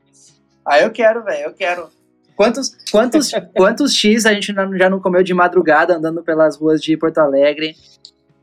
ah 0.65 0.79
eu 0.79 0.91
quero, 0.91 1.23
velho, 1.23 1.47
eu 1.47 1.53
quero. 1.53 1.89
Quantos, 2.35 2.75
quantos, 2.91 3.31
quantos 3.55 3.95
X 3.95 4.25
a 4.25 4.33
gente 4.33 4.53
já 4.53 4.89
não 4.89 4.99
comeu 4.99 5.23
de 5.23 5.33
madrugada 5.33 5.95
andando 5.95 6.21
pelas 6.21 6.57
ruas 6.57 6.81
de 6.81 6.95
Porto 6.97 7.17
Alegre? 7.19 7.75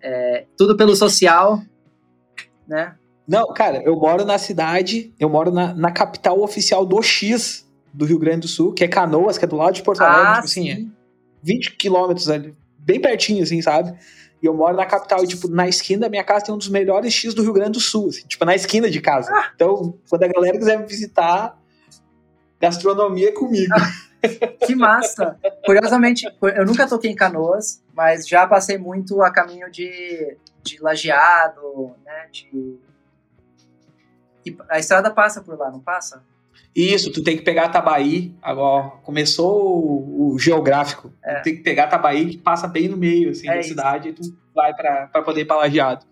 É, 0.00 0.44
tudo 0.56 0.76
pelo 0.76 0.96
social, 0.96 1.62
né? 2.66 2.94
Não, 3.26 3.52
cara, 3.52 3.80
eu 3.84 3.94
moro 3.94 4.24
na 4.24 4.36
cidade, 4.36 5.14
eu 5.18 5.28
moro 5.28 5.52
na, 5.52 5.72
na 5.74 5.92
capital 5.92 6.40
oficial 6.40 6.84
do 6.84 7.00
X 7.00 7.68
do 7.92 8.04
Rio 8.04 8.18
Grande 8.18 8.40
do 8.40 8.48
Sul, 8.48 8.72
que 8.72 8.82
é 8.82 8.88
Canoas, 8.88 9.38
que 9.38 9.44
é 9.44 9.48
do 9.48 9.56
lado 9.56 9.74
de 9.74 9.82
Porto 9.82 10.00
Alegre, 10.00 10.26
ah, 10.26 10.34
tipo 10.34 10.46
assim, 10.46 10.70
é 10.70 10.84
20 11.42 11.76
quilômetros 11.76 12.28
ali, 12.28 12.54
bem 12.78 13.00
pertinho, 13.00 13.42
assim, 13.42 13.60
sabe? 13.60 13.96
E 14.42 14.46
eu 14.46 14.54
moro 14.54 14.76
na 14.76 14.84
capital, 14.84 15.22
e, 15.22 15.26
tipo, 15.28 15.46
na 15.48 15.68
esquina 15.68 16.02
da 16.02 16.08
minha 16.08 16.24
casa 16.24 16.46
tem 16.46 16.54
um 16.54 16.58
dos 16.58 16.68
melhores 16.68 17.14
X 17.14 17.32
do 17.32 17.42
Rio 17.42 17.52
Grande 17.52 17.72
do 17.72 17.80
Sul, 17.80 18.08
assim, 18.08 18.26
tipo, 18.26 18.44
na 18.44 18.56
esquina 18.56 18.90
de 18.90 19.00
casa. 19.00 19.32
Ah. 19.32 19.52
Então, 19.54 19.94
quando 20.10 20.24
a 20.24 20.28
galera 20.28 20.58
quiser 20.58 20.78
me 20.78 20.86
visitar, 20.86 21.56
gastronomia 22.60 23.28
é 23.28 23.32
comigo. 23.32 23.72
que 24.66 24.74
massa! 24.74 25.38
Curiosamente, 25.64 26.26
eu 26.56 26.66
nunca 26.66 26.88
toquei 26.88 27.12
em 27.12 27.14
Canoas, 27.14 27.82
mas 27.94 28.26
já 28.26 28.44
passei 28.46 28.78
muito 28.78 29.22
a 29.22 29.30
caminho 29.30 29.70
de, 29.70 30.36
de 30.62 30.82
lajeado, 30.82 31.94
né, 32.04 32.28
de... 32.32 32.76
E 34.44 34.56
a 34.68 34.80
estrada 34.80 35.08
passa 35.08 35.40
por 35.40 35.56
lá, 35.56 35.70
não 35.70 35.78
passa? 35.78 36.20
Isso, 36.74 37.12
tu 37.12 37.22
tem 37.22 37.36
que 37.36 37.42
pegar 37.42 37.68
Tabaí. 37.68 38.34
Agora 38.40 38.90
começou 39.02 39.76
o, 39.76 40.34
o 40.34 40.38
geográfico. 40.38 41.12
É. 41.22 41.36
Tu 41.36 41.42
tem 41.44 41.56
que 41.56 41.62
pegar 41.62 41.86
Tabaí 41.86 42.30
que 42.30 42.38
passa 42.38 42.66
bem 42.66 42.88
no 42.88 42.96
meio 42.96 43.30
assim, 43.30 43.48
é 43.48 43.54
da 43.54 43.60
isso. 43.60 43.68
cidade 43.70 44.08
e 44.08 44.12
tu 44.12 44.22
vai 44.54 44.74
para 44.74 45.22
poder 45.22 45.42
ir 45.42 45.44
pra 45.44 45.56
Lajeado. 45.56 46.06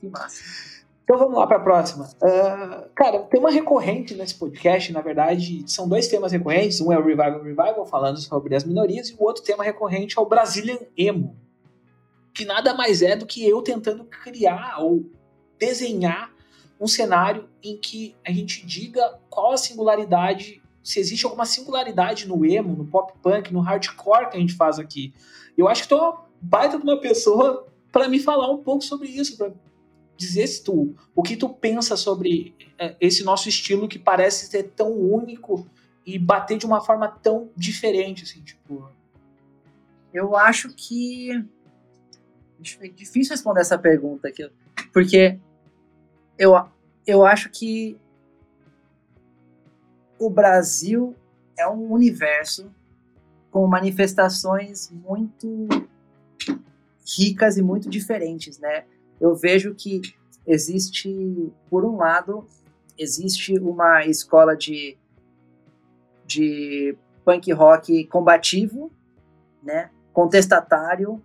Que 0.00 0.08
massa. 0.08 0.68
Então 1.08 1.16
vamos 1.16 1.38
lá 1.38 1.46
para 1.46 1.56
a 1.56 1.60
próxima. 1.60 2.04
Uh, 2.22 2.90
cara, 2.94 3.20
tem 3.20 3.40
uma 3.40 3.50
recorrente 3.50 4.14
nesse 4.14 4.34
podcast, 4.34 4.92
na 4.92 5.00
verdade, 5.00 5.64
são 5.66 5.88
dois 5.88 6.06
temas 6.06 6.32
recorrentes. 6.32 6.82
Um 6.82 6.92
é 6.92 6.98
o 6.98 7.02
Revival 7.02 7.42
Revival, 7.42 7.86
falando 7.86 8.18
sobre 8.18 8.54
as 8.54 8.62
minorias, 8.62 9.08
e 9.08 9.14
o 9.14 9.24
outro 9.24 9.42
tema 9.42 9.64
recorrente 9.64 10.18
é 10.18 10.20
o 10.20 10.26
Brazilian 10.26 10.78
Emo, 10.98 11.34
que 12.34 12.44
nada 12.44 12.74
mais 12.74 13.00
é 13.00 13.16
do 13.16 13.24
que 13.24 13.48
eu 13.48 13.62
tentando 13.62 14.04
criar 14.04 14.80
ou 14.80 15.10
desenhar 15.58 16.30
um 16.80 16.86
cenário 16.86 17.48
em 17.62 17.76
que 17.76 18.14
a 18.24 18.30
gente 18.30 18.64
diga 18.64 19.18
qual 19.28 19.52
a 19.52 19.56
singularidade, 19.56 20.62
se 20.82 21.00
existe 21.00 21.24
alguma 21.24 21.44
singularidade 21.44 22.28
no 22.28 22.44
emo, 22.44 22.76
no 22.76 22.84
pop 22.84 23.12
punk, 23.22 23.52
no 23.52 23.60
hardcore 23.60 24.30
que 24.30 24.36
a 24.36 24.40
gente 24.40 24.54
faz 24.54 24.78
aqui. 24.78 25.12
Eu 25.56 25.68
acho 25.68 25.82
que 25.82 25.88
tô 25.88 26.18
baita 26.40 26.78
de 26.78 26.84
uma 26.84 27.00
pessoa 27.00 27.66
para 27.90 28.08
me 28.08 28.20
falar 28.20 28.50
um 28.50 28.58
pouco 28.58 28.84
sobre 28.84 29.08
isso, 29.08 29.36
para 29.36 29.52
dizer 30.16 30.46
se 30.46 30.62
tu, 30.62 30.94
o 31.14 31.22
que 31.22 31.36
tu 31.36 31.48
pensa 31.48 31.96
sobre 31.96 32.54
é, 32.78 32.94
esse 33.00 33.24
nosso 33.24 33.48
estilo 33.48 33.88
que 33.88 33.98
parece 33.98 34.46
ser 34.46 34.64
tão 34.74 34.92
único 34.92 35.66
e 36.06 36.18
bater 36.18 36.58
de 36.58 36.66
uma 36.66 36.80
forma 36.80 37.08
tão 37.08 37.50
diferente, 37.56 38.24
assim, 38.24 38.40
tipo. 38.40 38.88
Eu 40.12 40.34
acho 40.34 40.70
que 40.74 41.30
é 42.80 42.88
difícil 42.88 43.32
responder 43.32 43.60
essa 43.60 43.78
pergunta 43.78 44.28
aqui, 44.28 44.50
porque 44.92 45.38
eu, 46.38 46.54
eu 47.06 47.26
acho 47.26 47.50
que 47.50 47.98
o 50.18 50.30
Brasil 50.30 51.14
é 51.58 51.68
um 51.68 51.92
universo 51.92 52.70
com 53.50 53.66
manifestações 53.66 54.90
muito 54.90 55.68
ricas 57.16 57.56
e 57.56 57.62
muito 57.62 57.88
diferentes, 57.88 58.58
né? 58.58 58.84
Eu 59.20 59.34
vejo 59.34 59.74
que 59.74 60.00
existe, 60.46 61.52
por 61.68 61.84
um 61.84 61.96
lado, 61.96 62.46
existe 62.96 63.58
uma 63.58 64.04
escola 64.04 64.56
de, 64.56 64.96
de 66.26 66.96
punk 67.24 67.50
rock 67.52 68.04
combativo, 68.04 68.92
né? 69.62 69.90
Contestatário, 70.12 71.22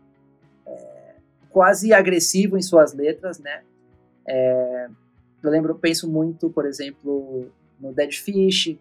é, 0.65 1.15
quase 1.49 1.93
agressivo 1.93 2.57
em 2.57 2.61
suas 2.61 2.93
letras, 2.93 3.39
né? 3.39 3.63
É, 4.25 4.89
eu 5.43 5.51
lembro, 5.51 5.75
penso 5.75 6.09
muito, 6.09 6.49
por 6.49 6.65
exemplo, 6.65 7.51
no 7.79 7.93
Dead 7.93 8.13
Fish, 8.13 8.77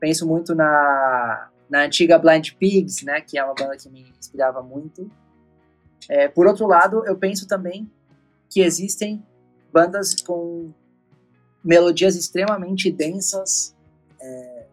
penso 0.00 0.26
muito 0.26 0.54
na, 0.54 1.48
na 1.68 1.84
antiga 1.84 2.18
Blind 2.18 2.50
Pigs, 2.58 3.04
né, 3.04 3.20
que 3.20 3.38
é 3.38 3.44
uma 3.44 3.54
banda 3.54 3.76
que 3.76 3.88
me 3.88 4.12
inspirava 4.18 4.62
muito. 4.62 5.10
É, 6.08 6.26
por 6.26 6.46
outro 6.46 6.66
lado, 6.66 7.06
eu 7.06 7.16
penso 7.16 7.46
também 7.46 7.88
que 8.48 8.60
existem 8.60 9.24
bandas 9.72 10.14
com 10.14 10.72
melodias 11.62 12.16
extremamente 12.16 12.90
densas, 12.90 13.76
é, 14.20 14.66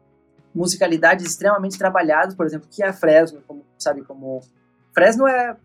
musicalidades 0.55 1.25
extremamente 1.25 1.77
trabalhadas, 1.77 2.33
por 2.33 2.45
exemplo, 2.45 2.67
que 2.71 2.81
é 2.81 2.87
a 2.87 2.93
Fresno, 2.93 3.43
como, 3.47 3.63
sabe, 3.77 4.03
como... 4.03 4.41
Fresno 4.91 5.27
é 5.27 5.55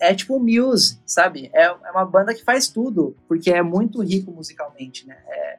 é 0.00 0.14
tipo 0.14 0.36
o 0.36 0.40
Muse, 0.40 0.98
sabe? 1.04 1.50
É, 1.52 1.64
é 1.64 1.90
uma 1.90 2.04
banda 2.04 2.34
que 2.34 2.42
faz 2.42 2.68
tudo, 2.68 3.14
porque 3.28 3.50
é 3.50 3.62
muito 3.62 4.02
rico 4.02 4.32
musicalmente, 4.32 5.06
né? 5.06 5.16
É, 5.28 5.58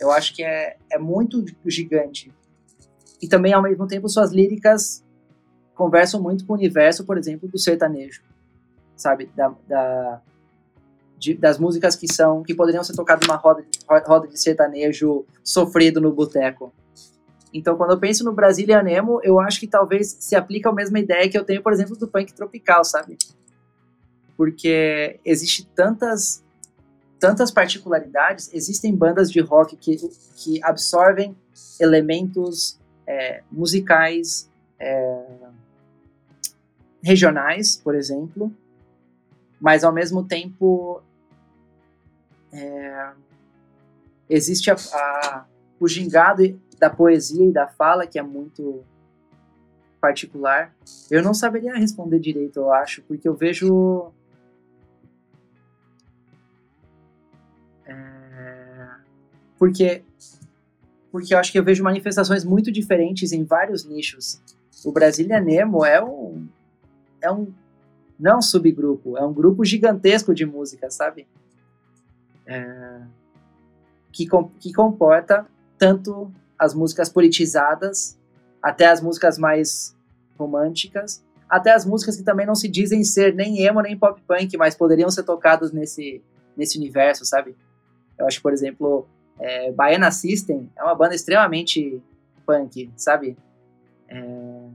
eu 0.00 0.10
acho 0.10 0.34
que 0.34 0.42
é, 0.42 0.76
é 0.90 0.98
muito 0.98 1.44
gigante. 1.64 2.32
E 3.20 3.28
também, 3.28 3.52
ao 3.52 3.62
mesmo 3.62 3.86
tempo, 3.86 4.08
suas 4.08 4.32
líricas 4.32 5.04
conversam 5.74 6.20
muito 6.20 6.44
com 6.44 6.52
o 6.52 6.56
universo, 6.56 7.04
por 7.04 7.16
exemplo, 7.16 7.48
do 7.48 7.58
sertanejo, 7.58 8.22
sabe? 8.96 9.30
Da, 9.34 9.54
da 9.68 10.22
de, 11.16 11.34
das 11.34 11.56
músicas 11.56 11.94
que 11.94 12.12
são 12.12 12.42
que 12.42 12.52
poderiam 12.52 12.82
ser 12.82 12.96
tocadas 12.96 13.26
numa 13.28 13.38
roda, 13.38 13.64
roda 14.04 14.26
de 14.26 14.38
sertanejo 14.38 15.24
sofrido 15.44 16.00
no 16.00 16.12
boteco. 16.12 16.72
Então, 17.54 17.76
quando 17.76 17.92
eu 17.92 18.00
penso 18.00 18.24
no 18.24 18.32
Brasília 18.32 18.82
Nemo, 18.82 19.20
eu 19.22 19.38
acho 19.38 19.60
que 19.60 19.68
talvez 19.68 20.16
se 20.18 20.34
aplica 20.34 20.70
a 20.70 20.72
mesma 20.72 20.98
ideia 20.98 21.28
que 21.28 21.38
eu 21.38 21.44
tenho, 21.44 21.62
por 21.62 21.72
exemplo, 21.72 21.96
do 21.96 22.08
punk 22.08 22.32
tropical, 22.32 22.84
sabe? 22.84 23.16
Porque 24.42 25.20
existe 25.24 25.64
tantas 25.68 26.42
tantas 27.20 27.52
particularidades, 27.52 28.52
existem 28.52 28.92
bandas 28.92 29.30
de 29.30 29.38
rock 29.38 29.76
que, 29.76 29.96
que 30.34 30.60
absorvem 30.64 31.36
elementos 31.78 32.76
é, 33.06 33.44
musicais 33.52 34.50
é, 34.80 35.24
regionais, 37.00 37.76
por 37.76 37.94
exemplo, 37.94 38.52
mas 39.60 39.84
ao 39.84 39.92
mesmo 39.92 40.24
tempo 40.24 41.00
é, 42.52 43.10
existe 44.28 44.72
a, 44.72 44.74
a, 44.74 45.44
o 45.78 45.86
gingado 45.86 46.60
da 46.80 46.90
poesia 46.90 47.48
e 47.48 47.52
da 47.52 47.68
fala 47.68 48.08
que 48.08 48.18
é 48.18 48.22
muito 48.24 48.82
particular. 50.00 50.74
Eu 51.08 51.22
não 51.22 51.32
saberia 51.32 51.74
responder 51.74 52.18
direito, 52.18 52.58
eu 52.58 52.72
acho, 52.72 53.02
porque 53.02 53.28
eu 53.28 53.34
vejo 53.36 54.10
porque 59.62 60.02
porque 61.12 61.32
eu 61.32 61.38
acho 61.38 61.52
que 61.52 61.58
eu 61.58 61.62
vejo 61.62 61.84
manifestações 61.84 62.44
muito 62.44 62.72
diferentes 62.72 63.30
em 63.30 63.44
vários 63.44 63.84
nichos. 63.84 64.42
O 64.84 64.90
Brasília 64.90 65.40
Nemo 65.40 65.84
é 65.84 66.02
um 66.02 66.48
é 67.20 67.30
um 67.30 67.46
não 68.18 68.38
um 68.38 68.42
subgrupo, 68.42 69.16
é 69.16 69.24
um 69.24 69.32
grupo 69.32 69.64
gigantesco 69.64 70.34
de 70.34 70.44
música, 70.44 70.90
sabe? 70.90 71.28
É, 72.44 73.02
que, 74.10 74.26
que 74.58 74.72
comporta 74.72 75.46
tanto 75.78 76.32
as 76.58 76.74
músicas 76.74 77.08
politizadas, 77.08 78.18
até 78.60 78.88
as 78.88 79.00
músicas 79.00 79.38
mais 79.38 79.96
românticas, 80.36 81.24
até 81.48 81.70
as 81.70 81.86
músicas 81.86 82.16
que 82.16 82.24
também 82.24 82.46
não 82.46 82.56
se 82.56 82.68
dizem 82.68 83.04
ser 83.04 83.32
nem 83.32 83.62
emo 83.62 83.80
nem 83.80 83.96
pop 83.96 84.20
punk, 84.26 84.56
mas 84.56 84.74
poderiam 84.74 85.08
ser 85.08 85.22
tocadas 85.22 85.70
nesse, 85.70 86.20
nesse 86.56 86.78
universo, 86.78 87.24
sabe? 87.24 87.54
Eu 88.18 88.26
acho, 88.26 88.42
por 88.42 88.52
exemplo, 88.52 89.06
é, 89.42 89.72
Baiana 89.72 90.10
System 90.10 90.70
é 90.76 90.82
uma 90.82 90.94
banda 90.94 91.14
extremamente 91.14 92.00
punk, 92.46 92.90
sabe? 92.96 93.36
É, 94.08 94.68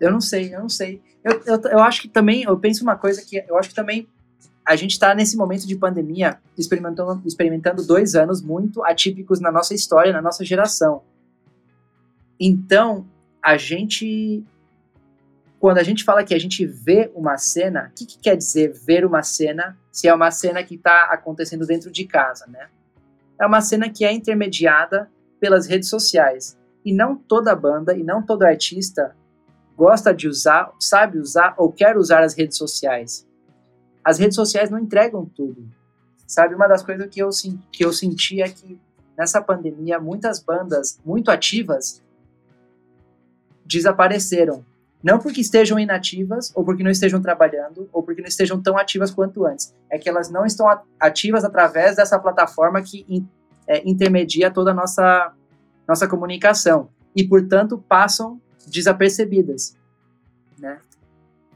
eu 0.00 0.12
não 0.12 0.20
sei, 0.20 0.54
eu 0.54 0.60
não 0.60 0.68
sei. 0.68 1.02
Eu, 1.24 1.42
eu, 1.44 1.60
eu 1.70 1.78
acho 1.80 2.02
que 2.02 2.08
também, 2.08 2.42
eu 2.42 2.58
penso 2.58 2.82
uma 2.82 2.96
coisa 2.96 3.24
que 3.24 3.44
eu 3.48 3.56
acho 3.58 3.70
que 3.70 3.74
também 3.74 4.08
a 4.64 4.76
gente 4.76 4.92
está 4.92 5.14
nesse 5.14 5.36
momento 5.36 5.66
de 5.66 5.74
pandemia 5.76 6.38
experimentando, 6.56 7.22
experimentando 7.26 7.86
dois 7.86 8.14
anos 8.14 8.42
muito 8.42 8.84
atípicos 8.84 9.40
na 9.40 9.50
nossa 9.50 9.74
história, 9.74 10.12
na 10.12 10.20
nossa 10.20 10.44
geração. 10.44 11.02
Então, 12.38 13.06
a 13.42 13.56
gente. 13.56 14.44
Quando 15.60 15.78
a 15.78 15.82
gente 15.82 16.04
fala 16.04 16.22
que 16.22 16.34
a 16.34 16.38
gente 16.38 16.64
vê 16.64 17.10
uma 17.14 17.36
cena, 17.36 17.90
o 17.90 17.94
que, 17.94 18.06
que 18.06 18.18
quer 18.18 18.36
dizer 18.36 18.72
ver 18.72 19.04
uma 19.04 19.22
cena 19.22 19.76
se 19.90 20.06
é 20.06 20.14
uma 20.14 20.30
cena 20.30 20.62
que 20.62 20.76
está 20.76 21.04
acontecendo 21.10 21.66
dentro 21.66 21.90
de 21.90 22.04
casa, 22.04 22.46
né? 22.46 22.68
É 23.40 23.46
uma 23.46 23.60
cena 23.60 23.88
que 23.90 24.04
é 24.04 24.12
intermediada 24.12 25.10
pelas 25.40 25.66
redes 25.66 25.88
sociais. 25.88 26.56
E 26.84 26.92
não 26.92 27.16
toda 27.16 27.54
banda 27.54 27.96
e 27.96 28.02
não 28.02 28.22
todo 28.22 28.44
artista 28.44 29.16
gosta 29.76 30.12
de 30.12 30.28
usar, 30.28 30.72
sabe 30.80 31.18
usar 31.18 31.54
ou 31.56 31.72
quer 31.72 31.96
usar 31.96 32.22
as 32.22 32.34
redes 32.34 32.56
sociais. 32.56 33.26
As 34.04 34.18
redes 34.18 34.36
sociais 34.36 34.70
não 34.70 34.78
entregam 34.78 35.24
tudo. 35.24 35.68
Sabe, 36.26 36.54
uma 36.54 36.66
das 36.66 36.82
coisas 36.82 37.08
que 37.08 37.20
eu, 37.20 37.30
que 37.72 37.84
eu 37.84 37.92
senti 37.92 38.42
é 38.42 38.48
que 38.48 38.78
nessa 39.16 39.40
pandemia 39.40 39.98
muitas 39.98 40.40
bandas 40.40 41.00
muito 41.04 41.30
ativas 41.30 42.02
desapareceram. 43.64 44.64
Não 45.02 45.18
porque 45.18 45.40
estejam 45.40 45.78
inativas, 45.78 46.52
ou 46.56 46.64
porque 46.64 46.82
não 46.82 46.90
estejam 46.90 47.22
trabalhando, 47.22 47.88
ou 47.92 48.02
porque 48.02 48.20
não 48.20 48.28
estejam 48.28 48.60
tão 48.60 48.76
ativas 48.76 49.10
quanto 49.10 49.46
antes. 49.46 49.74
É 49.90 49.98
que 49.98 50.08
elas 50.08 50.28
não 50.28 50.44
estão 50.44 50.66
ativas 50.98 51.44
através 51.44 51.96
dessa 51.96 52.18
plataforma 52.18 52.82
que 52.82 53.06
é, 53.66 53.88
intermedia 53.88 54.50
toda 54.50 54.72
a 54.72 54.74
nossa, 54.74 55.32
nossa 55.86 56.08
comunicação. 56.08 56.88
E, 57.14 57.22
portanto, 57.22 57.82
passam 57.88 58.40
desapercebidas, 58.66 59.76
né? 60.58 60.80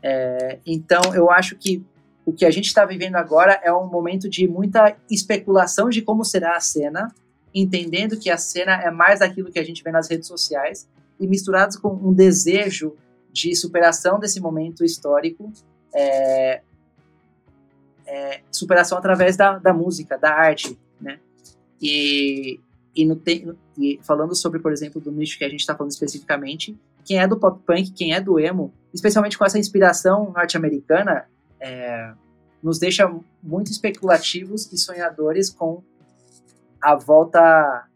É, 0.02 0.58
então, 0.64 1.14
eu 1.14 1.30
acho 1.30 1.56
que 1.56 1.84
o 2.24 2.32
que 2.32 2.44
a 2.44 2.50
gente 2.50 2.66
está 2.66 2.84
vivendo 2.84 3.16
agora 3.16 3.60
é 3.62 3.72
um 3.72 3.86
momento 3.86 4.28
de 4.28 4.46
muita 4.46 4.96
especulação 5.10 5.88
de 5.88 6.02
como 6.02 6.24
será 6.24 6.56
a 6.56 6.60
cena, 6.60 7.12
entendendo 7.54 8.16
que 8.16 8.30
a 8.30 8.38
cena 8.38 8.74
é 8.74 8.90
mais 8.90 9.20
aquilo 9.20 9.50
que 9.50 9.58
a 9.58 9.64
gente 9.64 9.82
vê 9.82 9.90
nas 9.90 10.08
redes 10.08 10.28
sociais 10.28 10.88
e 11.18 11.26
misturados 11.26 11.76
com 11.76 11.88
um 11.88 12.12
desejo 12.12 12.96
de 13.32 13.54
superação 13.56 14.18
desse 14.18 14.40
momento 14.40 14.84
histórico, 14.84 15.50
é, 15.94 16.60
é, 18.06 18.40
superação 18.50 18.98
através 18.98 19.36
da, 19.36 19.58
da 19.58 19.72
música, 19.72 20.18
da 20.18 20.32
arte, 20.32 20.78
né? 21.00 21.18
E, 21.80 22.60
e, 22.94 23.04
no 23.04 23.20
e 23.78 23.98
falando 24.02 24.34
sobre, 24.34 24.60
por 24.60 24.72
exemplo, 24.72 25.00
do 25.00 25.10
nicho 25.10 25.38
que 25.38 25.44
a 25.44 25.48
gente 25.48 25.60
está 25.60 25.74
falando 25.74 25.92
especificamente, 25.92 26.76
quem 27.04 27.18
é 27.18 27.26
do 27.26 27.38
pop 27.38 27.60
punk, 27.66 27.90
quem 27.92 28.14
é 28.14 28.20
do 28.20 28.38
emo, 28.38 28.72
especialmente 28.92 29.36
com 29.36 29.44
essa 29.44 29.58
inspiração 29.58 30.30
norte-americana, 30.30 31.26
é, 31.58 32.12
nos 32.62 32.78
deixa 32.78 33.12
muito 33.42 33.70
especulativos 33.70 34.70
e 34.72 34.78
sonhadores 34.78 35.50
com 35.50 35.82
a 36.80 36.94
volta, 36.94 37.86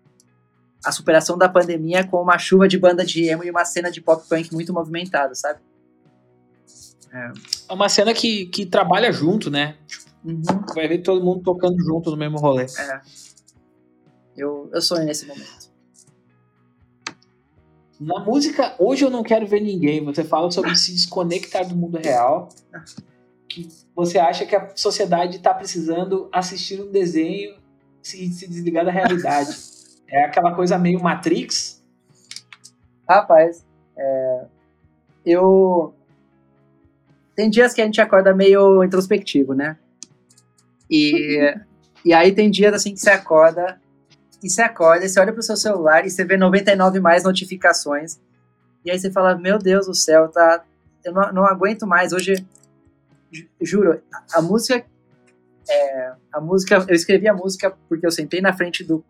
a 0.86 0.92
superação 0.92 1.36
da 1.36 1.48
pandemia 1.48 2.06
com 2.06 2.22
uma 2.22 2.38
chuva 2.38 2.68
de 2.68 2.78
banda 2.78 3.04
de 3.04 3.24
emo 3.24 3.42
e 3.42 3.50
uma 3.50 3.64
cena 3.64 3.90
de 3.90 4.00
pop 4.00 4.24
punk 4.28 4.54
muito 4.54 4.72
movimentada, 4.72 5.34
sabe? 5.34 5.58
É, 7.12 7.32
é 7.68 7.72
uma 7.72 7.88
cena 7.88 8.14
que, 8.14 8.46
que 8.46 8.64
trabalha 8.64 9.10
junto, 9.10 9.50
né? 9.50 9.76
Uhum. 10.24 10.42
Vai 10.74 10.86
ver 10.86 10.98
todo 10.98 11.24
mundo 11.24 11.42
tocando 11.42 11.76
junto 11.82 12.12
no 12.12 12.16
mesmo 12.16 12.38
rolê. 12.38 12.66
É. 12.66 13.00
Eu, 14.36 14.70
eu 14.72 14.80
sonho 14.80 15.04
nesse 15.04 15.26
momento. 15.26 15.66
Na 17.98 18.20
música, 18.20 18.76
hoje 18.78 19.04
eu 19.04 19.10
não 19.10 19.24
quero 19.24 19.44
ver 19.44 19.60
ninguém. 19.60 20.04
Você 20.04 20.22
fala 20.22 20.52
sobre 20.52 20.76
se 20.76 20.92
desconectar 20.92 21.66
do 21.66 21.74
mundo 21.74 21.98
real. 21.98 22.48
Que 23.48 23.68
você 23.94 24.18
acha 24.18 24.46
que 24.46 24.54
a 24.54 24.70
sociedade 24.76 25.38
está 25.38 25.52
precisando 25.52 26.28
assistir 26.30 26.80
um 26.80 26.92
desenho 26.92 27.56
e 28.04 28.28
se 28.30 28.46
desligar 28.46 28.84
da 28.84 28.92
realidade. 28.92 29.50
É 30.08 30.24
aquela 30.24 30.54
coisa 30.54 30.78
meio 30.78 31.02
Matrix? 31.02 31.82
Rapaz, 33.08 33.64
é, 33.96 34.44
eu. 35.24 35.94
Tem 37.34 37.50
dias 37.50 37.74
que 37.74 37.80
a 37.80 37.84
gente 37.84 38.00
acorda 38.00 38.34
meio 38.34 38.82
introspectivo, 38.82 39.54
né? 39.54 39.76
E, 40.90 41.54
e 42.04 42.12
aí 42.14 42.32
tem 42.32 42.50
dias 42.50 42.72
assim 42.72 42.94
que 42.94 43.00
você 43.00 43.10
acorda 43.10 43.80
e 44.42 44.50
você 44.50 44.62
acorda, 44.62 45.08
você 45.08 45.18
olha 45.18 45.32
pro 45.32 45.42
seu 45.42 45.56
celular 45.56 46.06
e 46.06 46.10
você 46.10 46.24
vê 46.24 46.36
99 46.36 47.00
mais 47.00 47.24
notificações. 47.24 48.20
E 48.84 48.90
aí 48.90 48.98
você 48.98 49.10
fala, 49.10 49.36
meu 49.36 49.58
Deus 49.58 49.86
do 49.86 49.94
céu, 49.94 50.28
tá. 50.28 50.64
Eu 51.04 51.12
não, 51.12 51.32
não 51.32 51.46
aguento 51.46 51.86
mais. 51.86 52.12
Hoje, 52.12 52.46
juro, 53.60 54.00
a, 54.12 54.38
a 54.38 54.42
música. 54.42 54.84
É, 55.68 56.12
a 56.32 56.40
música. 56.40 56.84
Eu 56.88 56.94
escrevi 56.94 57.28
a 57.28 57.34
música 57.34 57.76
porque 57.88 58.06
eu 58.06 58.10
sentei 58.10 58.40
na 58.40 58.52
frente 58.52 58.84
do, 58.84 59.04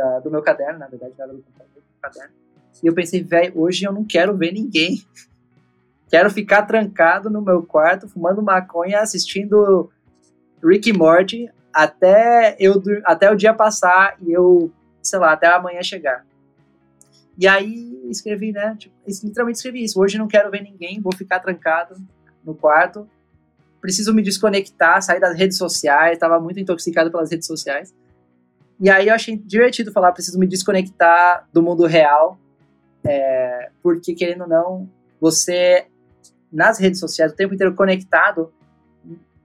da, 0.00 0.18
do 0.20 0.30
meu 0.30 0.42
caderno, 0.42 0.78
na 0.78 0.88
verdade, 0.88 1.12
era 1.18 1.28
do 1.28 1.42
computador, 1.42 1.74
do 1.74 2.00
caderno. 2.00 2.34
E 2.82 2.86
eu 2.86 2.94
pensei, 2.94 3.22
velho, 3.22 3.60
hoje 3.60 3.84
eu 3.84 3.92
não 3.92 4.04
quero 4.04 4.34
ver 4.36 4.52
ninguém. 4.52 5.04
Quero 6.08 6.30
ficar 6.30 6.62
trancado 6.62 7.28
no 7.28 7.42
meu 7.42 7.62
quarto, 7.62 8.08
fumando 8.08 8.42
maconha, 8.42 9.00
assistindo 9.00 9.90
Rick 10.64 10.88
e 10.88 10.92
Morty 10.92 11.50
até, 11.72 12.56
eu, 12.58 12.82
até 13.04 13.30
o 13.30 13.36
dia 13.36 13.54
passar 13.54 14.16
e 14.20 14.32
eu, 14.32 14.72
sei 15.02 15.18
lá, 15.18 15.32
até 15.32 15.46
amanhã 15.46 15.82
chegar. 15.82 16.24
E 17.38 17.46
aí 17.46 18.00
escrevi, 18.10 18.52
né? 18.52 18.74
Tipo, 18.78 18.94
literalmente 19.06 19.58
escrevi 19.58 19.84
isso. 19.84 20.00
Hoje 20.00 20.18
não 20.18 20.26
quero 20.26 20.50
ver 20.50 20.62
ninguém, 20.62 21.00
vou 21.00 21.14
ficar 21.14 21.38
trancado 21.38 21.94
no 22.44 22.54
quarto. 22.54 23.08
Preciso 23.80 24.12
me 24.12 24.22
desconectar, 24.22 25.00
sair 25.00 25.20
das 25.20 25.38
redes 25.38 25.56
sociais. 25.56 26.14
Estava 26.14 26.40
muito 26.40 26.58
intoxicado 26.58 27.10
pelas 27.10 27.30
redes 27.30 27.46
sociais. 27.46 27.94
E 28.80 28.88
aí 28.88 29.08
eu 29.08 29.14
achei 29.14 29.36
divertido 29.36 29.92
falar, 29.92 30.12
preciso 30.12 30.38
me 30.38 30.46
desconectar 30.46 31.46
do 31.52 31.62
mundo 31.62 31.84
real, 31.84 32.38
é, 33.04 33.70
porque 33.82 34.14
querendo 34.14 34.42
ou 34.42 34.48
não, 34.48 34.88
você 35.20 35.86
nas 36.50 36.78
redes 36.78 36.98
sociais 36.98 37.32
o 37.32 37.36
tempo 37.36 37.54
inteiro 37.54 37.74
conectado 37.74 38.52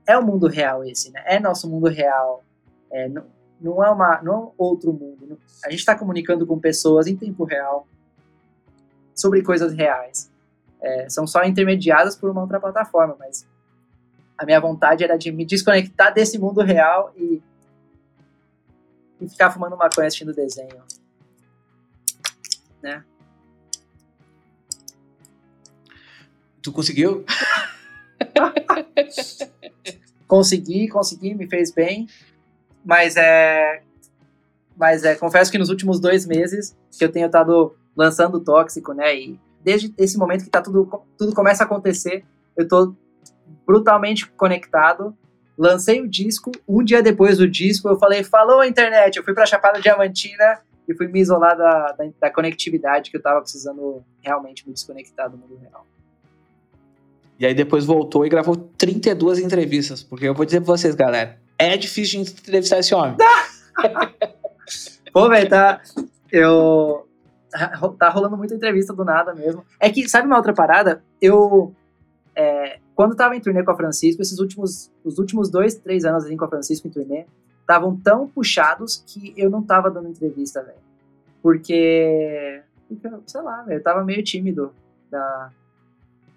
é 0.06 0.16
o 0.16 0.24
mundo 0.24 0.46
real 0.46 0.84
esse, 0.84 1.10
né? 1.12 1.22
É 1.26 1.38
nosso 1.38 1.68
mundo 1.68 1.88
real. 1.88 2.42
É, 2.90 3.08
não, 3.08 3.24
não 3.60 3.84
é 3.84 3.90
uma, 3.90 4.22
não 4.22 4.44
é 4.44 4.52
outro 4.56 4.92
mundo. 4.92 5.38
A 5.64 5.70
gente 5.70 5.80
está 5.80 5.94
comunicando 5.98 6.46
com 6.46 6.58
pessoas 6.58 7.06
em 7.06 7.16
tempo 7.16 7.44
real 7.44 7.86
sobre 9.14 9.42
coisas 9.42 9.74
reais. 9.74 10.30
É, 10.80 11.08
são 11.08 11.26
só 11.26 11.44
intermediadas 11.44 12.16
por 12.16 12.30
uma 12.30 12.40
outra 12.40 12.60
plataforma, 12.60 13.16
mas 13.18 13.46
a 14.38 14.44
minha 14.44 14.60
vontade 14.60 15.02
era 15.02 15.16
de 15.16 15.32
me 15.32 15.44
desconectar 15.44 16.12
desse 16.12 16.38
mundo 16.38 16.62
real 16.62 17.12
e, 17.16 17.42
e 19.20 19.28
ficar 19.28 19.50
fumando 19.50 19.76
maconha 19.76 20.06
assistindo 20.06 20.34
desenho. 20.34 20.82
Né? 22.82 23.04
Tu 26.62 26.72
conseguiu? 26.72 27.24
consegui, 30.26 30.88
consegui, 30.88 31.34
me 31.34 31.48
fez 31.48 31.70
bem. 31.70 32.08
Mas 32.84 33.16
é. 33.16 33.82
Mas 34.76 35.04
é, 35.04 35.14
confesso 35.14 35.50
que 35.50 35.58
nos 35.58 35.70
últimos 35.70 35.98
dois 35.98 36.26
meses 36.26 36.76
que 36.98 37.04
eu 37.04 37.10
tenho 37.10 37.26
estado 37.26 37.74
lançando 37.96 38.40
tóxico, 38.40 38.92
né? 38.92 39.16
E 39.16 39.40
desde 39.62 39.92
esse 39.96 40.18
momento 40.18 40.44
que 40.44 40.50
tá 40.50 40.60
tudo, 40.60 41.02
tudo 41.16 41.34
começa 41.34 41.64
a 41.64 41.66
acontecer, 41.66 42.24
eu 42.56 42.68
tô 42.68 42.94
brutalmente 43.66 44.28
conectado. 44.30 45.16
Lancei 45.58 46.00
o 46.00 46.08
disco, 46.08 46.52
um 46.68 46.84
dia 46.84 47.02
depois 47.02 47.38
do 47.38 47.48
disco, 47.48 47.88
eu 47.88 47.98
falei, 47.98 48.22
falou 48.22 48.64
internet, 48.64 49.16
eu 49.16 49.24
fui 49.24 49.32
pra 49.32 49.46
Chapada 49.46 49.80
Diamantina 49.80 50.60
e 50.88 50.94
fui 50.94 51.08
me 51.08 51.20
isolar 51.20 51.56
da, 51.56 51.92
da, 51.92 52.04
da 52.20 52.30
conectividade 52.30 53.10
que 53.10 53.16
eu 53.16 53.22
tava 53.22 53.40
precisando 53.40 54.02
realmente 54.22 54.66
me 54.66 54.74
desconectar 54.74 55.30
do 55.30 55.36
mundo 55.36 55.56
real. 55.56 55.86
E 57.38 57.44
aí 57.44 57.54
depois 57.54 57.84
voltou 57.84 58.24
e 58.24 58.28
gravou 58.28 58.56
32 58.56 59.38
entrevistas, 59.38 60.02
porque 60.02 60.26
eu 60.26 60.34
vou 60.34 60.46
dizer 60.46 60.60
pra 60.60 60.68
vocês, 60.68 60.94
galera, 60.94 61.38
é 61.58 61.76
difícil 61.76 62.22
de 62.22 62.30
entrevistar 62.30 62.78
esse 62.78 62.94
homem. 62.94 63.16
Pô, 65.12 65.28
velho, 65.28 65.48
tá. 65.48 65.80
Eu. 66.30 67.08
Tá 67.98 68.10
rolando 68.10 68.36
muita 68.36 68.54
entrevista 68.54 68.92
do 68.92 69.02
nada 69.02 69.34
mesmo. 69.34 69.64
É 69.80 69.88
que, 69.88 70.06
sabe 70.08 70.26
uma 70.26 70.36
outra 70.36 70.52
parada? 70.52 71.02
Eu. 71.20 71.74
É, 72.34 72.78
quando 72.96 73.14
tava 73.14 73.36
em 73.36 73.40
turnê 73.40 73.62
com 73.62 73.70
a 73.70 73.76
Francisco, 73.76 74.20
esses 74.20 74.40
últimos. 74.40 74.90
Os 75.04 75.18
últimos 75.18 75.48
dois, 75.48 75.76
três 75.76 76.04
anos 76.04 76.24
assim 76.24 76.36
com 76.36 76.44
a 76.44 76.48
Francisco 76.48 76.88
em 76.88 76.90
turnê, 76.90 77.26
estavam 77.60 77.96
tão 77.96 78.26
puxados 78.26 79.04
que 79.06 79.32
eu 79.36 79.48
não 79.48 79.62
tava 79.62 79.88
dando 79.88 80.08
entrevista, 80.08 80.62
velho. 80.62 80.78
Porque. 81.40 82.62
Sei 83.26 83.40
lá, 83.40 83.62
velho, 83.62 83.78
eu 83.78 83.82
tava 83.82 84.04
meio 84.04 84.22
tímido 84.22 84.72
da, 85.10 85.50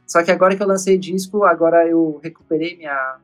só 0.10 0.24
que 0.24 0.32
agora 0.32 0.56
que 0.56 0.64
eu 0.64 0.68
lancei 0.68 0.98
disco, 0.98 1.44
agora 1.44 1.88
eu 1.88 2.20
recuperei 2.24 2.76
minha 2.76 3.18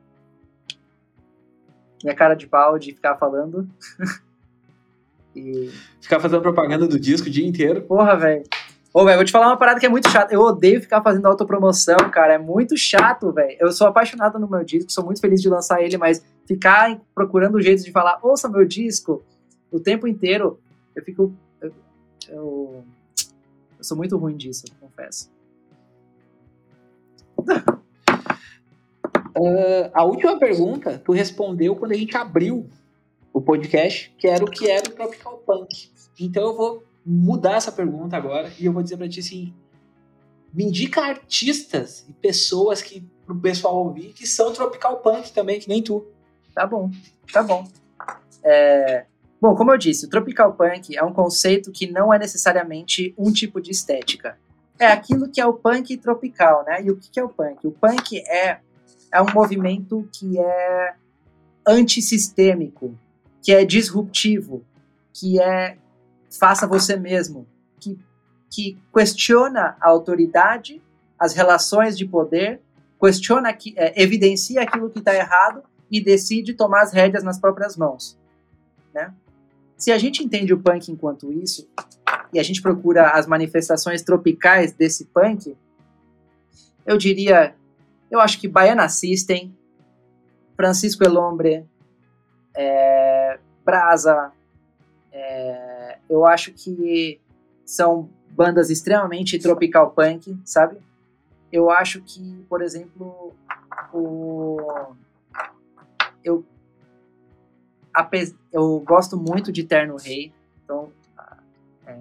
minha 2.00 2.14
cara 2.14 2.34
de 2.34 2.46
pau 2.46 2.78
de 2.78 2.92
ficar 2.92 3.16
falando. 3.16 3.68
e... 5.34 5.68
Ficar 6.00 6.20
fazendo 6.20 6.40
propaganda 6.42 6.86
do 6.86 7.00
disco 7.00 7.26
o 7.26 7.30
dia 7.30 7.44
inteiro. 7.44 7.82
Porra, 7.82 8.16
velho. 8.16 8.44
Ô, 8.96 9.04
velho, 9.04 9.18
vou 9.18 9.26
te 9.26 9.30
falar 9.30 9.48
uma 9.48 9.58
parada 9.58 9.78
que 9.78 9.84
é 9.84 9.90
muito 9.90 10.08
chata. 10.08 10.32
Eu 10.32 10.40
odeio 10.40 10.80
ficar 10.80 11.02
fazendo 11.02 11.26
autopromoção, 11.26 11.98
cara. 12.10 12.32
É 12.32 12.38
muito 12.38 12.78
chato, 12.78 13.30
velho. 13.30 13.54
Eu 13.60 13.70
sou 13.70 13.86
apaixonado 13.86 14.38
no 14.38 14.48
meu 14.48 14.64
disco, 14.64 14.90
sou 14.90 15.04
muito 15.04 15.20
feliz 15.20 15.42
de 15.42 15.50
lançar 15.50 15.82
ele, 15.82 15.98
mas 15.98 16.24
ficar 16.46 16.98
procurando 17.14 17.60
jeitos 17.60 17.84
de 17.84 17.92
falar, 17.92 18.18
ouça 18.22 18.48
meu 18.48 18.64
disco, 18.64 19.22
o 19.70 19.78
tempo 19.78 20.08
inteiro, 20.08 20.58
eu 20.94 21.04
fico. 21.04 21.34
Eu, 21.60 21.74
eu, 22.30 22.84
eu 23.76 23.84
sou 23.84 23.98
muito 23.98 24.16
ruim 24.16 24.34
disso, 24.34 24.64
confesso. 24.80 25.30
Uh, 29.36 29.90
a 29.92 30.04
última 30.04 30.38
pergunta 30.38 31.02
tu 31.04 31.12
respondeu 31.12 31.76
quando 31.76 31.92
a 31.92 31.96
gente 31.96 32.16
abriu 32.16 32.66
o 33.30 33.42
podcast, 33.42 34.14
que 34.16 34.26
era 34.26 34.42
o 34.42 34.50
que 34.50 34.70
era 34.70 34.88
o 34.88 34.92
Tropical 34.92 35.36
Punk. 35.46 35.90
Então 36.18 36.44
eu 36.44 36.56
vou 36.56 36.95
mudar 37.06 37.56
essa 37.56 37.70
pergunta 37.70 38.16
agora 38.16 38.52
e 38.58 38.66
eu 38.66 38.72
vou 38.72 38.82
dizer 38.82 38.96
para 38.96 39.08
ti 39.08 39.20
assim: 39.20 39.54
me 40.52 40.64
indica 40.64 41.02
artistas 41.02 42.04
e 42.08 42.12
pessoas 42.12 42.82
que 42.82 43.06
pro 43.24 43.38
pessoal 43.38 43.76
ouvir 43.76 44.12
que 44.12 44.26
são 44.26 44.52
Tropical 44.52 44.98
Punk 44.98 45.32
também, 45.32 45.60
que 45.60 45.68
nem 45.68 45.82
tu. 45.82 46.04
Tá 46.54 46.66
bom, 46.66 46.90
tá 47.32 47.42
bom. 47.42 47.68
É... 48.42 49.06
Bom, 49.40 49.54
como 49.54 49.70
eu 49.70 49.78
disse, 49.78 50.06
o 50.06 50.08
Tropical 50.08 50.54
Punk 50.54 50.96
é 50.96 51.04
um 51.04 51.12
conceito 51.12 51.70
que 51.70 51.86
não 51.86 52.12
é 52.12 52.18
necessariamente 52.18 53.14
um 53.16 53.30
tipo 53.30 53.60
de 53.60 53.70
estética. 53.70 54.38
É 54.78 54.86
aquilo 54.86 55.28
que 55.30 55.40
é 55.40 55.46
o 55.46 55.54
punk 55.54 55.96
tropical, 55.96 56.62
né? 56.66 56.82
E 56.82 56.90
o 56.90 56.96
que 56.96 57.18
é 57.18 57.24
o 57.24 57.30
punk? 57.30 57.66
O 57.66 57.70
punk 57.70 58.18
é 58.18 58.60
é 59.12 59.22
um 59.22 59.32
movimento 59.32 60.08
que 60.12 60.38
é 60.38 60.94
antissistêmico, 61.66 62.98
que 63.42 63.52
é 63.52 63.64
disruptivo, 63.64 64.64
que 65.12 65.40
é 65.40 65.78
faça 66.30 66.66
você 66.66 66.96
mesmo, 66.96 67.46
que, 67.80 67.98
que 68.50 68.78
questiona 68.92 69.76
a 69.80 69.88
autoridade, 69.88 70.82
as 71.18 71.34
relações 71.34 71.96
de 71.96 72.06
poder, 72.06 72.60
questiona, 73.00 73.52
que, 73.52 73.74
é, 73.76 74.00
evidencia 74.00 74.62
aquilo 74.62 74.90
que 74.90 74.98
está 74.98 75.14
errado 75.14 75.62
e 75.90 76.02
decide 76.02 76.54
tomar 76.54 76.82
as 76.82 76.92
rédeas 76.92 77.22
nas 77.22 77.38
próprias 77.38 77.76
mãos. 77.76 78.18
Né? 78.92 79.12
Se 79.76 79.92
a 79.92 79.98
gente 79.98 80.24
entende 80.24 80.52
o 80.52 80.58
punk 80.58 80.90
enquanto 80.90 81.32
isso, 81.32 81.68
e 82.32 82.38
a 82.38 82.42
gente 82.42 82.60
procura 82.60 83.10
as 83.10 83.26
manifestações 83.26 84.02
tropicais 84.02 84.72
desse 84.72 85.06
punk, 85.06 85.56
eu 86.84 86.96
diria 86.96 87.54
eu 88.10 88.20
acho 88.20 88.40
que 88.40 88.48
Baiana 88.48 88.88
System, 88.88 89.56
Francisco 90.54 91.04
Elombre, 91.04 91.66
é, 92.56 93.38
Brasa, 93.64 94.32
é, 95.12 95.75
eu 96.08 96.24
acho 96.24 96.52
que 96.52 97.20
são 97.64 98.08
bandas 98.30 98.70
extremamente 98.70 99.38
tropical 99.38 99.90
punk, 99.90 100.36
sabe? 100.44 100.78
Eu 101.50 101.70
acho 101.70 102.02
que, 102.02 102.44
por 102.48 102.62
exemplo, 102.62 103.34
o, 103.92 104.58
eu, 106.22 106.44
eu 108.52 108.80
gosto 108.80 109.16
muito 109.16 109.50
de 109.50 109.64
Terno 109.64 109.96
Rei, 109.96 110.32
então 110.62 110.92
é, 111.86 111.96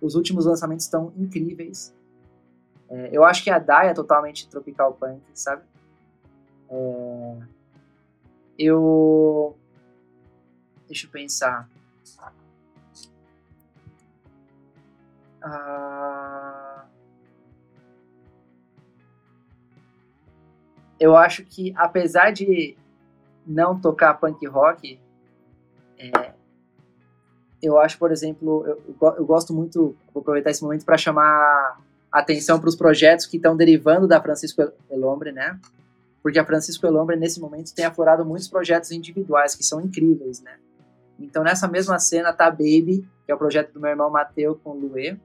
os 0.00 0.14
últimos 0.14 0.46
lançamentos 0.46 0.84
estão 0.84 1.12
incríveis. 1.16 1.94
É, 2.88 3.10
eu 3.12 3.24
acho 3.24 3.44
que 3.44 3.50
a 3.50 3.58
Dai 3.58 3.88
é 3.88 3.94
totalmente 3.94 4.48
tropical 4.48 4.94
punk, 4.94 5.20
sabe? 5.34 5.62
É, 6.70 7.38
eu. 8.58 9.56
Deixa 10.86 11.06
eu 11.06 11.10
pensar. 11.10 11.68
Ah, 15.50 16.84
eu 21.00 21.16
acho 21.16 21.44
que, 21.44 21.72
apesar 21.76 22.32
de 22.32 22.76
não 23.46 23.80
tocar 23.80 24.14
punk 24.14 24.46
rock, 24.46 25.00
é, 25.98 26.32
eu 27.62 27.78
acho, 27.78 27.98
por 27.98 28.12
exemplo, 28.12 28.64
eu, 28.66 29.14
eu 29.16 29.24
gosto 29.24 29.52
muito, 29.54 29.96
vou 30.12 30.20
aproveitar 30.20 30.50
esse 30.50 30.62
momento 30.62 30.84
para 30.84 30.98
chamar 30.98 31.80
atenção 32.10 32.58
para 32.60 32.68
os 32.68 32.76
projetos 32.76 33.26
que 33.26 33.36
estão 33.36 33.56
derivando 33.56 34.06
da 34.06 34.20
Francisco 34.20 34.62
Elombre, 34.90 35.32
né? 35.32 35.58
Porque 36.22 36.38
a 36.38 36.44
Francisco 36.44 36.86
Elombre, 36.86 37.16
nesse 37.16 37.40
momento, 37.40 37.74
tem 37.74 37.84
aflorado 37.84 38.24
muitos 38.24 38.48
projetos 38.48 38.90
individuais 38.90 39.54
que 39.54 39.62
são 39.64 39.80
incríveis, 39.80 40.42
né? 40.42 40.58
Então, 41.18 41.42
nessa 41.42 41.66
mesma 41.66 41.98
cena 41.98 42.32
tá 42.32 42.50
Baby, 42.50 43.06
que 43.24 43.32
é 43.32 43.34
o 43.34 43.38
projeto 43.38 43.72
do 43.72 43.80
meu 43.80 43.90
irmão 43.90 44.10
Mateu 44.10 44.58
com 44.62 44.70
o 44.70 44.78
Luê, 44.78 45.16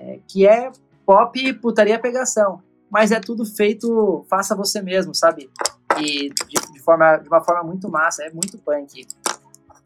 é, 0.00 0.20
que 0.26 0.46
é 0.46 0.70
pop 1.04 1.52
putaria 1.54 1.98
pegação, 1.98 2.62
mas 2.90 3.12
é 3.12 3.20
tudo 3.20 3.44
feito 3.44 4.24
faça 4.28 4.54
você 4.54 4.80
mesmo, 4.80 5.14
sabe? 5.14 5.50
E 5.98 6.30
de, 6.30 6.72
de 6.72 6.80
forma, 6.80 7.16
de 7.18 7.28
uma 7.28 7.42
forma 7.42 7.62
muito 7.62 7.88
massa, 7.90 8.24
é 8.24 8.30
muito 8.30 8.58
punk. 8.58 9.06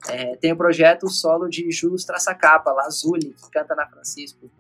É, 0.09 0.37
tem 0.37 0.53
o 0.53 0.57
projeto 0.57 1.09
solo 1.09 1.49
de 1.49 1.71
Jus 1.71 2.05
Traçacapa, 2.05 2.73
Lazuli, 2.73 3.35
que 3.35 3.51
canta 3.51 3.75
na 3.75 3.87
Francisco 3.87 4.51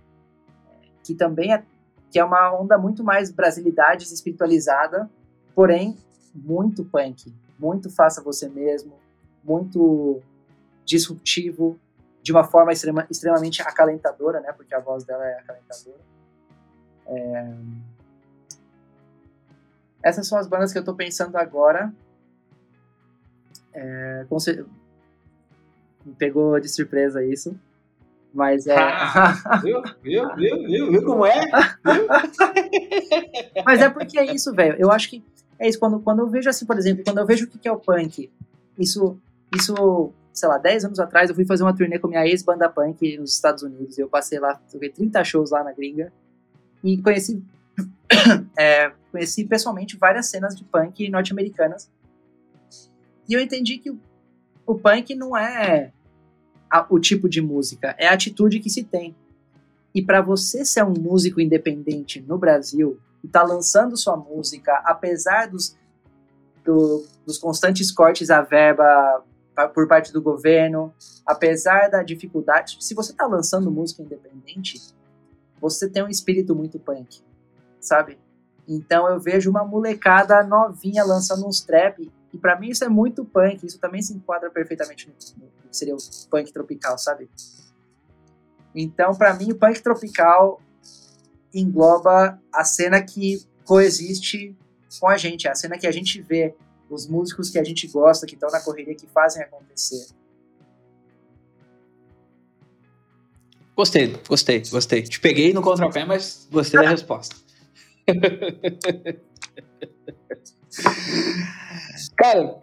que 1.05 1.15
também 1.15 1.53
é, 1.53 1.63
que 2.11 2.19
é 2.19 2.25
uma 2.25 2.53
onda 2.59 2.79
muito 2.79 3.05
mais 3.05 3.31
brasilidades 3.31 4.11
espiritualizada, 4.11 5.09
porém 5.55 5.97
muito 6.35 6.85
punk, 6.85 7.33
muito 7.59 7.91
faça 7.91 8.23
você 8.23 8.49
mesmo, 8.49 8.95
muito 9.45 10.21
disruptivo, 10.85 11.79
de 12.25 12.33
uma 12.33 12.43
forma 12.43 12.73
extrema, 12.73 13.07
extremamente 13.11 13.61
acalentadora, 13.61 14.41
né? 14.41 14.51
Porque 14.53 14.75
a 14.75 14.81
voz 14.81 15.05
dela 15.05 15.27
é 15.27 15.39
acalentadora. 15.39 15.99
É... 17.07 17.55
Essas 20.03 20.27
são 20.27 20.39
as 20.39 20.47
bandas 20.47 20.73
que 20.73 20.79
eu 20.79 20.81
estou 20.81 20.95
pensando 20.95 21.37
agora. 21.37 21.93
É... 23.75 24.25
Me 26.03 26.15
pegou 26.15 26.59
de 26.59 26.67
surpresa 26.67 27.23
isso. 27.23 27.55
Mas 28.33 28.67
é. 28.67 28.75
Ah, 28.75 29.61
viu? 29.63 29.83
Viu? 30.03 30.35
Viu? 30.35 30.67
Viu? 30.67 30.91
Viu 30.93 31.05
como 31.05 31.27
é? 31.27 31.45
Viu? 31.45 32.07
Mas 33.65 33.81
é 33.83 33.91
porque 33.91 34.19
é 34.19 34.35
isso, 34.35 34.53
velho. 34.55 34.77
Eu 34.79 34.91
acho 34.91 35.11
que 35.11 35.23
é 35.59 35.69
isso. 35.69 35.79
Quando, 35.79 36.01
quando 36.01 36.21
eu 36.21 36.27
vejo 36.27 36.49
assim, 36.49 36.65
por 36.65 36.79
exemplo, 36.79 37.05
quando 37.05 37.19
eu 37.19 37.27
vejo 37.27 37.45
o 37.45 37.49
que 37.49 37.69
é 37.69 37.73
o 37.73 37.79
punk, 37.79 38.31
isso, 38.79 39.17
isso, 39.55 40.13
sei 40.35 40.49
lá, 40.49 40.59
10 40.59 40.87
anos 40.87 40.99
atrás, 40.99 41.31
eu 41.31 41.37
fui 41.37 41.47
fazer 41.47 41.63
uma 41.63 41.75
turnê 41.75 41.97
com 41.97 42.09
minha 42.09 42.27
ex-banda 42.27 42.69
punk 42.69 43.17
nos 43.17 43.33
Estados 43.33 43.63
Unidos. 43.63 43.97
Eu 43.97 44.09
passei 44.09 44.41
lá, 44.41 44.61
toquei 44.71 44.91
30 44.91 45.23
shows 45.23 45.53
lá 45.53 45.63
na 45.63 45.73
gringa. 45.73 46.13
E 46.83 47.01
conheci, 47.01 47.41
é, 48.59 48.93
conheci 49.13 49.45
pessoalmente 49.45 49.97
várias 49.97 50.27
cenas 50.27 50.57
de 50.57 50.65
punk 50.65 51.09
norte-americanas. 51.09 51.89
E 53.29 53.33
eu 53.33 53.41
entendi 53.41 53.79
que 53.79 53.91
o, 53.91 53.99
o 54.67 54.75
punk 54.75 55.15
não 55.15 55.37
é 55.37 55.93
a, 56.69 56.85
o 56.91 56.99
tipo 56.99 57.29
de 57.29 57.41
música, 57.41 57.95
é 57.97 58.09
a 58.09 58.13
atitude 58.13 58.59
que 58.59 58.69
se 58.69 58.83
tem. 58.83 59.15
E 59.95 60.03
para 60.03 60.21
você 60.21 60.65
ser 60.65 60.85
um 60.85 60.95
músico 60.95 61.41
independente 61.41 62.21
no 62.21 62.37
Brasil 62.37 62.99
e 63.23 63.29
tá 63.29 63.45
lançando 63.45 63.97
sua 63.97 64.17
música, 64.17 64.83
apesar 64.85 65.47
dos, 65.47 65.77
do, 66.65 67.07
dos 67.25 67.39
constantes 67.39 67.93
cortes 67.93 68.31
à 68.31 68.43
verba 68.43 69.25
por 69.73 69.87
parte 69.87 70.13
do 70.13 70.21
governo, 70.21 70.93
apesar 71.25 71.89
da 71.89 72.03
dificuldade, 72.03 72.77
se 72.81 72.95
você 72.95 73.13
tá 73.13 73.27
lançando 73.27 73.71
música 73.71 74.03
independente, 74.03 74.81
você 75.61 75.89
tem 75.89 76.03
um 76.03 76.09
espírito 76.09 76.55
muito 76.55 76.79
punk, 76.79 77.23
sabe? 77.81 78.19
Então 78.67 79.09
eu 79.09 79.21
vejo 79.21 79.51
uma 79.51 79.65
molecada 79.65 80.43
novinha 80.43 81.05
lançando 81.05 81.47
uns 81.47 81.61
trap 81.61 82.11
e 82.33 82.39
para 82.39 82.59
mim 82.59 82.71
isso 82.71 82.85
é 82.85 82.89
muito 82.89 83.25
punk, 83.25 83.65
isso 83.65 83.79
também 83.79 84.03
se 84.03 84.13
enquadra 84.13 84.51
perfeitamente 84.51 85.09
no, 85.09 85.15
que 85.15 85.77
seria 85.77 85.95
o 85.95 85.99
punk 86.31 86.53
tropical, 86.53 86.99
sabe? 86.99 87.29
Então, 88.75 89.15
para 89.15 89.33
mim, 89.35 89.53
o 89.53 89.55
punk 89.55 89.81
tropical 89.81 90.61
engloba 91.55 92.41
a 92.53 92.65
cena 92.65 93.01
que 93.01 93.47
coexiste 93.65 94.57
com 95.01 95.09
a 95.09 95.17
gente, 95.17 95.47
a 95.47 95.55
cena 95.55 95.79
que 95.79 95.87
a 95.87 95.93
gente 95.93 96.21
vê, 96.21 96.55
os 96.89 97.07
músicos 97.07 97.51
que 97.51 97.59
a 97.59 97.65
gente 97.65 97.87
gosta, 97.89 98.27
que 98.27 98.35
estão 98.35 98.51
na 98.51 98.61
correria, 98.61 98.95
que 98.95 99.07
fazem 99.07 99.43
acontecer. 99.43 100.07
Gostei, 103.77 104.17
gostei, 104.29 104.63
gostei. 104.71 105.03
Te 105.03 105.19
peguei 105.21 105.53
no 105.53 105.61
contrapé, 105.61 106.05
mas 106.05 106.47
gostei 106.51 106.81
da 106.81 106.89
resposta. 106.91 107.35
Cara, 112.17 112.61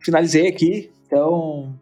finalizei 0.00 0.48
aqui, 0.48 0.92
então 1.06 1.74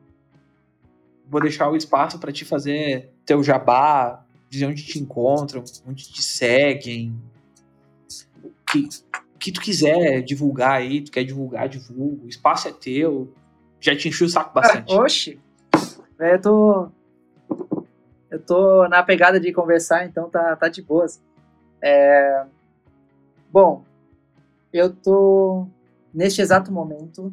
vou 1.28 1.40
deixar 1.40 1.68
o 1.70 1.76
espaço 1.76 2.18
para 2.18 2.32
te 2.32 2.44
fazer 2.44 3.12
teu 3.24 3.42
jabá, 3.42 4.24
dizer 4.48 4.66
onde 4.66 4.84
te 4.84 4.98
encontram, 5.00 5.64
onde 5.86 6.08
te 6.08 6.22
seguem, 6.22 7.20
que 8.70 8.88
que 9.46 9.52
tu 9.52 9.60
quiser 9.60 10.22
divulgar 10.22 10.72
aí, 10.72 11.00
tu 11.00 11.12
quer 11.12 11.22
divulgar, 11.22 11.68
divulga, 11.68 12.24
o 12.24 12.28
espaço 12.28 12.66
é 12.66 12.72
teu, 12.72 13.32
já 13.80 13.96
te 13.96 14.08
enchi 14.08 14.24
o 14.24 14.28
saco 14.28 14.52
bastante. 14.52 14.92
Ah, 14.92 15.00
oxi, 15.00 15.38
eu 16.18 16.40
tô, 16.40 16.88
eu 18.28 18.40
tô 18.40 18.88
na 18.88 19.04
pegada 19.04 19.38
de 19.38 19.52
conversar, 19.52 20.04
então 20.04 20.28
tá, 20.28 20.56
tá 20.56 20.68
de 20.68 20.82
boas. 20.82 21.22
É, 21.80 22.44
bom, 23.52 23.84
eu 24.72 24.92
tô 24.92 25.68
neste 26.12 26.42
exato 26.42 26.72
momento 26.72 27.32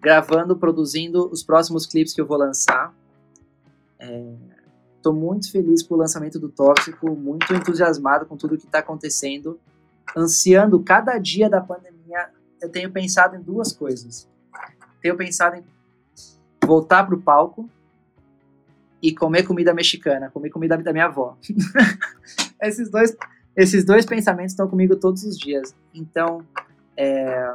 gravando, 0.00 0.56
produzindo 0.56 1.30
os 1.30 1.44
próximos 1.44 1.86
clipes 1.86 2.12
que 2.12 2.20
eu 2.20 2.26
vou 2.26 2.36
lançar. 2.36 2.92
Estou 4.96 5.12
é, 5.12 5.16
muito 5.16 5.52
feliz 5.52 5.84
com 5.84 5.94
o 5.94 5.98
lançamento 5.98 6.40
do 6.40 6.48
Tóxico, 6.48 7.14
muito 7.14 7.54
entusiasmado 7.54 8.26
com 8.26 8.36
tudo 8.36 8.58
que 8.58 8.66
está 8.66 8.80
acontecendo, 8.80 9.56
ansiando 10.16 10.80
cada 10.80 11.18
dia 11.18 11.48
da 11.48 11.60
pandemia. 11.60 12.28
Eu 12.60 12.68
tenho 12.68 12.90
pensado 12.90 13.36
em 13.36 13.40
duas 13.40 13.72
coisas. 13.72 14.28
Tenho 15.00 15.16
pensado 15.16 15.56
em 15.56 15.64
voltar 16.64 17.04
para 17.04 17.14
o 17.14 17.20
palco 17.20 17.68
e 19.02 19.14
comer 19.14 19.42
comida 19.42 19.74
mexicana, 19.74 20.30
comer 20.30 20.50
comida 20.50 20.76
da 20.78 20.92
minha 20.92 21.04
avó. 21.04 21.36
esses 22.62 22.88
dois, 22.88 23.14
esses 23.54 23.84
dois 23.84 24.06
pensamentos 24.06 24.52
estão 24.52 24.66
comigo 24.66 24.96
todos 24.96 25.24
os 25.24 25.38
dias. 25.38 25.74
Então, 25.92 26.42
é, 26.96 27.54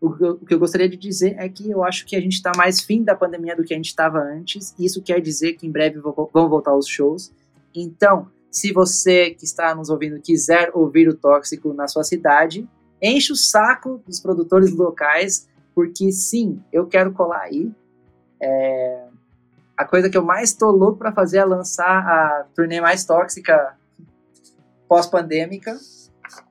o 0.00 0.08
o 0.08 0.46
que 0.46 0.52
eu 0.52 0.58
gostaria 0.58 0.88
de 0.88 0.96
dizer 0.96 1.36
é 1.38 1.48
que 1.48 1.70
eu 1.70 1.84
acho 1.84 2.04
que 2.06 2.16
a 2.16 2.20
gente 2.20 2.32
está 2.32 2.50
mais 2.56 2.80
fim 2.80 3.04
da 3.04 3.14
pandemia 3.14 3.54
do 3.54 3.62
que 3.62 3.72
a 3.72 3.76
gente 3.76 3.86
estava 3.86 4.18
antes. 4.18 4.74
Isso 4.78 5.00
quer 5.00 5.20
dizer 5.20 5.52
que 5.52 5.66
em 5.66 5.70
breve 5.70 6.00
vão 6.00 6.48
voltar 6.48 6.74
os 6.74 6.88
shows. 6.88 7.30
Então, 7.74 8.28
se 8.50 8.72
você 8.72 9.30
que 9.30 9.44
está 9.44 9.74
nos 9.74 9.88
ouvindo 9.90 10.20
quiser 10.20 10.70
ouvir 10.74 11.08
o 11.08 11.14
Tóxico 11.14 11.72
na 11.72 11.86
sua 11.86 12.02
cidade, 12.02 12.68
enche 13.00 13.32
o 13.32 13.36
saco 13.36 14.02
dos 14.06 14.18
produtores 14.18 14.72
locais, 14.72 15.48
porque 15.74 16.10
sim, 16.10 16.62
eu 16.72 16.86
quero 16.86 17.12
colar 17.12 17.42
aí. 17.42 17.72
É... 18.40 19.06
A 19.76 19.84
coisa 19.84 20.10
que 20.10 20.16
eu 20.16 20.24
mais 20.24 20.50
estou 20.50 20.70
louco 20.72 20.98
para 20.98 21.12
fazer 21.12 21.38
é 21.38 21.44
lançar 21.44 22.06
a 22.06 22.44
turnê 22.54 22.80
mais 22.80 23.04
tóxica 23.04 23.76
pós-pandêmica 24.88 25.78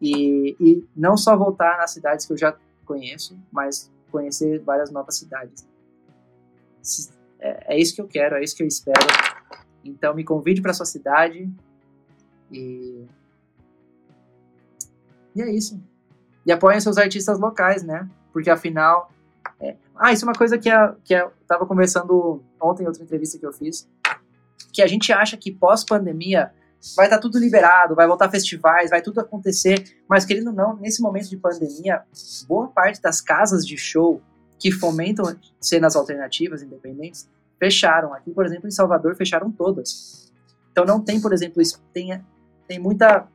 e, 0.02 0.56
e 0.60 0.88
não 0.96 1.18
só 1.18 1.36
voltar 1.36 1.78
nas 1.78 1.92
cidades 1.92 2.26
que 2.26 2.34
eu 2.34 2.38
já 2.38 2.56
conheço, 2.86 3.38
mas 3.52 3.92
conhecer 4.10 4.60
várias 4.60 4.90
novas 4.90 5.18
cidades. 5.18 5.68
É, 7.40 7.76
é 7.76 7.80
isso 7.80 7.94
que 7.94 8.02
eu 8.02 8.08
quero, 8.08 8.36
é 8.38 8.44
isso 8.44 8.56
que 8.56 8.64
eu 8.64 8.68
espero. 8.68 9.06
Então 9.84 10.16
me 10.16 10.24
convide 10.24 10.62
para 10.62 10.74
sua 10.74 10.86
cidade 10.86 11.48
e 12.52 13.08
e 15.36 15.42
é 15.42 15.50
isso. 15.50 15.82
E 16.46 16.52
apoiem 16.52 16.80
seus 16.80 16.98
artistas 16.98 17.40
locais, 17.40 17.84
né? 17.84 18.10
Porque 18.34 18.50
afinal. 18.50 19.12
É... 19.60 19.76
Ah, 19.96 20.12
isso 20.12 20.26
é 20.26 20.28
uma 20.28 20.34
coisa 20.34 20.58
que, 20.58 20.70
que 21.04 21.14
eu 21.14 21.32
tava 21.48 21.66
conversando 21.66 22.42
ontem 22.62 22.84
em 22.84 22.88
outra 22.88 23.04
entrevista 23.04 23.38
que 23.38 23.46
eu 23.46 23.54
fiz. 23.54 23.88
Que 24.74 24.82
a 24.82 24.88
gente 24.88 25.12
acha 25.12 25.38
que 25.38 25.52
pós-pandemia 25.52 26.52
vai 26.96 27.06
estar 27.06 27.18
tá 27.18 27.22
tudo 27.22 27.38
liberado, 27.38 27.96
vai 27.96 28.08
voltar 28.08 28.30
festivais, 28.30 28.90
vai 28.90 29.02
tudo 29.02 29.20
acontecer, 29.20 29.84
mas 30.08 30.24
querendo 30.24 30.48
ou 30.48 30.54
não, 30.54 30.78
nesse 30.78 31.02
momento 31.02 31.30
de 31.30 31.36
pandemia, 31.36 32.04
boa 32.48 32.70
parte 32.70 33.02
das 33.02 33.20
casas 33.20 33.66
de 33.66 33.78
show 33.78 34.22
que 34.58 34.72
fomentam 34.72 35.36
cenas 35.60 35.96
alternativas, 35.96 36.62
independentes, 36.62 37.30
fecharam. 37.58 38.14
Aqui, 38.14 38.32
por 38.32 38.46
exemplo, 38.46 38.68
em 38.68 38.72
Salvador, 38.72 39.16
fecharam 39.16 39.52
todas. 39.52 40.32
Então 40.72 40.86
não 40.86 41.02
tem, 41.02 41.20
por 41.20 41.34
exemplo, 41.34 41.62
tem, 41.94 42.22
tem 42.70 42.80
muita, 42.80 43.28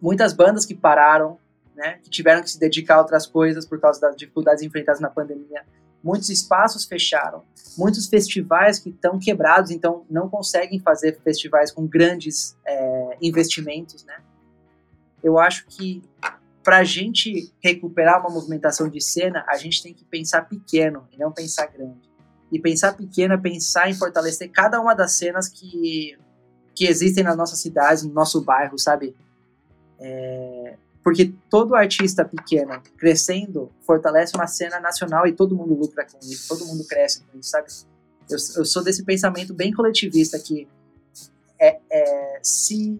muitas 0.00 0.32
bandas 0.32 0.66
que 0.66 0.74
pararam, 0.74 1.38
né, 1.76 2.00
que 2.02 2.10
tiveram 2.10 2.42
que 2.42 2.50
se 2.50 2.58
dedicar 2.58 2.96
a 2.96 2.98
outras 2.98 3.26
coisas 3.26 3.64
por 3.64 3.80
causa 3.80 4.00
das 4.00 4.16
dificuldades 4.16 4.64
enfrentadas 4.64 5.00
na 5.00 5.08
pandemia 5.08 5.62
muitos 6.02 6.28
espaços 6.30 6.84
fecharam, 6.84 7.44
muitos 7.78 8.08
festivais 8.08 8.78
que 8.78 8.90
estão 8.90 9.18
quebrados, 9.18 9.70
então 9.70 10.04
não 10.10 10.28
conseguem 10.28 10.80
fazer 10.80 11.18
festivais 11.22 11.70
com 11.70 11.86
grandes 11.86 12.56
é, 12.66 13.16
investimentos, 13.22 14.04
né? 14.04 14.18
Eu 15.22 15.38
acho 15.38 15.66
que 15.66 16.02
para 16.64 16.78
a 16.78 16.84
gente 16.84 17.52
recuperar 17.62 18.20
uma 18.20 18.30
movimentação 18.30 18.88
de 18.88 19.00
cena, 19.00 19.44
a 19.48 19.56
gente 19.56 19.82
tem 19.82 19.94
que 19.94 20.04
pensar 20.04 20.42
pequeno 20.48 21.06
e 21.12 21.18
não 21.18 21.30
pensar 21.30 21.66
grande. 21.66 22.10
E 22.50 22.58
pensar 22.58 22.96
pequeno 22.96 23.34
é 23.34 23.38
pensar 23.38 23.88
em 23.88 23.94
fortalecer 23.94 24.50
cada 24.50 24.80
uma 24.80 24.94
das 24.94 25.12
cenas 25.12 25.48
que, 25.48 26.18
que 26.74 26.86
existem 26.86 27.24
nas 27.24 27.36
nossas 27.36 27.58
cidades, 27.58 28.02
no 28.02 28.12
nosso 28.12 28.40
bairro, 28.40 28.78
sabe? 28.78 29.14
É, 30.00 30.76
porque 31.02 31.32
todo 31.50 31.74
artista 31.74 32.24
pequeno 32.24 32.80
crescendo 32.96 33.70
fortalece 33.86 34.34
uma 34.36 34.46
cena 34.46 34.80
nacional 34.80 35.26
e 35.26 35.32
todo 35.32 35.56
mundo 35.56 35.74
lucra 35.74 36.06
com 36.10 36.18
isso, 36.18 36.48
todo 36.48 36.66
mundo 36.66 36.84
cresce 36.86 37.22
com 37.22 37.38
isso, 37.38 37.50
sabe? 37.50 37.66
Eu, 38.30 38.36
eu 38.56 38.64
sou 38.64 38.82
desse 38.82 39.04
pensamento 39.04 39.52
bem 39.52 39.72
coletivista 39.72 40.38
que 40.38 40.68
é, 41.58 41.78
é, 41.90 42.40
se 42.42 42.98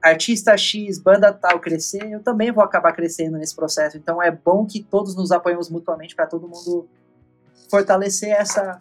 artista 0.00 0.56
X, 0.56 0.98
banda 0.98 1.32
tal 1.32 1.60
crescer, 1.60 2.10
eu 2.10 2.22
também 2.22 2.52
vou 2.52 2.62
acabar 2.62 2.92
crescendo 2.92 3.38
nesse 3.38 3.54
processo. 3.54 3.96
Então 3.96 4.22
é 4.22 4.30
bom 4.30 4.64
que 4.64 4.82
todos 4.82 5.14
nos 5.14 5.32
apoiemos 5.32 5.68
mutuamente 5.68 6.14
para 6.14 6.26
todo 6.26 6.48
mundo 6.48 6.88
fortalecer 7.68 8.30
essa 8.30 8.80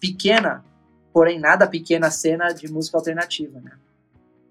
pequena, 0.00 0.64
porém 1.14 1.38
nada 1.38 1.68
pequena 1.68 2.10
cena 2.10 2.52
de 2.52 2.66
música 2.70 2.98
alternativa, 2.98 3.60
né? 3.60 3.78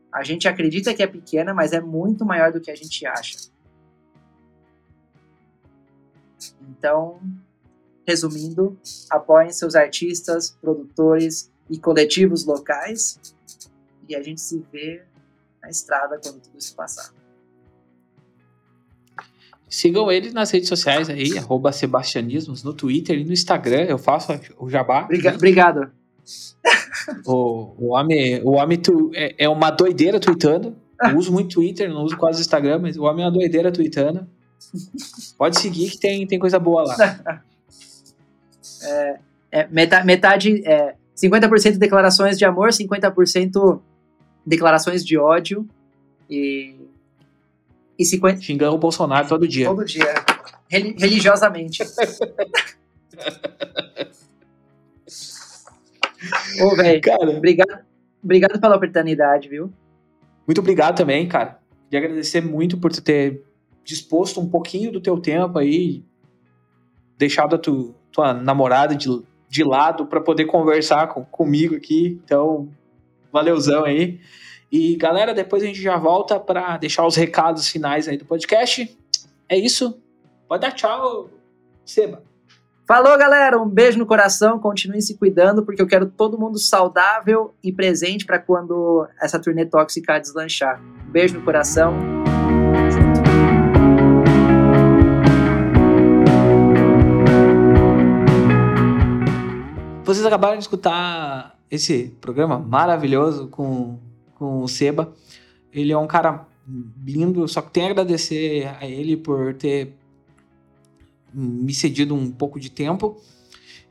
A 0.10 0.24
gente 0.24 0.48
acredita 0.48 0.94
que 0.94 1.04
é 1.04 1.08
pequena, 1.08 1.54
mas 1.54 1.74
é 1.74 1.82
muito 1.82 2.24
maior 2.24 2.54
do 2.54 2.62
que 2.62 2.72
a 2.72 2.76
gente 2.76 3.06
acha. 3.06 3.38
Então, 6.62 7.20
resumindo, 8.08 8.80
apoiem 9.10 9.52
seus 9.52 9.76
artistas, 9.76 10.52
produtores 10.62 11.52
e 11.70 11.78
coletivos 11.78 12.46
locais 12.46 13.20
e 14.08 14.16
a 14.16 14.22
gente 14.22 14.40
se 14.40 14.66
vê 14.72 15.04
na 15.62 15.70
estrada 15.70 16.18
quando 16.24 16.40
tudo 16.40 16.58
isso 16.58 16.74
passar. 16.76 17.14
Sigam 19.68 20.10
ele 20.10 20.32
nas 20.32 20.52
redes 20.52 20.70
sociais 20.70 21.10
aí, 21.10 21.38
arroba 21.38 21.74
Sebastianismos, 21.74 22.64
no 22.64 22.74
Twitter 22.74 23.18
e 23.18 23.26
no 23.26 23.34
Instagram. 23.34 23.86
Eu 23.86 23.98
faço 23.98 24.32
o 24.58 24.70
jabá. 24.70 25.06
Obrigado. 25.36 26.03
O, 27.26 27.76
o 27.78 27.88
homem, 27.90 28.42
o 28.44 28.52
homem 28.52 28.78
tu, 28.78 29.12
é, 29.14 29.36
é 29.46 29.50
uma 29.50 29.70
doideira 29.70 30.20
tweetando. 30.20 30.76
Eu 31.02 31.18
uso 31.18 31.32
muito 31.32 31.56
Twitter, 31.56 31.90
não 31.90 32.04
uso 32.04 32.16
quase 32.16 32.42
Instagram, 32.42 32.80
mas 32.80 32.98
o 32.98 33.04
homem 33.04 33.24
é 33.24 33.28
uma 33.28 33.34
doideira 33.34 33.72
tweetando. 33.72 34.28
Pode 35.38 35.60
seguir 35.60 35.90
que 35.90 35.98
tem, 35.98 36.26
tem 36.26 36.40
coisa 36.40 36.60
boa 36.60 36.84
lá. 36.84 37.44
É, 38.86 39.20
é, 39.50 39.68
metade, 39.68 40.06
metade 40.06 40.68
é, 40.68 40.96
50% 41.16 41.78
declarações 41.78 42.38
de 42.38 42.44
amor, 42.44 42.68
50% 42.68 43.80
declarações 44.46 45.06
de 45.06 45.18
ódio 45.18 45.66
e, 46.30 46.76
e 47.98 48.04
50... 48.04 48.42
Xingando 48.42 48.76
o 48.76 48.78
Bolsonaro 48.78 49.26
todo 49.26 49.48
dia. 49.48 49.68
Todo 49.68 49.86
dia. 49.86 50.14
Religiosamente. 50.70 51.82
Ô, 56.62 56.76
velho, 56.76 57.02
obrigado, 57.38 57.80
obrigado 58.24 58.60
pela 58.60 58.76
oportunidade, 58.76 59.50
viu? 59.50 59.72
Muito 60.48 60.60
obrigado 60.60 60.98
também, 60.98 61.28
cara. 61.28 61.60
Queria 61.90 62.06
agradecer 62.06 62.42
muito 62.42 62.78
por 62.78 62.92
ter 62.92 63.44
disposto 63.84 64.40
um 64.40 64.50
pouquinho 64.50 64.92
do 64.92 65.02
teu 65.02 65.20
tempo 65.20 65.60
aí, 65.60 66.04
deixado 67.18 67.56
a 67.56 67.60
tu, 67.60 67.94
tua 68.12 68.34
namorada 68.34 68.96
de, 68.96 69.10
de 69.50 69.64
lado 69.64 70.06
para 70.06 70.22
poder 70.22 70.46
conversar 70.46 71.08
com, 71.08 71.24
comigo 71.26 71.76
aqui. 71.76 72.20
Então, 72.24 72.70
valeuzão 73.32 73.84
aí. 73.84 74.20
E 74.72 74.96
galera, 74.96 75.34
depois 75.34 75.62
a 75.62 75.68
gente 75.68 75.82
já 75.82 75.98
volta 75.98 76.40
para 76.40 76.78
deixar 76.78 77.06
os 77.06 77.16
recados 77.16 77.70
finais 77.70 78.08
aí 78.08 78.18
do 78.18 78.26
podcast. 78.26 78.98
É 79.48 79.58
isso. 79.58 80.02
Pode 80.48 80.62
dar 80.62 80.72
tchau, 80.72 81.30
Seba. 81.86 82.24
Falou, 82.86 83.18
galera. 83.18 83.58
Um 83.58 83.70
beijo 83.70 83.98
no 83.98 84.06
coração. 84.06 84.60
Continuem 84.60 85.00
se 85.00 85.18
cuidando, 85.18 85.64
porque 85.64 85.82
eu 85.82 85.88
quero 85.88 86.06
todo 86.06 86.38
mundo 86.38 86.60
saudável 86.60 87.54
e 87.64 87.72
presente 87.72 88.26
para 88.26 88.38
quando 88.38 89.08
essa 89.22 89.40
turnê 89.40 89.66
tóxica 89.66 90.20
deslanchar. 90.20 90.82
Um 91.08 91.12
beijo 91.12 91.36
no 91.36 91.46
coração. 91.46 91.94
Vocês 100.04 100.26
acabaram 100.26 100.58
de 100.58 100.64
escutar 100.64 101.58
esse 101.72 102.14
programa 102.20 102.60
maravilhoso 102.60 103.48
com, 103.48 103.98
com 104.36 104.60
o 104.60 104.68
Seba. 104.68 105.14
Ele 105.72 105.94
é 105.94 105.98
um 105.98 106.06
cara 106.06 106.46
lindo, 107.02 107.48
só 107.48 107.62
que 107.62 107.72
tenho 107.72 107.88
a 107.88 107.92
agradecer 107.92 108.70
a 108.78 108.86
ele 108.86 109.16
por 109.16 109.54
ter 109.54 109.96
me 111.34 111.74
cedido 111.74 112.16
um 112.16 112.32
pouco 112.32 112.60
de 112.60 112.70
tempo. 112.70 113.22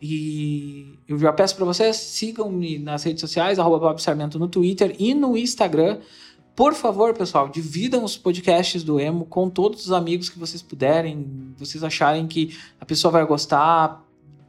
E 0.00 0.98
eu 1.06 1.16
já 1.18 1.32
peço 1.32 1.54
para 1.54 1.64
vocês, 1.64 1.96
sigam-me 1.96 2.76
nas 2.78 3.04
redes 3.04 3.20
sociais, 3.20 3.58
arroba 3.58 3.94
no 4.34 4.48
Twitter 4.48 4.96
e 4.98 5.14
no 5.14 5.36
Instagram. 5.36 6.00
Por 6.56 6.74
favor, 6.74 7.14
pessoal, 7.14 7.48
dividam 7.48 8.04
os 8.04 8.16
podcasts 8.16 8.82
do 8.82 9.00
Emo 9.00 9.24
com 9.24 9.48
todos 9.48 9.86
os 9.86 9.92
amigos 9.92 10.28
que 10.28 10.38
vocês 10.38 10.60
puderem. 10.60 11.54
Vocês 11.56 11.84
acharem 11.84 12.26
que 12.26 12.56
a 12.80 12.84
pessoa 12.84 13.12
vai 13.12 13.24
gostar, 13.24 14.04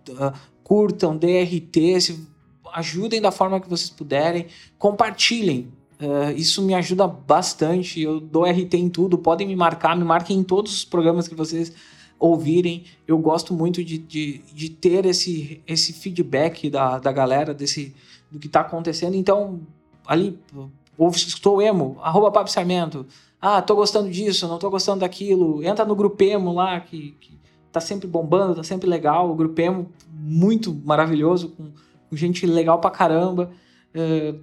uh, 0.09 0.37
curtam, 0.63 1.15
DRT, 1.15 2.01
se, 2.01 2.27
ajudem 2.73 3.21
da 3.21 3.31
forma 3.31 3.61
que 3.61 3.69
vocês 3.69 3.89
puderem, 3.89 4.47
compartilhem. 4.77 5.71
Uh, 6.01 6.35
isso 6.35 6.61
me 6.63 6.73
ajuda 6.73 7.07
bastante. 7.07 8.01
Eu 8.01 8.19
dou 8.19 8.43
RT 8.43 8.73
em 8.73 8.89
tudo, 8.89 9.17
podem 9.17 9.47
me 9.47 9.55
marcar, 9.55 9.95
me 9.95 10.03
marquem 10.03 10.39
em 10.39 10.43
todos 10.43 10.73
os 10.73 10.83
programas 10.83 11.27
que 11.27 11.35
vocês 11.35 11.71
ouvirem. 12.23 12.85
Eu 13.05 13.17
gosto 13.17 13.53
muito 13.53 13.83
de, 13.83 13.97
de, 13.97 14.41
de 14.53 14.69
ter 14.69 15.05
esse, 15.05 15.61
esse 15.67 15.91
feedback 15.91 16.69
da, 16.69 16.97
da 16.97 17.11
galera, 17.11 17.53
desse, 17.53 17.93
do 18.31 18.39
que 18.39 18.47
está 18.47 18.61
acontecendo. 18.61 19.15
Então, 19.15 19.59
ali, 20.07 20.39
ouve, 20.97 21.17
estou 21.17 21.61
emo, 21.61 21.97
arroba 22.01 22.31
Papo 22.31 22.49
Sarmento. 22.49 23.05
Ah, 23.41 23.61
tô 23.61 23.75
gostando 23.75 24.09
disso, 24.09 24.47
não 24.47 24.57
tô 24.57 24.69
gostando 24.69 25.01
daquilo. 25.01 25.61
Entra 25.63 25.83
no 25.83 25.95
grupo 25.95 26.23
emo 26.23 26.53
lá, 26.53 26.79
que, 26.79 27.11
que 27.19 27.37
tá 27.73 27.81
sempre 27.81 28.07
bombando, 28.07 28.55
tá 28.55 28.63
sempre 28.63 28.87
legal. 28.87 29.29
O 29.29 29.35
grupo 29.35 29.59
emo, 29.59 29.91
muito 30.09 30.73
maravilhoso, 30.85 31.49
com, 31.49 31.71
com 32.09 32.15
gente 32.15 32.45
legal 32.45 32.79
pra 32.79 32.89
caramba. 32.89 33.51
Uh, 33.93 34.39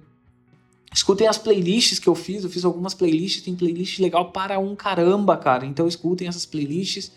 escutem 0.93 1.27
as 1.27 1.39
playlists 1.39 1.97
que 1.97 2.07
eu 2.07 2.13
fiz, 2.13 2.43
eu 2.43 2.49
fiz 2.49 2.63
algumas 2.63 2.93
playlists, 2.93 3.41
tem 3.41 3.55
playlist 3.55 3.97
legal 3.97 4.31
para 4.31 4.59
um 4.59 4.75
caramba, 4.75 5.35
cara. 5.35 5.65
Então 5.65 5.87
escutem 5.87 6.27
essas 6.27 6.45
playlists. 6.45 7.11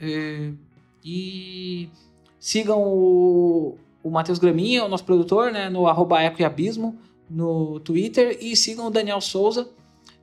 É, 0.00 0.52
e 1.04 1.88
sigam 2.38 2.82
o, 2.82 3.76
o 4.02 4.10
Matheus 4.10 4.38
Graminha, 4.38 4.84
o 4.84 4.88
nosso 4.88 5.04
produtor, 5.04 5.52
né, 5.52 5.68
no 5.68 5.86
arroba 5.86 6.20
Eco 6.20 6.40
e 6.40 6.44
Abismo, 6.44 6.98
no 7.28 7.80
Twitter. 7.80 8.38
E 8.40 8.56
sigam 8.56 8.86
o 8.86 8.90
Daniel 8.90 9.20
Souza, 9.20 9.68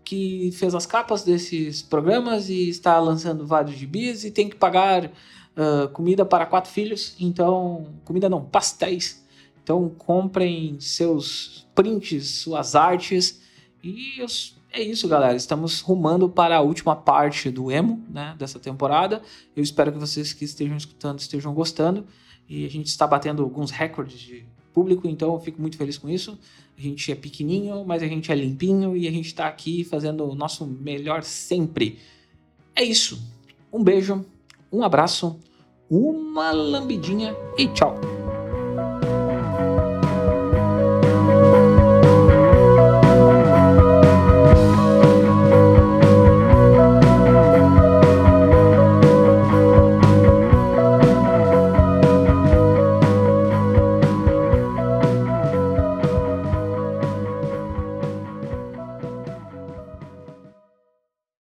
que 0.03 0.51
fez 0.53 0.75
as 0.75 0.85
capas 0.85 1.23
desses 1.23 1.81
programas 1.81 2.49
e 2.49 2.69
está 2.69 2.99
lançando 2.99 3.45
vários 3.45 3.75
gibis 3.75 4.23
e 4.23 4.31
tem 4.31 4.49
que 4.49 4.55
pagar 4.55 5.05
uh, 5.05 5.87
comida 5.93 6.25
para 6.25 6.45
quatro 6.45 6.71
filhos. 6.71 7.15
Então, 7.19 7.87
comida 8.03 8.29
não, 8.29 8.43
pastéis. 8.43 9.25
Então, 9.63 9.89
comprem 9.89 10.79
seus 10.79 11.67
prints, 11.75 12.41
suas 12.41 12.75
artes 12.75 13.41
e 13.83 14.21
os 14.21 14.60
é 14.71 14.81
isso, 14.81 15.07
galera. 15.07 15.35
Estamos 15.35 15.81
rumando 15.81 16.29
para 16.29 16.57
a 16.57 16.61
última 16.61 16.95
parte 16.95 17.49
do 17.49 17.71
emo, 17.71 18.03
né, 18.09 18.35
dessa 18.37 18.59
temporada. 18.59 19.21
Eu 19.55 19.61
espero 19.61 19.91
que 19.91 19.97
vocês 19.97 20.33
que 20.33 20.45
estejam 20.45 20.77
escutando 20.77 21.19
estejam 21.19 21.53
gostando. 21.53 22.05
E 22.47 22.65
a 22.65 22.69
gente 22.69 22.87
está 22.87 23.05
batendo 23.05 23.43
alguns 23.43 23.71
recordes 23.71 24.19
de 24.19 24.45
público, 24.73 25.07
então 25.07 25.33
eu 25.33 25.39
fico 25.39 25.61
muito 25.61 25.77
feliz 25.77 25.97
com 25.97 26.09
isso. 26.09 26.37
A 26.77 26.81
gente 26.81 27.11
é 27.11 27.15
pequenininho, 27.15 27.85
mas 27.85 28.01
a 28.01 28.07
gente 28.07 28.31
é 28.31 28.35
limpinho 28.35 28.95
e 28.95 29.07
a 29.07 29.11
gente 29.11 29.27
está 29.27 29.47
aqui 29.47 29.83
fazendo 29.83 30.25
o 30.25 30.35
nosso 30.35 30.65
melhor 30.65 31.23
sempre. 31.23 31.99
É 32.75 32.83
isso. 32.83 33.21
Um 33.71 33.83
beijo, 33.83 34.25
um 34.71 34.83
abraço, 34.83 35.39
uma 35.89 36.51
lambidinha 36.51 37.35
e 37.57 37.67
tchau. 37.67 37.99